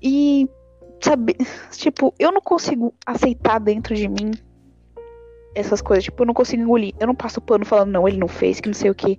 E, 0.03 0.49
sabe, 1.01 1.37
tipo, 1.73 2.15
eu 2.19 2.33
não 2.33 2.41
consigo 2.41 2.95
aceitar 3.07 3.59
dentro 3.59 3.95
de 3.95 4.09
mim 4.09 4.33
essas 5.55 5.83
coisas. 5.83 6.05
Tipo, 6.05 6.23
eu 6.23 6.27
não 6.27 6.35
consigo 6.35 6.63
engolir. 6.63 6.95
Eu 6.99 7.07
não 7.07 7.15
passo 7.15 7.41
pano 7.41 7.65
falando, 7.65 7.91
não, 7.91 8.09
ele 8.09 8.19
não 8.19 8.29
fez, 8.29 8.61
que 8.61 8.69
não 8.69 8.75
sei 8.75 8.91
o 8.91 8.95
que. 8.95 9.19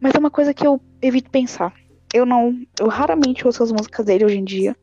Mas 0.00 0.14
é 0.14 0.18
uma 0.18 0.30
coisa 0.30 0.52
que 0.52 0.66
eu 0.66 0.80
evito 1.00 1.30
pensar. 1.30 1.72
Eu 2.12 2.26
não. 2.26 2.54
Eu 2.78 2.88
raramente 2.88 3.46
ouço 3.46 3.62
as 3.62 3.70
músicas 3.70 4.06
dele 4.06 4.24
hoje 4.24 4.38
em 4.38 4.44
dia. 4.44 4.76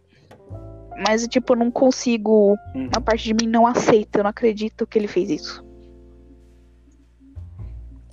Mas, 1.08 1.28
tipo, 1.28 1.54
eu 1.54 1.58
não 1.58 1.70
consigo. 1.70 2.56
Uhum. 2.74 2.90
Uma 2.94 3.02
parte 3.02 3.26
de 3.26 3.34
mim 3.34 3.52
não 3.52 3.68
aceita. 3.68 4.20
Eu 4.20 4.24
não 4.24 4.30
acredito 4.30 4.88
que 4.88 4.98
ele 4.98 5.08
fez 5.08 5.30
isso. 5.30 5.67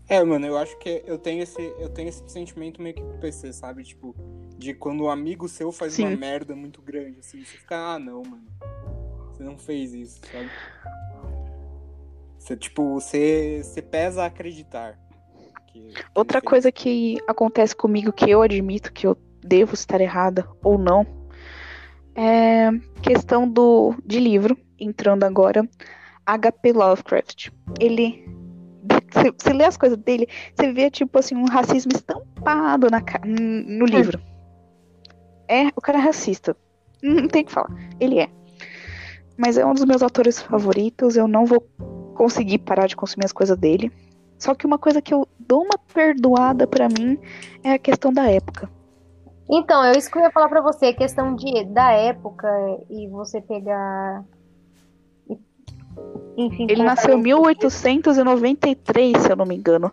É, 0.08 0.22
mano, 0.22 0.46
eu 0.46 0.56
acho 0.58 0.78
que 0.78 1.02
eu 1.06 1.18
tenho 1.18 1.42
esse, 1.42 1.60
eu 1.78 1.88
tenho 1.88 2.08
esse 2.10 2.22
sentimento 2.28 2.80
meio 2.82 2.94
que 2.94 3.02
com 3.02 3.14
o 3.14 3.18
PC, 3.18 3.52
sabe? 3.52 3.82
Tipo, 3.84 4.14
de 4.58 4.74
quando 4.74 5.04
um 5.04 5.10
amigo 5.10 5.48
seu 5.48 5.72
faz 5.72 5.94
Sim. 5.94 6.04
uma 6.08 6.16
merda 6.16 6.54
muito 6.54 6.82
grande, 6.82 7.20
assim, 7.20 7.42
você 7.42 7.56
fica, 7.56 7.76
ah, 7.94 7.98
não, 7.98 8.22
mano. 8.22 8.44
Você 9.32 9.42
não 9.42 9.56
fez 9.58 9.94
isso, 9.94 10.20
sabe? 10.30 10.50
Você, 12.38 12.56
tipo, 12.56 12.94
você, 13.00 13.62
você 13.64 13.80
pesa 13.80 14.22
a 14.22 14.26
acreditar. 14.26 14.98
que- 15.66 15.88
que 15.88 16.04
Outra 16.14 16.40
coisa 16.42 16.70
que 16.70 17.18
acontece 17.26 17.74
comigo 17.74 18.12
que 18.12 18.30
eu 18.30 18.42
admito 18.42 18.92
que 18.92 19.06
eu 19.06 19.16
devo 19.42 19.74
estar 19.74 20.00
errada 20.00 20.46
ou 20.62 20.76
não 20.78 21.06
é 22.14 22.70
questão 23.02 23.48
do 23.48 23.94
de 24.04 24.20
livro, 24.20 24.56
entrando 24.78 25.24
agora, 25.24 25.68
HP 26.26 26.72
Lovecraft. 26.72 27.48
Ele 27.80 28.24
você, 29.14 29.52
lê 29.52 29.64
as 29.64 29.76
coisas 29.76 29.98
dele, 29.98 30.28
você 30.54 30.72
vê 30.72 30.90
tipo 30.90 31.18
assim 31.18 31.34
um 31.34 31.46
racismo 31.46 31.92
estampado 31.92 32.88
na, 32.90 33.02
no 33.26 33.86
livro. 33.86 34.20
É, 35.48 35.68
o 35.76 35.80
cara 35.80 35.98
é 35.98 36.02
racista. 36.02 36.56
Não 37.02 37.28
tem 37.28 37.42
o 37.42 37.46
que 37.46 37.52
falar. 37.52 37.70
Ele 38.00 38.18
é. 38.18 38.28
Mas 39.36 39.58
é 39.58 39.66
um 39.66 39.74
dos 39.74 39.84
meus 39.84 40.02
autores 40.02 40.40
favoritos, 40.40 41.16
eu 41.16 41.26
não 41.26 41.44
vou 41.44 41.60
conseguir 42.14 42.58
parar 42.58 42.86
de 42.86 42.96
consumir 42.96 43.24
as 43.24 43.32
coisas 43.32 43.58
dele. 43.58 43.92
Só 44.38 44.54
que 44.54 44.66
uma 44.66 44.78
coisa 44.78 45.02
que 45.02 45.12
eu 45.12 45.28
dou 45.38 45.62
uma 45.62 45.78
perdoada 45.92 46.66
pra 46.66 46.88
mim 46.88 47.18
é 47.62 47.72
a 47.72 47.78
questão 47.78 48.12
da 48.12 48.30
época. 48.30 48.70
Então, 49.50 49.84
é 49.84 49.92
isso 49.96 50.10
que 50.10 50.18
eu 50.18 50.22
ia 50.22 50.30
falar 50.30 50.48
pra 50.48 50.62
você, 50.62 50.86
a 50.86 50.96
questão 50.96 51.34
de, 51.34 51.64
da 51.66 51.92
época 51.92 52.48
e 52.88 53.08
você 53.08 53.40
pegar. 53.40 54.24
Enfim, 56.36 56.66
Ele 56.68 56.82
nasceu 56.82 57.14
em 57.14 57.18
isso. 57.18 57.22
1893, 57.22 59.22
se 59.22 59.30
eu 59.30 59.36
não 59.36 59.46
me 59.46 59.56
engano. 59.56 59.90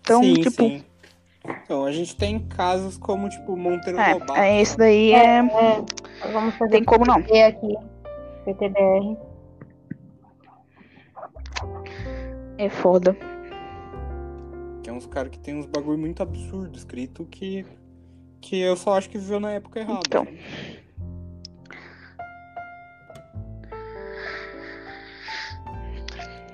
Então, 0.00 0.22
sim, 0.22 0.34
tipo, 0.34 0.62
sim. 0.62 0.84
Então, 1.64 1.84
a 1.84 1.92
gente 1.92 2.16
tem 2.16 2.38
casos 2.40 2.98
como, 2.98 3.28
tipo, 3.28 3.56
Monteiro 3.56 3.98
Lobato. 3.98 4.34
é, 4.34 4.56
é, 4.56 4.60
esse 4.60 4.76
daí 4.76 5.12
é. 5.12 5.38
É, 5.38 5.42
vamos 6.32 6.54
fazer 6.56 6.72
Tem 6.72 6.84
como 6.84 7.04
não. 7.04 7.16
Aqui. 7.16 7.76
PTBR. 8.44 9.16
É 12.58 12.68
foda. 12.68 13.16
Que 14.82 14.90
é 14.90 14.92
uns 14.92 15.06
caras 15.06 15.30
que 15.30 15.38
tem 15.38 15.54
uns 15.54 15.66
bagulho 15.66 15.98
muito 15.98 16.22
absurdo 16.22 16.76
escrito 16.76 17.24
que, 17.26 17.64
que 18.40 18.60
eu 18.60 18.76
só 18.76 18.96
acho 18.96 19.08
que 19.08 19.18
viveu 19.18 19.40
na 19.40 19.52
época 19.52 19.80
errada. 19.80 20.00
Então. 20.06 20.24
sabe? 20.24 20.38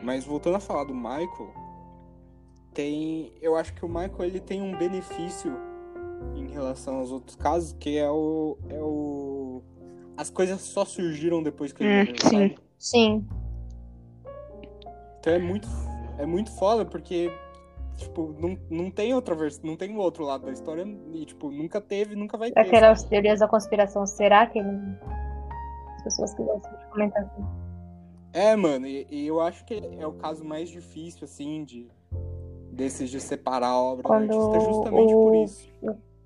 Mas 0.07 0.25
voltando 0.25 0.55
a 0.55 0.61
falar 0.61 0.85
do 0.85 0.95
Michael, 0.95 1.53
tem, 2.73 3.33
eu 3.43 3.57
acho 3.57 3.75
que 3.75 3.85
o 3.85 3.89
Michael 3.89 4.23
ele 4.23 4.39
tem 4.39 4.63
um 4.63 4.79
benefício 4.79 5.53
em 6.37 6.47
relação 6.47 6.99
aos 6.99 7.11
outros 7.11 7.35
casos, 7.35 7.73
que 7.73 7.99
é 7.99 8.09
o 8.09 8.57
é 8.69 8.81
o 8.81 9.63
as 10.17 10.31
coisas 10.31 10.61
só 10.61 10.85
surgiram 10.85 11.43
depois 11.43 11.73
que 11.73 11.83
ele 11.83 11.91
Hum, 11.93 11.99
morreu, 11.99 12.17
sim. 12.23 12.31
sabe? 12.31 12.59
Sim. 12.79 13.27
Então 15.19 15.33
é 15.33 15.39
muito 15.41 15.69
é 16.19 16.25
muito 16.25 16.53
foda 16.53 16.85
porque 16.85 17.29
tipo, 17.97 18.33
não, 18.39 18.57
não 18.71 18.91
tem 18.93 19.13
outra 19.13 19.35
versão, 19.35 19.63
não 19.65 19.77
tem 19.77 19.93
o 19.93 19.99
outro 19.99 20.23
lado 20.25 20.47
da 20.47 20.53
história 20.53 20.87
e 21.15 21.25
tipo, 21.25 21.51
nunca 21.51 21.81
teve, 21.81 22.15
nunca 22.15 22.39
vai 22.39 22.53
ter. 22.53 22.55
sabe? 22.65 22.69
Aquelas 22.77 23.03
teorias 23.03 23.41
da 23.41 23.49
conspiração, 23.49 24.07
será 24.07 24.47
que 24.47 24.61
ele. 24.61 24.69
As 25.97 26.03
pessoas 26.05 26.33
quisessem 26.35 26.71
comentar 26.93 27.25
assim. 27.25 27.66
É, 28.37 28.55
mano, 28.55 28.87
e, 28.87 29.07
e 29.11 29.27
eu 29.27 29.41
acho 29.41 29.65
que 29.65 29.81
é 29.99 30.07
o 30.07 30.13
caso 30.13 30.45
mais 30.45 30.69
difícil, 30.69 31.25
assim, 31.25 31.65
de 31.65 31.89
desses 32.71 33.09
de 33.09 33.19
separar 33.19 33.69
a 33.69 33.79
obra 33.81 34.03
Quando 34.03 34.29
do 34.29 34.35
artista 34.35 34.61
justamente 34.61 35.11
por 35.15 35.35
o- 35.35 35.45
isso. 35.45 35.67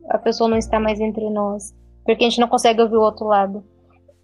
A 0.08 0.18
pessoa 0.18 0.50
não 0.50 0.56
está 0.56 0.80
mais 0.80 0.98
entre 0.98 1.30
nós. 1.30 1.72
Porque 2.04 2.24
a 2.24 2.28
gente 2.28 2.40
não 2.40 2.48
consegue 2.48 2.82
ouvir 2.82 2.96
o 2.96 3.00
outro 3.00 3.26
lado. 3.26 3.62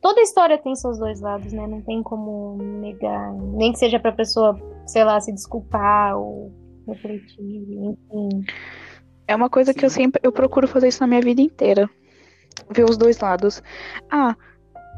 Toda 0.01 0.21
história 0.21 0.59
tem 0.59 0.75
seus 0.75 0.99
dois 0.99 1.21
lados, 1.21 1.53
né? 1.53 1.65
Não 1.69 1.81
tem 1.81 2.03
como 2.03 2.57
negar. 2.81 3.33
Nem 3.33 3.73
que 3.73 3.79
seja 3.79 4.01
pra 4.01 4.11
pessoa, 4.11 4.59
sei 4.85 5.05
lá, 5.05 5.21
se 5.21 5.33
desculpar 5.33 6.19
ou 6.19 6.51
refletir, 6.89 7.39
enfim. 7.41 8.45
É 9.29 9.37
uma 9.37 9.49
coisa 9.49 9.73
que 9.73 9.85
eu 9.85 9.91
Sim. 9.91 10.03
sempre. 10.03 10.21
Eu 10.25 10.33
procuro 10.33 10.67
fazer 10.67 10.89
isso 10.89 11.01
na 11.01 11.07
minha 11.07 11.21
vida 11.21 11.41
inteira. 11.41 11.89
Ver 12.69 12.85
os 12.85 12.97
dois 12.97 13.21
lados. 13.21 13.63
Ah, 14.11 14.35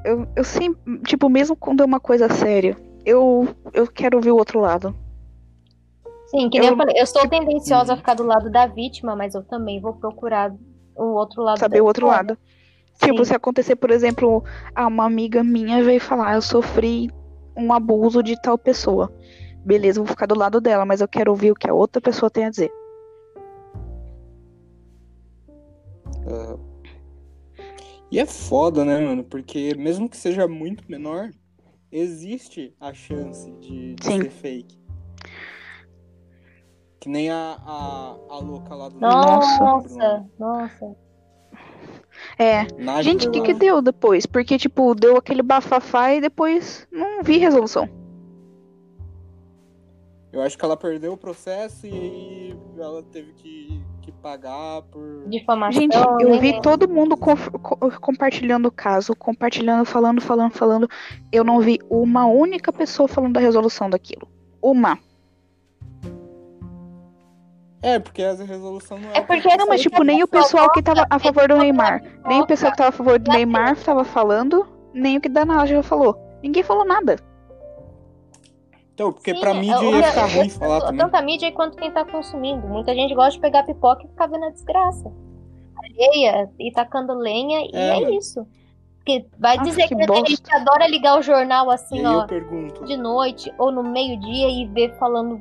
eu, 0.04 0.26
eu 0.36 0.44
sempre. 0.44 1.00
Tipo, 1.02 1.28
mesmo 1.28 1.56
quando 1.56 1.82
é 1.82 1.86
uma 1.86 2.00
coisa 2.00 2.28
séria, 2.28 2.76
eu, 3.04 3.48
eu 3.72 3.86
quero 3.86 4.20
ver 4.20 4.30
o 4.32 4.36
outro 4.36 4.60
lado. 4.60 4.94
Sim, 6.28 6.50
que 6.50 6.58
nem 6.58 6.68
eu, 6.68 6.74
Eu- 6.74 6.76
falei, 6.76 7.00
eu 7.00 7.06
sou 7.06 7.26
tendenciosa 7.28 7.92
a 7.92 7.94
Uhum. 7.94 7.98
ficar 7.98 8.14
do 8.14 8.22
lado 8.22 8.50
da 8.50 8.66
vítima, 8.66 9.16
mas 9.16 9.34
eu 9.34 9.42
também 9.44 9.80
vou 9.80 9.94
procurar 9.94 10.54
o 10.94 11.04
outro 11.14 11.42
lado 11.42 11.58
Saber 11.58 11.80
o 11.80 11.86
outro 11.86 12.06
história. 12.06 12.28
lado. 12.28 12.38
Tipo, 13.00 13.18
Sim. 13.18 13.24
se 13.30 13.34
acontecer, 13.34 13.76
por 13.76 13.90
exemplo, 13.90 14.44
ah, 14.74 14.86
uma 14.88 15.04
amiga 15.06 15.42
minha 15.44 15.82
veio 15.82 16.00
falar, 16.00 16.34
eu 16.34 16.42
sofri 16.42 17.08
um 17.56 17.72
abuso 17.72 18.22
de 18.22 18.40
tal 18.40 18.58
pessoa. 18.58 19.10
Beleza, 19.64 20.00
vou 20.00 20.06
ficar 20.08 20.26
do 20.26 20.36
lado 20.36 20.60
dela, 20.60 20.84
mas 20.84 21.00
eu 21.00 21.08
quero 21.08 21.30
ouvir 21.30 21.52
o 21.52 21.54
que 21.54 21.68
a 21.70 21.74
outra 21.74 22.00
pessoa 22.00 22.28
tem 22.30 22.44
a 22.44 22.50
dizer. 22.50 22.70
E 28.10 28.18
é 28.18 28.26
foda, 28.26 28.84
né, 28.84 28.98
mano? 28.98 29.22
Porque 29.22 29.74
mesmo 29.76 30.08
que 30.08 30.16
seja 30.16 30.48
muito 30.48 30.84
menor, 30.90 31.30
existe 31.92 32.74
a 32.80 32.92
chance 32.92 33.50
de, 33.60 33.94
de 33.94 34.04
ser 34.04 34.30
fake. 34.30 34.78
Que 37.00 37.08
nem 37.08 37.30
a, 37.30 37.58
a, 37.64 38.16
a 38.30 38.38
louca 38.38 38.74
lá 38.74 38.88
do 38.88 38.98
Nossa. 38.98 39.62
Nossa, 39.62 40.30
nossa. 40.38 40.96
É. 42.38 42.66
Nádia 42.76 43.02
Gente, 43.02 43.28
o 43.28 43.30
que, 43.30 43.40
que 43.42 43.54
deu 43.54 43.80
depois? 43.80 44.26
Porque, 44.26 44.58
tipo, 44.58 44.94
deu 44.94 45.16
aquele 45.16 45.42
bafafá 45.42 46.14
e 46.14 46.20
depois 46.20 46.86
não 46.90 47.22
vi 47.22 47.38
resolução. 47.38 47.88
Eu 50.32 50.42
acho 50.42 50.58
que 50.58 50.64
ela 50.64 50.76
perdeu 50.76 51.12
o 51.12 51.16
processo 51.16 51.86
e 51.86 51.90
aí 51.90 52.58
ela 52.78 53.02
teve 53.02 53.32
que, 53.32 53.82
que 54.08 54.12
pagar 54.22 54.82
por. 54.82 55.28
Difamação. 55.28 55.80
Gente, 55.80 55.96
eu 55.96 56.30
né? 56.30 56.38
vi 56.38 56.60
todo 56.62 56.88
mundo 56.88 57.16
co- 57.16 57.36
compartilhando 58.00 58.66
o 58.66 58.72
caso, 58.72 59.14
compartilhando, 59.14 59.84
falando, 59.84 60.20
falando, 60.20 60.52
falando. 60.52 60.88
Eu 61.30 61.44
não 61.44 61.60
vi 61.60 61.78
uma 61.90 62.26
única 62.26 62.72
pessoa 62.72 63.06
falando 63.06 63.34
da 63.34 63.40
resolução 63.40 63.90
daquilo. 63.90 64.26
Uma. 64.62 64.98
É, 67.82 67.98
porque 67.98 68.22
a 68.22 68.32
resolução 68.32 68.98
não 68.98 69.10
é. 69.10 69.18
É 69.18 69.20
porque 69.20 69.56
Não, 69.56 69.68
mas 69.68 69.82
tipo, 69.82 70.02
nem 70.02 70.22
o 70.22 70.26
pessoa 70.26 70.42
pessoal 70.42 70.72
que 70.72 70.82
tava 70.82 71.06
a 71.08 71.18
favor 71.18 71.46
do 71.46 71.56
Neymar, 71.56 72.02
nem 72.26 72.40
o 72.40 72.46
pessoal 72.46 72.72
que 72.72 72.78
tava 72.78 72.88
a 72.88 72.92
favor 72.92 73.18
do 73.18 73.30
Neymar 73.30 73.76
tava 73.76 74.04
falando, 74.04 74.66
nem 74.92 75.18
o 75.18 75.20
que 75.20 75.28
da 75.28 75.44
Nádia 75.44 75.82
falou. 75.82 76.18
Ninguém 76.42 76.62
falou 76.62 76.84
nada. 76.84 77.16
Então, 78.98 79.12
porque 79.12 79.32
Sim, 79.32 79.38
pra 79.40 79.54
mídia 79.54 79.78
o- 79.78 79.94
ia 79.94 80.02
ficar 80.02 80.26
ruim 80.26 80.48
falar 80.48 80.80
também. 80.80 80.98
Tanto 80.98 81.14
a 81.14 81.22
mídia 81.22 81.52
quanto 81.52 81.76
quem 81.76 81.88
tá 81.88 82.04
consumindo. 82.04 82.66
Muita 82.66 82.92
gente 82.92 83.14
gosta 83.14 83.30
de 83.30 83.38
pegar 83.38 83.62
pipoca 83.62 84.02
e 84.04 84.08
ficar 84.08 84.26
vendo 84.26 84.46
a 84.46 84.50
desgraça. 84.50 85.12
Areia 85.76 86.50
e 86.58 86.72
tacando 86.72 87.14
lenha, 87.14 87.60
e 87.60 87.70
É, 87.76 88.02
é, 88.02 88.10
isso. 88.16 88.44
Porque 88.96 89.24
vai 89.38 89.56
Nossa, 89.56 89.70
dizer 89.70 89.86
que 89.86 89.94
que, 89.94 90.04
tem 90.04 90.26
gente 90.26 90.52
adora 90.52 90.88
ligar 90.88 91.16
o 91.16 91.22
jornal 91.22 91.70
assim, 91.70 92.04
ó, 92.04 92.22
eu 92.22 92.26
pergunto. 92.26 92.84
de 92.84 92.96
noite 92.96 93.52
ou 93.56 93.70
no 93.70 93.84
meio-dia 93.84 94.48
e 94.50 94.66
ver 94.66 94.92
falando 94.98 95.40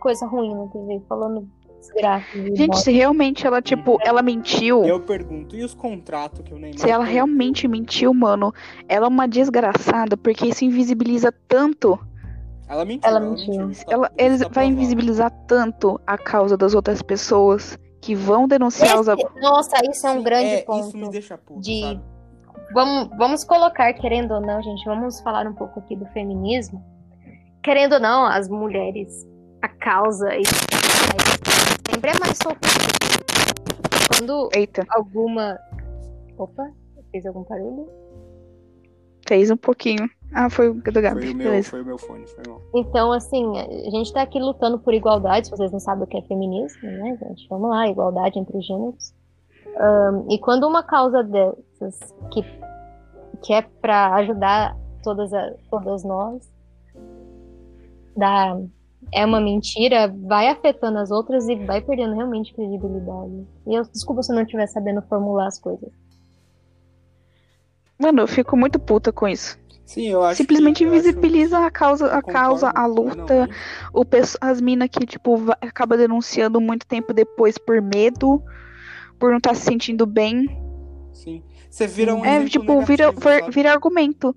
coisa 0.00 0.26
ruim 0.26 0.54
na 0.54 0.66
TV, 0.68 1.02
falando 1.06 1.46
desgraça. 1.78 2.26
Gente, 2.34 2.66
bosta. 2.68 2.84
se 2.84 2.92
realmente 2.92 3.46
ela, 3.46 3.60
tipo, 3.60 3.98
ela 4.00 4.22
mentiu, 4.22 4.84
Eu 4.84 5.00
pergunto, 5.00 5.54
e 5.54 5.62
os 5.62 5.74
contratos 5.74 6.40
que 6.40 6.54
o 6.54 6.58
Neymar 6.58 6.78
se 6.78 6.88
ela 6.90 7.04
realmente 7.04 7.68
mentiu, 7.68 8.14
mano, 8.14 8.54
ela 8.88 9.04
é 9.04 9.08
uma 9.08 9.28
desgraçada, 9.28 10.16
porque 10.16 10.46
isso 10.46 10.64
invisibiliza 10.64 11.30
tanto, 11.46 11.98
Ela 12.70 12.84
mentiu. 12.84 13.08
Ela 13.08 13.18
Ela, 13.18 13.20
mentiu. 13.28 13.70
ela, 13.90 14.10
eles 14.16 14.40
vai 14.52 14.66
invisibilizar 14.66 15.30
tanto 15.48 16.00
a 16.06 16.16
causa 16.16 16.56
das 16.56 16.72
outras 16.74 17.02
pessoas 17.02 17.76
que 18.00 18.14
vão 18.14 18.46
denunciar 18.46 18.98
os 18.98 19.08
ab- 19.08 19.20
Esse- 19.20 19.40
nossa, 19.40 19.76
isso 19.90 20.06
é 20.06 20.10
um 20.12 20.22
grande 20.22 20.46
é, 20.54 20.62
ponto. 20.62 20.86
Isso 20.88 20.96
me 20.96 21.10
deixa 21.10 21.36
puto, 21.36 21.60
de- 21.60 21.80
sabe? 21.82 22.00
Vamos, 22.72 23.08
vamos 23.18 23.42
colocar, 23.44 23.92
querendo 23.94 24.32
ou 24.34 24.40
não, 24.40 24.62
gente, 24.62 24.84
vamos 24.84 25.20
falar 25.20 25.44
um 25.46 25.52
pouco 25.52 25.80
aqui 25.80 25.96
do 25.96 26.06
feminismo. 26.06 26.80
Querendo 27.62 27.94
ou 27.94 28.00
não, 28.00 28.24
as 28.24 28.48
mulheres, 28.48 29.26
a 29.60 29.68
causa 29.68 30.34
e 30.36 30.42
sempre 31.90 32.10
é 32.12 32.18
mais 32.20 32.38
sofrida. 32.38 32.90
Quando 34.16 34.48
Eita, 34.54 34.86
alguma. 34.90 35.58
Opa, 36.38 36.70
fez 37.10 37.26
algum 37.26 37.42
barulho? 37.42 37.88
fez 39.26 39.50
um 39.50 39.56
pouquinho. 39.56 40.08
Ah, 40.32 40.48
foi 40.48 40.68
o 40.70 40.74
do 40.74 41.02
Gabi, 41.02 41.20
Foi 41.22 41.32
o, 41.32 41.36
meu, 41.36 41.46
beleza. 41.50 41.70
foi 41.70 41.82
o 41.82 41.84
meu 41.84 41.98
fone, 41.98 42.26
foi 42.26 42.44
mal. 42.46 42.60
Então, 42.74 43.10
assim, 43.12 43.58
a 43.58 43.90
gente 43.90 44.12
tá 44.12 44.22
aqui 44.22 44.38
lutando 44.38 44.78
por 44.78 44.94
igualdade, 44.94 45.46
se 45.46 45.50
vocês 45.50 45.72
não 45.72 45.80
sabem 45.80 46.04
o 46.04 46.06
que 46.06 46.16
é 46.16 46.22
feminismo, 46.22 46.88
né, 46.88 47.18
gente? 47.20 47.48
Vamos 47.48 47.68
lá, 47.70 47.88
igualdade 47.88 48.38
entre 48.38 48.56
os 48.56 48.64
gêneros. 48.66 49.12
Ahn, 49.76 50.26
e 50.30 50.38
quando 50.38 50.66
uma 50.68 50.82
causa 50.84 51.22
dessas, 51.24 51.98
que, 52.32 52.44
que 53.42 53.52
é 53.52 53.62
pra 53.62 54.14
ajudar 54.16 54.76
todas, 55.02 55.32
a- 55.34 55.52
todas 55.70 56.04
nós, 56.04 56.48
da 58.16 58.56
é 59.12 59.24
uma 59.24 59.40
mentira, 59.40 60.08
vai 60.26 60.46
afetando 60.48 60.98
as 60.98 61.10
outras 61.10 61.48
e 61.48 61.56
vai 61.56 61.80
perdendo 61.80 62.14
realmente 62.14 62.52
credibilidade. 62.54 63.46
E 63.66 63.74
eu, 63.74 63.82
desculpa 63.84 64.22
se 64.22 64.30
eu 64.30 64.36
não 64.36 64.42
estiver 64.42 64.66
sabendo 64.68 65.00
formular 65.02 65.46
as 65.46 65.58
coisas. 65.58 65.88
Mano, 67.98 68.20
eu 68.20 68.28
fico 68.28 68.56
muito 68.56 68.78
puta 68.78 69.10
com 69.12 69.26
isso. 69.26 69.58
Sim, 69.92 70.06
eu 70.08 70.22
acho 70.22 70.36
Simplesmente 70.36 70.76
que, 70.78 70.84
eu 70.84 70.88
acho- 70.90 70.98
invisibiliza 71.00 71.58
a 71.58 71.68
causa, 71.68 72.06
a 72.06 72.22
concordo 72.22 72.32
causa, 72.32 72.70
a 72.72 72.86
luta, 72.86 73.24
plenamente. 73.26 73.56
o 73.92 74.04
pesso- 74.04 74.38
as 74.40 74.60
minas 74.60 74.88
que, 74.88 75.04
tipo, 75.04 75.36
va- 75.36 75.58
acaba 75.60 75.96
denunciando 75.96 76.60
muito 76.60 76.86
tempo 76.86 77.12
depois 77.12 77.58
por 77.58 77.82
medo, 77.82 78.40
por 79.18 79.30
não 79.30 79.38
estar 79.38 79.52
se 79.56 79.62
sentindo 79.62 80.06
bem. 80.06 80.46
Sim. 81.12 81.42
Você 81.68 81.88
vira 81.88 82.14
um 82.14 82.24
é, 82.24 82.44
tipo, 82.44 82.80
vira, 82.82 83.06
negativo, 83.06 83.20
vir- 83.28 83.40
sabe? 83.40 83.52
vira 83.52 83.72
argumento. 83.72 84.36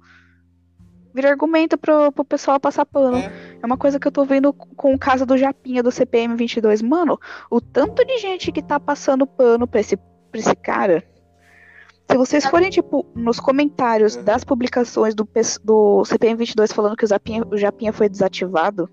Vira 1.14 1.30
argumento 1.30 1.78
pro, 1.78 2.12
pro 2.12 2.26
pessoal 2.26 2.60
passar 2.60 2.86
pano. 2.88 3.18
É. 3.18 3.32
É 3.62 3.66
uma 3.68 3.78
coisa 3.78 4.00
que 4.00 4.08
eu 4.08 4.12
tô 4.12 4.26
vendo 4.26 4.52
com 4.52 4.96
o 4.96 4.98
caso 4.98 5.24
do 5.24 5.38
Japinha 5.38 5.84
do 5.84 5.92
CPM 5.92 6.36
22. 6.36 6.82
Mano, 6.82 7.20
o 7.52 7.62
tanto 7.62 8.04
de 8.04 8.18
gente 8.18 8.52
que 8.52 8.64
tá 8.64 8.80
passando 8.80 9.28
pano 9.28 9.68
pra 9.68 9.80
esse, 9.82 9.96
pra 9.98 10.40
esse 10.40 10.56
cara. 10.56 11.04
Se 12.10 12.18
vocês 12.18 12.46
forem, 12.46 12.70
tipo, 12.70 13.06
nos 13.16 13.40
comentários 13.40 14.16
Uhum. 14.16 14.24
das 14.24 14.44
publicações 14.44 15.16
do, 15.16 15.28
do 15.64 16.06
CPM 16.06 16.36
22 16.36 16.72
falando 16.72 16.96
que 16.96 17.06
o 17.06 17.08
Japinha, 17.08 17.44
o 17.50 17.58
Japinha 17.58 17.94
foi 17.94 18.08
desativado 18.10 18.90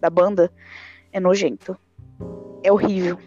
da 0.00 0.08
banda, 0.08 0.52
é 1.12 1.18
nojento. 1.18 1.76
É 2.62 2.70
horrível. 2.72 3.18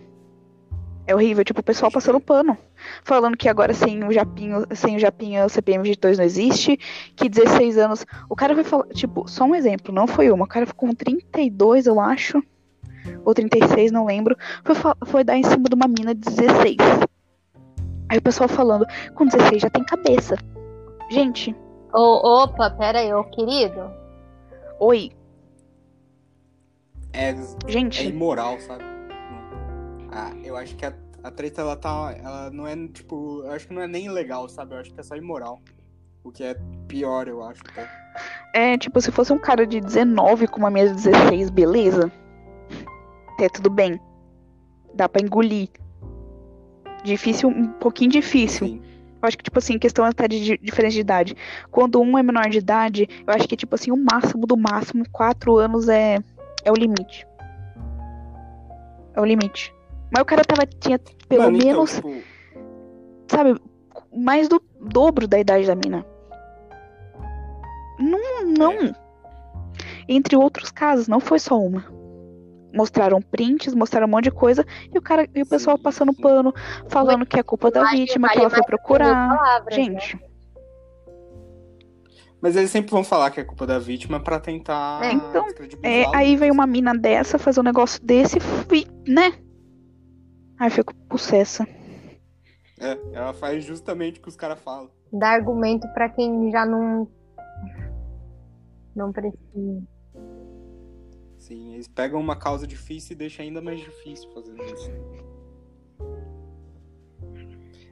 É 1.08 1.16
horrível, 1.16 1.44
tipo, 1.44 1.60
o 1.60 1.64
pessoal 1.64 1.92
passando 1.92 2.20
pano. 2.20 2.58
Falando 3.04 3.36
que 3.36 3.50
agora 3.50 3.74
sem 3.74 4.04
o 4.04 4.12
Japinho, 4.14 4.66
sem 4.74 4.96
o 4.96 5.00
Japinha, 5.00 5.46
o 5.46 5.50
CPM 5.50 5.84
22 5.84 6.18
não 6.20 6.26
existe, 6.26 6.78
que 7.16 7.28
16 7.28 7.78
anos. 7.78 8.06
O 8.30 8.36
cara 8.36 8.54
vai 8.54 8.64
falar, 8.64 8.88
tipo, 8.90 9.28
só 9.28 9.44
um 9.44 9.56
exemplo, 9.56 9.94
não 9.94 10.08
foi 10.08 10.32
uma. 10.32 10.46
O 10.46 10.48
cara 10.48 10.66
ficou 10.66 10.88
com 10.88 10.96
32, 10.96 11.88
eu 11.88 12.00
acho. 12.00 12.42
Ou 13.26 13.34
36, 13.34 13.92
não 13.92 14.06
lembro. 14.06 14.38
Foi, 14.64 14.76
foi 15.06 15.24
dar 15.24 15.36
em 15.36 15.44
cima 15.44 15.64
de 15.68 15.76
uma 15.76 15.88
mina 15.88 16.14
de 16.14 16.22
16. 16.22 16.78
Aí 18.12 18.18
o 18.18 18.22
pessoal 18.22 18.50
falando, 18.50 18.86
com 19.16 19.26
16 19.26 19.62
já 19.62 19.70
tem 19.70 19.86
cabeça. 19.86 20.36
Gente, 21.10 21.56
Ô, 21.94 22.44
opa, 22.44 22.70
pera 22.70 23.00
aí, 23.00 23.14
ô 23.14 23.24
querido. 23.24 23.90
oi, 24.82 25.12
É, 27.14 27.30
é 27.30 27.36
gente. 27.68 28.06
imoral, 28.06 28.60
sabe? 28.60 28.84
Ah, 30.12 30.34
eu 30.44 30.58
acho 30.58 30.76
que 30.76 30.86
a, 30.86 30.94
a 31.24 31.32
treta, 31.32 31.62
ela 31.62 31.78
tá. 31.78 32.14
Ela 32.22 32.50
não 32.50 32.68
é, 32.68 32.76
tipo. 32.90 33.44
Eu 33.46 33.52
acho 33.52 33.66
que 33.66 33.74
não 33.74 33.82
é 33.82 33.88
nem 33.88 34.10
legal, 34.10 34.50
sabe? 34.50 34.76
Eu 34.76 34.80
acho 34.80 34.94
que 34.94 35.00
é 35.00 35.04
só 35.04 35.16
imoral. 35.16 35.62
O 36.22 36.32
que 36.32 36.44
é 36.44 36.56
pior, 36.88 37.30
eu 37.30 37.42
acho. 37.44 37.64
Tá? 37.64 37.88
É, 38.54 38.78
tipo, 38.78 39.00
se 39.00 39.10
fosse 39.10 39.32
um 39.32 39.40
cara 39.40 39.66
de 39.66 39.80
19 39.80 40.48
com 40.48 40.58
uma 40.60 40.70
mina 40.70 40.90
de 40.90 40.96
16, 40.96 41.50
beleza. 41.50 42.12
Até 43.34 43.48
tudo 43.48 43.70
bem. 43.70 43.98
Dá 44.94 45.08
pra 45.08 45.22
engolir. 45.22 45.70
Difícil, 47.04 47.50
um 47.50 47.68
pouquinho 47.68 48.12
difícil. 48.12 48.68
Sim. 48.68 48.82
Eu 49.22 49.28
acho 49.28 49.38
que, 49.38 49.44
tipo 49.44 49.60
assim, 49.60 49.78
questão 49.78 50.04
até 50.04 50.28
de 50.28 50.44
di- 50.44 50.60
diferença 50.62 50.96
de 50.96 51.02
idade. 51.02 51.36
Quando 51.70 52.02
um 52.02 52.18
é 52.18 52.24
menor 52.24 52.50
de 52.50 52.58
idade, 52.58 53.08
eu 53.26 53.34
acho 53.34 53.48
que, 53.48 53.56
tipo 53.56 53.76
assim, 53.76 53.92
o 53.92 53.98
máximo 53.98 54.48
do 54.48 54.58
máximo, 54.58 55.04
quatro 55.12 55.58
anos 55.58 55.88
é, 55.88 56.18
é 56.64 56.72
o 56.72 56.76
limite. 56.76 57.28
É 59.14 59.22
o 59.22 59.26
limite. 59.26 59.74
Mas 60.12 60.24
o 60.24 60.26
cara 60.26 60.44
tava, 60.44 60.66
tinha 60.66 61.00
pelo 61.28 61.44
Mano, 61.44 61.58
então, 61.58 61.68
menos, 61.68 61.96
tipo, 61.96 62.14
sabe, 63.28 63.62
mais 64.16 64.48
do 64.48 64.62
dobro 64.80 65.28
da 65.28 65.40
idade 65.40 65.68
da 65.68 65.76
mina. 65.76 66.06
Não, 68.00 68.46
não. 68.58 68.72
É. 68.72 68.94
Entre 70.10 70.36
outros 70.36 70.72
casos, 70.72 71.08
não 71.08 71.20
foi 71.20 71.38
só 71.38 71.58
uma. 71.60 71.86
Mostraram 72.74 73.22
prints, 73.22 73.74
mostraram 73.74 74.08
um 74.08 74.10
monte 74.12 74.26
de 74.26 74.32
coisa, 74.32 74.66
e 74.94 74.98
o 74.98 75.02
cara 75.02 75.28
e 75.36 75.42
o 75.42 75.46
pessoal 75.46 75.78
Sim, 75.78 75.84
passando 75.84 76.14
sim. 76.14 76.22
pano, 76.22 76.54
falando 76.90 77.26
que 77.26 77.40
é 77.40 77.44
culpa 77.44 77.70
da 77.70 77.84
Vale- 77.84 77.98
vítima, 77.98 78.30
que 78.30 78.40
ela 78.40 78.50
foi 78.50 78.60
mil 78.60 78.66
procurar. 78.66 79.38
palavras, 79.38 79.78
né? 79.78 79.84
Gente, 79.84 80.20
Mas 82.42 82.56
eles 82.56 82.72
sempre 82.72 82.90
vão 82.90 83.04
falar 83.04 83.30
que 83.30 83.40
é 83.40 83.44
culpa 83.44 83.68
da 83.68 83.78
vítima 83.78 84.20
pra 84.20 84.40
tentar 84.40 85.00
É, 85.04 85.12
então, 85.14 85.46
É, 85.84 86.06
aí 86.16 86.36
vem 86.36 86.50
uma 86.50 86.66
mina 86.66 86.92
dessa 86.98 87.38
fazer 87.38 87.60
um 87.60 87.64
negócio 87.64 88.04
desse, 88.04 88.40
fi- 88.40 88.88
né? 89.08 89.34
Aí 90.60 90.68
eu 90.68 90.72
fico 90.72 90.92
possessa. 91.08 91.68
É, 92.80 92.98
ela 93.14 93.32
faz 93.34 93.64
justamente 93.64 94.20
o 94.20 94.24
que 94.24 94.30
os 94.30 94.36
caras 94.36 94.60
falam. 94.60 94.90
Dá 95.14 95.30
argumento 95.30 95.88
pra 95.94 96.10
quem 96.10 96.50
já 96.52 96.66
não. 96.66 97.08
Não 98.96 99.12
precisa. 99.12 99.84
Sim, 101.52 101.74
eles 101.74 101.90
pegam 101.90 102.18
uma 102.18 102.34
causa 102.34 102.66
difícil 102.66 103.12
e 103.12 103.16
deixam 103.18 103.44
ainda 103.44 103.62
mais 103.62 103.78
difícil 103.82 104.32
fazendo 104.32 104.64
isso. 104.64 104.90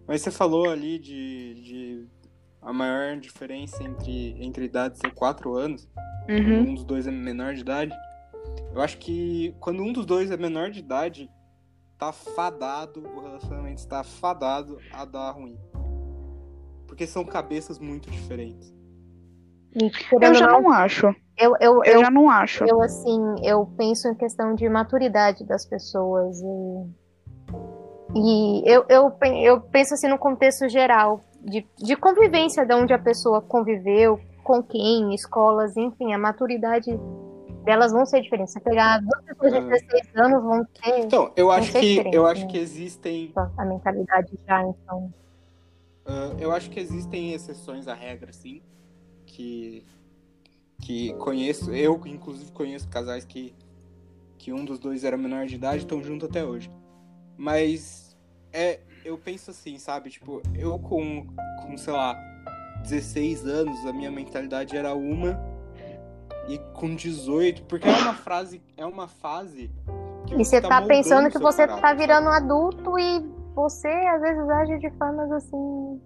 Mas 0.08 0.22
você 0.22 0.32
falou 0.32 0.70
ali 0.70 0.98
de, 0.98 1.56
de 1.56 2.08
a 2.62 2.72
maior 2.72 3.18
diferença 3.18 3.84
entre, 3.84 4.42
entre 4.42 4.64
idades 4.64 5.02
ser 5.02 5.14
4 5.14 5.54
anos. 5.58 5.90
Uhum. 6.30 6.70
Um 6.70 6.74
dos 6.76 6.86
dois 6.86 7.06
é 7.06 7.12
menor 7.12 7.54
de 7.54 7.60
idade. 7.60 7.94
Eu 8.74 8.80
acho 8.80 8.98
que 8.98 9.54
quando 9.60 9.84
um 9.84 9.92
dos 9.92 10.06
dois 10.06 10.32
é 10.32 10.38
menor 10.38 10.72
de 10.72 10.80
idade, 10.80 11.30
tá 11.98 12.14
fadado, 12.14 13.06
o 13.06 13.20
relacionamento 13.20 13.80
está 13.80 14.06
fadado 14.06 14.80
a 14.94 15.04
dar 15.04 15.32
ruim. 15.32 15.60
Porque 16.88 17.06
são 17.06 17.26
cabeças 17.26 17.78
muito 17.78 18.10
diferentes. 18.10 18.74
Eu 20.22 20.34
já 20.34 20.48
não, 20.48 20.62
não 20.64 20.72
acho. 20.72 21.08
eu, 21.38 21.56
eu, 21.60 21.84
Eu 21.84 21.94
eu, 21.94 22.00
já 22.00 22.10
não 22.12 22.30
acho. 22.30 22.64
eu, 22.66 22.82
assim, 22.82 23.20
eu 23.44 23.66
penso 23.78 24.08
em 24.08 24.16
questão 24.16 24.56
de 24.56 24.68
maturidade 24.68 25.44
das 25.46 25.66
pessoas. 25.66 26.40
E, 26.42 26.90
e 28.16 28.64
eu, 28.66 28.86
eu, 28.90 29.12
pen- 29.12 29.44
eu 29.44 29.62
penso 29.62 29.94
assim 29.94 30.08
no 30.08 30.18
contexto 30.18 30.68
geral, 30.68 31.22
de, 31.42 31.66
de 31.78 31.96
convivência, 31.96 32.66
de 32.66 32.74
onde 32.74 32.94
a 32.94 33.00
pessoa 33.00 33.42
conviveu, 33.42 34.20
com 34.44 34.64
quem, 34.64 35.14
escolas, 35.14 35.78
enfim, 35.78 36.12
a 36.14 36.18
maturidade 36.18 36.90
delas 37.64 37.92
vão 37.92 38.06
ser 38.06 38.22
diferentes. 38.22 38.54
Se 38.54 38.60
pegar 38.60 39.00
duas 39.00 39.24
pessoas 39.24 39.52
de 39.52 39.58
Ah. 39.60 39.62
16 39.62 40.02
anos, 40.16 40.44
vão 40.44 40.66
ter 40.66 41.00
Então, 41.06 41.32
eu 41.36 41.52
acho 41.52 41.72
que 41.72 42.10
eu 42.12 42.26
acho 42.26 42.42
né? 42.46 42.48
que 42.48 42.58
existem 42.58 43.32
a 43.58 43.66
mentalidade 43.66 44.40
já, 44.48 44.64
então. 44.64 45.14
Ah, 46.06 46.32
eu 46.40 46.52
acho 46.52 46.70
que 46.72 46.80
existem 46.80 47.34
exceções 47.34 47.88
à 47.88 47.94
regra, 47.94 48.34
sim. 48.34 48.62
Que, 49.32 49.86
que 50.82 51.14
conheço, 51.14 51.74
eu 51.74 52.02
inclusive 52.06 52.52
conheço 52.52 52.88
casais 52.90 53.24
que, 53.24 53.54
que 54.38 54.52
um 54.52 54.66
dos 54.66 54.80
dois 54.80 55.04
era 55.04 55.16
menor 55.16 55.46
de 55.46 55.56
idade 55.56 55.78
e 55.78 55.86
estão 55.86 56.04
juntos 56.04 56.28
até 56.28 56.44
hoje. 56.44 56.72
Mas 57.38 58.18
é, 58.52 58.80
eu 59.06 59.18
penso 59.18 59.52
assim, 59.52 59.78
sabe? 59.78 60.10
Tipo, 60.10 60.42
eu 60.56 60.80
com, 60.80 61.28
com, 61.62 61.78
sei 61.78 61.94
lá, 61.94 62.18
16 62.82 63.46
anos, 63.46 63.86
a 63.86 63.94
minha 63.94 64.12
mentalidade 64.12 64.76
era 64.76 64.94
uma. 64.94 65.40
E 66.48 66.58
com 66.74 66.96
18, 66.96 67.64
porque 67.64 67.88
é 67.88 67.92
uma 67.92 68.16
frase, 68.16 68.62
é 68.76 68.86
uma 68.86 69.08
fase 69.08 69.70
que 70.26 70.34
E 70.34 70.44
você 70.44 70.60
tá 70.60 70.82
moldando 70.82 70.88
pensando 70.88 71.30
que 71.30 71.38
você 71.38 71.68
caráter, 71.68 71.82
tá 71.82 71.94
virando 71.94 72.30
adulto 72.30 72.98
e 72.98 73.20
você 73.54 73.88
às 73.88 74.22
vezes 74.22 74.50
age 74.50 74.80
de 74.80 74.90
formas 74.98 75.32
assim. 75.32 76.02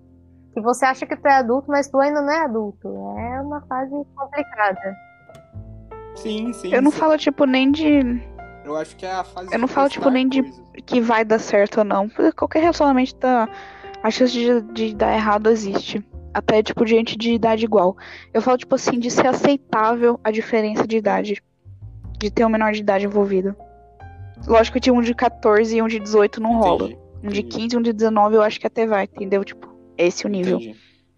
Que 0.53 0.61
você 0.61 0.85
acha 0.85 1.05
que 1.05 1.15
tu 1.15 1.27
é 1.27 1.33
adulto, 1.35 1.69
mas 1.69 1.87
tu 1.89 1.99
ainda 1.99 2.21
não 2.21 2.31
é 2.31 2.45
adulto. 2.45 2.87
É 3.17 3.41
uma 3.41 3.61
fase 3.61 3.91
complicada. 4.15 4.95
Sim, 6.15 6.53
sim. 6.53 6.73
Eu 6.73 6.81
não 6.81 6.91
sim. 6.91 6.97
falo, 6.97 7.17
tipo, 7.17 7.45
nem 7.45 7.71
de 7.71 8.21
Eu 8.63 8.77
acho 8.77 8.95
que 8.95 9.05
é 9.05 9.11
a 9.11 9.23
fase 9.23 9.51
Eu 9.53 9.59
não 9.59 9.67
de 9.67 9.73
falo, 9.73 9.89
tipo, 9.89 10.09
nem 10.09 10.27
de- 10.29 10.43
coisas. 10.43 10.63
que 10.85 11.01
vai 11.01 11.25
dar 11.25 11.39
certo 11.39 11.79
ou 11.79 11.83
não. 11.83 12.07
Porque 12.07 12.31
Qualquer 12.33 12.59
relacionamento 12.59 13.15
tá. 13.15 13.49
A 14.03 14.11
chance 14.11 14.33
de, 14.33 14.61
de 14.73 14.93
dar 14.95 15.13
errado 15.13 15.49
existe. 15.49 16.05
Até, 16.33 16.61
tipo, 16.61 16.83
de 16.85 16.91
gente 16.91 17.17
de 17.17 17.33
idade 17.33 17.63
igual. 17.65 17.95
Eu 18.33 18.41
falo, 18.41 18.57
tipo 18.57 18.75
assim, 18.75 18.99
de 18.99 19.09
ser 19.09 19.27
aceitável 19.27 20.19
a 20.23 20.29
diferença 20.31 20.85
de 20.85 20.97
idade. 20.97 21.41
De 22.19 22.29
ter 22.29 22.45
um 22.45 22.49
menor 22.49 22.71
de 22.73 22.79
idade 22.81 23.05
envolvido. 23.05 23.55
Lógico 24.47 24.79
que 24.79 24.91
um 24.91 25.01
de 25.01 25.13
14 25.15 25.77
e 25.77 25.81
um 25.81 25.87
de 25.87 25.99
18 25.99 26.41
não 26.41 26.57
rola. 26.57 26.85
Entendi, 26.85 26.99
Um 27.23 27.29
de 27.29 27.39
entendi, 27.39 27.57
15 27.57 27.75
e 27.75 27.79
um 27.79 27.81
de 27.81 27.93
19 27.93 28.35
eu 28.35 28.41
acho 28.41 28.59
que 28.59 28.67
até 28.67 28.85
vai, 28.85 29.05
entendeu? 29.05 29.43
Tipo, 29.43 29.72
esse 29.97 30.25
é 30.25 30.29
o 30.29 30.31
nível. 30.31 30.57
entendi. 30.59 30.75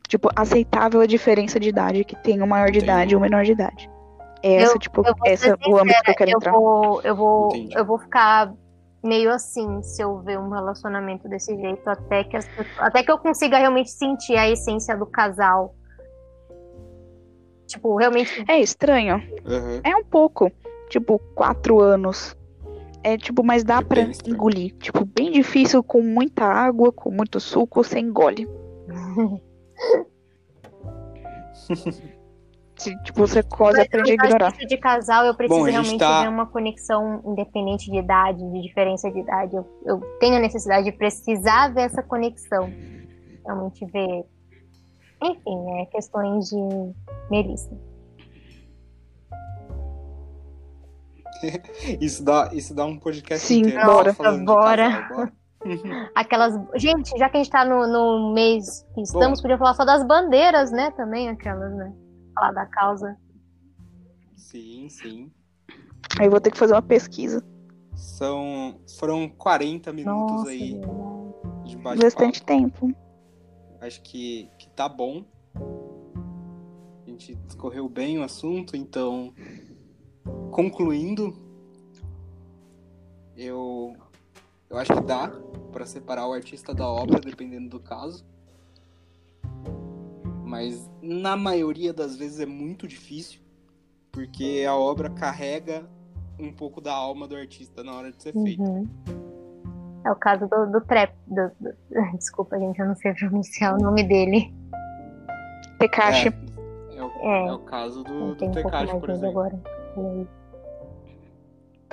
Tipo, 0.08 0.30
aceitável 0.36 1.02
a 1.02 1.06
diferença 1.08 1.60
de 1.60 1.70
idade 1.70 2.04
que 2.06 2.16
tem 2.16 2.42
o 2.42 2.48
maior 2.48 2.66
de 2.72 2.78
Entendi. 2.78 2.86
idade 2.86 3.14
e 3.14 3.18
o 3.18 3.20
menor 3.20 3.44
de 3.44 3.54
idade. 3.54 3.90
É 4.44 4.56
essa, 4.62 4.78
tipo, 4.78 5.02
Eu 5.06 5.16
vou 5.16 5.26
esse 5.28 5.44
ser 5.46 5.58
é 5.60 5.68
o 5.70 5.78
âmbito 5.80 6.04
que 6.04 6.12
eu 6.12 6.16
quero 6.16 6.32
eu 6.32 6.36
entrar. 6.38 6.52
vou, 6.52 7.02
eu 7.02 7.16
vou, 7.16 7.48
Entendi. 7.56 7.76
eu 7.76 7.84
vou 7.86 7.98
ficar 7.98 8.54
meio 9.04 9.32
assim 9.32 9.82
se 9.82 10.04
eu 10.04 10.20
ver 10.22 10.38
um 10.40 10.50
relacionamento 10.50 11.28
desse 11.28 11.56
jeito, 11.60 11.88
até 11.90 12.24
que, 12.24 12.38
as 12.38 12.48
até 12.78 13.02
que 13.04 13.12
eu 13.12 13.18
consiga 13.18 13.58
realmente 13.58 13.90
sentir 13.90 14.36
a 14.38 14.48
essência 14.48 14.96
do 14.96 15.08
casal. 15.08 15.74
Tipo, 17.68 17.96
realmente. 17.98 18.44
É 18.48 18.60
estranho. 18.60 19.16
Aham. 19.46 19.82
É 19.84 19.96
um 19.96 20.04
pouco. 20.04 20.52
Tipo, 20.90 21.18
quatro 21.34 21.80
anos. 21.82 22.36
É 23.04 23.18
tipo, 23.18 23.44
mas 23.44 23.64
dá 23.64 23.78
É 23.80 23.82
pra 23.84 24.02
estranho. 24.02 24.36
engolir. 24.36 24.74
Tipo, 24.78 25.04
bem 25.04 25.32
difícil, 25.32 25.84
com 25.84 26.02
muita 26.02 26.44
água, 26.46 26.92
com 26.92 27.10
muito 27.12 27.40
suco, 27.40 27.84
você 27.84 28.00
engole. 28.00 28.48
Se, 32.78 32.94
tipo, 33.04 33.26
você 33.26 33.42
quase 33.42 33.78
Mas 33.78 33.88
aprende 33.88 34.12
a 34.12 34.14
ignorar. 34.16 34.52
que 34.52 34.66
de 34.66 34.78
casal, 34.78 35.26
eu 35.26 35.34
preciso 35.34 35.62
Bom, 35.62 35.66
realmente 35.66 35.98
tá- 35.98 36.24
ver 36.24 36.28
uma 36.28 36.46
conexão 36.46 37.22
independente 37.26 37.90
de 37.90 37.98
idade, 37.98 38.40
de 38.52 38.62
diferença 38.62 39.10
de 39.10 39.20
idade. 39.20 39.56
Eu, 39.56 39.66
eu 39.86 40.00
tenho 40.20 40.36
a 40.36 40.40
necessidade 40.40 40.84
de 40.84 40.92
precisar 40.92 41.74
ver 41.74 41.84
essa 41.84 42.04
conexão. 42.04 42.70
Realmente 43.46 43.86
ver. 43.86 44.26
Enfim, 45.24 45.80
é 45.82 45.86
questões 45.86 46.50
de 46.50 46.58
Melissa. 47.32 47.72
Isso 52.02 52.24
dá, 52.24 52.50
isso 52.54 52.74
dá 52.74 52.86
um 52.86 52.98
podcast 52.98 53.46
Sim, 53.46 53.60
inteiro. 53.60 53.86
bora. 53.86 54.14
falando 54.14 54.40
de 54.40 54.46
Bora. 54.46 54.90
casal, 54.92 55.10
bora. 55.18 55.34
Aquelas. 56.16 56.54
Gente, 56.76 57.18
já 57.18 57.30
que 57.30 57.38
a 57.38 57.44
gente 57.44 57.52
tá 57.52 57.66
no, 57.66 57.88
no 57.88 58.34
mês 58.34 58.86
que 58.94 59.02
estamos, 59.02 59.42
podia 59.42 59.58
falar 59.58 59.74
só 59.74 59.86
das 59.86 60.06
bandeiras, 60.06 60.72
né? 60.72 60.92
Também 60.92 61.30
aquelas, 61.30 61.74
né? 61.76 61.94
Falar 62.34 62.52
da 62.52 62.66
causa. 62.66 63.18
Sim, 64.36 64.88
sim. 64.90 65.32
Aí 66.20 66.30
vou 66.30 66.40
ter 66.40 66.52
que 66.52 66.58
fazer 66.58 66.74
uma 66.74 66.82
pesquisa. 66.82 67.44
São, 67.96 68.80
foram 69.00 69.28
40 69.30 69.92
minutos 69.92 70.36
Nossa, 70.36 70.50
aí 70.50 70.80
de 71.64 71.78
Bastante 71.78 72.44
tempo. 72.44 72.94
Acho 73.82 74.02
que, 74.02 74.50
que 74.58 74.70
tá 74.70 74.88
bom. 74.88 75.26
A 77.06 77.10
gente 77.10 77.36
discorreu 77.36 77.88
bem 77.90 78.20
o 78.20 78.24
assunto, 78.24 78.76
então, 78.76 79.34
concluindo, 80.52 81.36
eu, 83.36 83.96
eu 84.70 84.78
acho 84.78 84.94
que 84.94 85.02
dá 85.02 85.32
para 85.76 85.86
separar 85.86 86.26
o 86.26 86.32
artista 86.32 86.74
da 86.74 86.88
obra, 86.88 87.20
dependendo 87.20 87.68
do 87.68 87.82
caso. 87.82 88.26
Mas 90.46 90.90
na 91.02 91.36
maioria 91.36 91.92
das 91.92 92.16
vezes 92.16 92.40
é 92.40 92.46
muito 92.46 92.88
difícil, 92.88 93.42
porque 94.10 94.64
a 94.66 94.74
obra 94.74 95.10
carrega 95.10 95.84
um 96.40 96.50
pouco 96.54 96.80
da 96.80 96.94
alma 96.94 97.28
do 97.28 97.36
artista 97.36 97.84
na 97.84 97.94
hora 97.94 98.10
de 98.10 98.24
ser 98.24 98.32
feita. 98.32 98.64
Uhum. 98.64 98.88
É 100.06 100.12
o 100.12 100.16
caso 100.16 100.48
do, 100.48 100.66
do 100.72 100.80
Trap. 100.80 101.14
do- 101.28 101.52
do- 101.60 101.76
Desculpa, 102.18 102.58
gente, 102.58 102.80
eu 102.80 102.86
não 102.88 102.96
sei 102.96 103.14
pronunciar 103.14 103.76
o 103.76 103.78
nome 103.78 104.04
dele. 104.04 104.54
Tekashi. 105.78 106.30
É, 106.30 106.96
é 106.98 107.04
o, 107.04 107.10
É. 107.20 107.48
é 107.48 107.52
o 107.52 107.60
caso 107.60 108.02
do, 108.02 108.34
do 108.36 108.46
um 108.46 108.52
Tekashi, 108.52 108.86
mais 108.94 109.00
por 109.00 109.10
exemplo. 109.10 109.30
agora. 109.42 109.62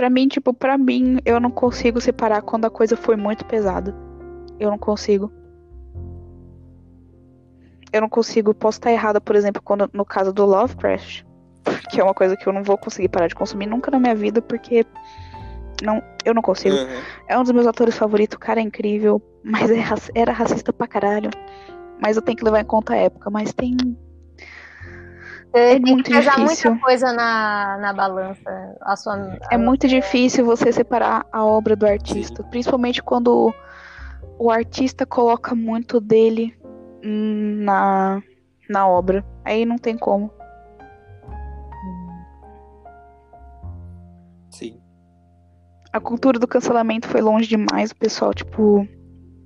Pra 0.03 0.11
mim, 0.11 0.27
tipo, 0.27 0.53
pra 0.53 0.77
mim, 0.77 1.21
eu 1.25 1.39
não 1.39 1.49
consigo 1.49 2.01
separar 2.01 2.43
quando 2.43 2.65
a 2.65 2.71
coisa 2.71 2.97
foi 2.97 3.15
muito 3.15 3.45
pesada. 3.45 3.95
Eu 4.59 4.69
não 4.69 4.77
consigo. 4.77 5.31
Eu 7.93 8.01
não 8.01 8.09
consigo, 8.09 8.53
posso 8.53 8.79
estar 8.79 8.91
errada, 8.91 9.21
por 9.21 9.37
exemplo, 9.37 9.63
quando 9.63 9.89
no 9.93 10.05
caso 10.05 10.33
do 10.33 10.45
Lovecraft, 10.45 11.23
que 11.89 12.01
é 12.01 12.03
uma 12.03 12.15
coisa 12.15 12.37
que 12.37 12.49
eu 12.49 12.53
não 12.53 12.65
vou 12.65 12.77
conseguir 12.77 13.11
parar 13.11 13.29
de 13.29 13.37
consumir 13.37 13.67
nunca 13.67 13.93
na 13.93 14.01
minha 14.01 14.17
vida, 14.17 14.43
porque 14.43 14.85
não, 15.81 16.03
eu 16.25 16.35
não 16.35 16.43
consigo. 16.43 16.75
Uhum. 16.75 17.01
É 17.29 17.39
um 17.39 17.45
dos 17.45 17.53
meus 17.53 17.69
atores 17.69 17.97
favoritos, 17.97 18.35
o 18.35 18.41
cara 18.41 18.59
é 18.59 18.65
incrível, 18.65 19.23
mas 19.45 19.71
é 19.71 19.85
era 20.17 20.33
racista 20.33 20.73
pra 20.73 20.89
caralho. 20.89 21.31
Mas 22.03 22.17
eu 22.17 22.23
tenho 22.23 22.37
que 22.37 22.45
levar 22.45 22.61
em 22.61 22.65
conta 22.65 22.95
a 22.95 22.97
época, 22.97 23.31
mas 23.31 23.53
tem. 23.53 23.77
Você 25.53 25.81
tem 25.81 25.81
muito 25.81 26.05
que 26.05 26.17
pesar 26.17 26.37
difícil. 26.37 26.71
muita 26.71 26.85
coisa 26.87 27.13
na, 27.13 27.77
na 27.79 27.93
balança. 27.93 28.77
A 28.81 28.97
sua, 28.97 29.39
É 29.51 29.59
muito 29.59 29.87
difícil 29.87 30.47
você 30.47 30.73
separar 30.73 31.27
a 31.31 31.45
obra 31.45 31.77
do 31.77 31.87
artista, 31.87 32.43
principalmente 32.45 33.03
quando 33.03 33.55
o 34.39 34.51
artista 34.51 35.05
coloca 35.05 35.55
muito 35.55 36.01
dele 36.01 36.57
na, 37.03 38.23
na 38.69 38.89
obra. 38.89 39.25
Aí 39.45 39.67
não 39.67 39.77
tem 39.77 39.99
como. 39.99 40.33
Sim. 44.51 44.81
A 45.93 46.01
cultura 46.01 46.39
do 46.39 46.49
cancelamento 46.49 47.07
foi 47.09 47.21
longe 47.21 47.47
demais, 47.47 47.91
o 47.91 47.97
pessoal, 47.97 48.33
tipo, 48.33 48.89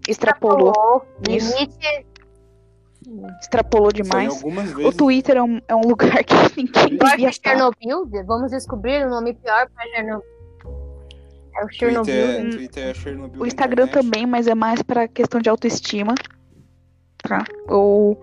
extrapolou. 0.09 1.05
Isso. 1.29 1.53
Limite. 1.59 2.07
Extrapolou 3.41 3.93
demais. 3.93 4.43
O. 4.43 4.93
Twitter 4.93 5.37
é 5.37 5.43
um, 5.43 5.61
é 5.69 5.75
um 5.75 5.83
lugar 5.83 6.25
que 6.25 6.35
ninguém 6.57 6.99
Pior 6.99 7.11
devia 7.11 7.29
que 7.29 7.37
estar. 7.37 7.51
Chernobyl? 7.51 8.09
Vamos 8.27 8.51
descobrir 8.51 9.07
o 9.07 9.11
nome 9.11 9.35
pior 9.35 9.69
pra 9.75 9.85
Chernobyl. 9.87 10.25
É 11.59 11.65
o 11.65 11.69
Chernobyl. 11.71 12.03
Twitter, 12.27 12.45
né? 12.45 12.51
Twitter 12.51 12.87
é 12.89 12.95
Chernobyl 12.95 13.41
O 13.43 13.47
Instagram 13.47 13.85
internet. 13.85 14.05
também, 14.05 14.27
mas 14.27 14.47
é 14.47 14.55
mais 14.55 14.83
pra 14.83 15.07
questão 15.09 15.41
de 15.41 15.49
autoestima. 15.49 16.15
Tá? 17.23 17.45
Ou 17.69 18.21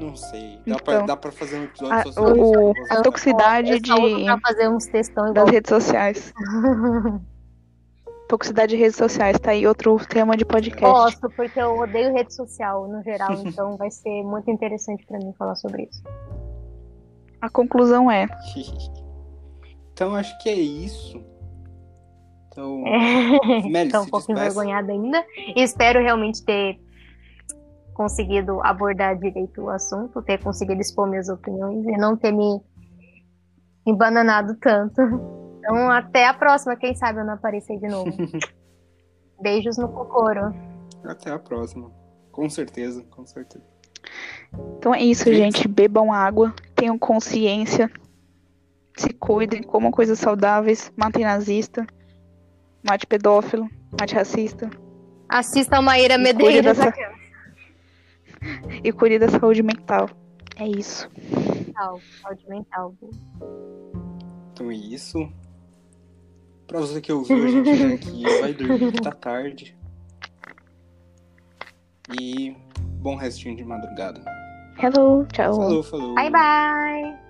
Não 0.00 0.14
sei. 0.14 0.58
Dá, 0.66 0.76
pra, 0.78 0.94
Então. 0.94 1.06
dá 1.06 1.16
pra 1.16 1.32
fazer 1.32 1.58
um 1.58 1.64
episódio 1.64 1.94
a, 2.10 2.12
sobre 2.12 2.40
o- 2.40 2.72
isso. 2.72 2.92
a 2.92 3.02
toxicidade 3.02 3.80
de, 3.80 4.24
pra 4.24 4.38
fazer 4.46 4.68
uns 4.68 4.86
textão 4.86 5.28
igual. 5.30 5.44
das 5.46 5.54
redes 5.54 5.68
sociais. 5.70 6.32
Toxicidade 8.28 8.74
de 8.74 8.76
redes 8.82 8.96
sociais, 8.96 9.38
tá 9.38 9.50
aí 9.50 9.66
outro 9.66 9.96
tema 10.06 10.36
de 10.36 10.44
podcast. 10.44 10.84
Gosto, 10.84 11.30
porque 11.36 11.60
eu 11.60 11.78
odeio 11.78 12.12
rede 12.14 12.34
social 12.34 12.88
no 12.88 13.02
geral, 13.02 13.32
então 13.44 13.76
vai 13.76 13.90
ser 13.90 14.22
muito 14.22 14.50
interessante 14.50 15.04
pra 15.06 15.18
mim 15.18 15.32
falar 15.38 15.54
sobre 15.56 15.84
isso. 15.84 16.02
A 17.40 17.50
conclusão 17.50 18.10
é: 18.10 18.26
Então 19.92 20.14
acho 20.14 20.36
que 20.42 20.48
é 20.48 20.54
isso. 20.54 21.22
Então, 22.48 22.82
É. 22.86 23.68
Meli, 23.68 23.90
Tô 23.90 24.00
um 24.00 24.06
pouco 24.06 24.26
despeça. 24.26 24.32
envergonhada 24.32 24.92
ainda. 24.92 25.24
Espero 25.56 26.00
realmente 26.00 26.42
ter 26.44 26.80
conseguido 27.92 28.60
abordar 28.64 29.16
direito 29.18 29.62
o 29.62 29.70
assunto, 29.70 30.20
ter 30.22 30.42
conseguido 30.42 30.80
expor 30.80 31.08
minhas 31.08 31.28
opiniões 31.28 31.84
e 31.86 31.92
não 31.96 32.16
ter 32.16 32.32
me 32.32 32.60
embananado 33.86 34.56
tanto. 34.56 35.00
Então, 35.64 35.90
até 35.90 36.26
a 36.28 36.34
próxima. 36.34 36.76
Quem 36.76 36.94
sabe 36.94 37.20
eu 37.20 37.24
não 37.24 37.34
aparecer 37.34 37.78
de 37.78 37.88
novo. 37.88 38.10
Beijos 39.40 39.76
no 39.78 39.88
cocoro. 39.88 40.54
Até 41.04 41.30
a 41.30 41.38
próxima. 41.38 41.90
Com 42.30 42.48
certeza, 42.50 43.02
com 43.10 43.24
certeza. 43.26 43.64
Então 44.78 44.94
é 44.94 45.00
isso, 45.00 45.24
Gente. 45.24 45.58
gente. 45.58 45.68
Bebam 45.68 46.12
água, 46.12 46.54
tenham 46.74 46.98
consciência, 46.98 47.90
se 48.96 49.12
cuidem, 49.14 49.62
comam 49.62 49.90
coisas 49.90 50.18
saudáveis, 50.18 50.92
matem 50.96 51.24
nazista, 51.24 51.86
mate 52.82 53.06
pedófilo, 53.06 53.68
mate 53.98 54.14
racista 54.14 54.70
Assista 55.28 55.78
a 55.78 55.82
Maíra 55.82 56.14
E 56.14 56.18
cuide 56.18 56.32
Medeiros 56.34 56.76
dessa- 56.76 56.88
aqui. 56.90 57.00
e 58.84 58.92
cuide 58.92 59.18
da 59.18 59.28
saúde 59.28 59.62
mental. 59.62 60.08
É 60.56 60.66
isso. 60.68 61.10
Mental, 61.66 61.98
saúde 62.22 62.48
mental. 62.48 62.94
Então 64.52 64.70
é 64.70 64.74
isso. 64.74 65.18
Pra 66.66 66.80
você 66.80 67.00
que 67.00 67.12
ouviu 67.12 67.44
a 67.44 67.48
gente 67.48 67.70
aqui, 67.94 68.24
vai 68.40 68.52
dormir 68.52 68.92
que 68.92 69.00
tá 69.00 69.12
tarde. 69.12 69.76
E 72.18 72.56
bom 73.00 73.16
restinho 73.16 73.56
de 73.56 73.64
madrugada. 73.64 74.22
Hello, 74.82 75.26
tchau. 75.32 75.54
Falou, 75.54 75.82
falou. 75.82 76.14
Bye, 76.14 76.30
bye. 76.30 77.23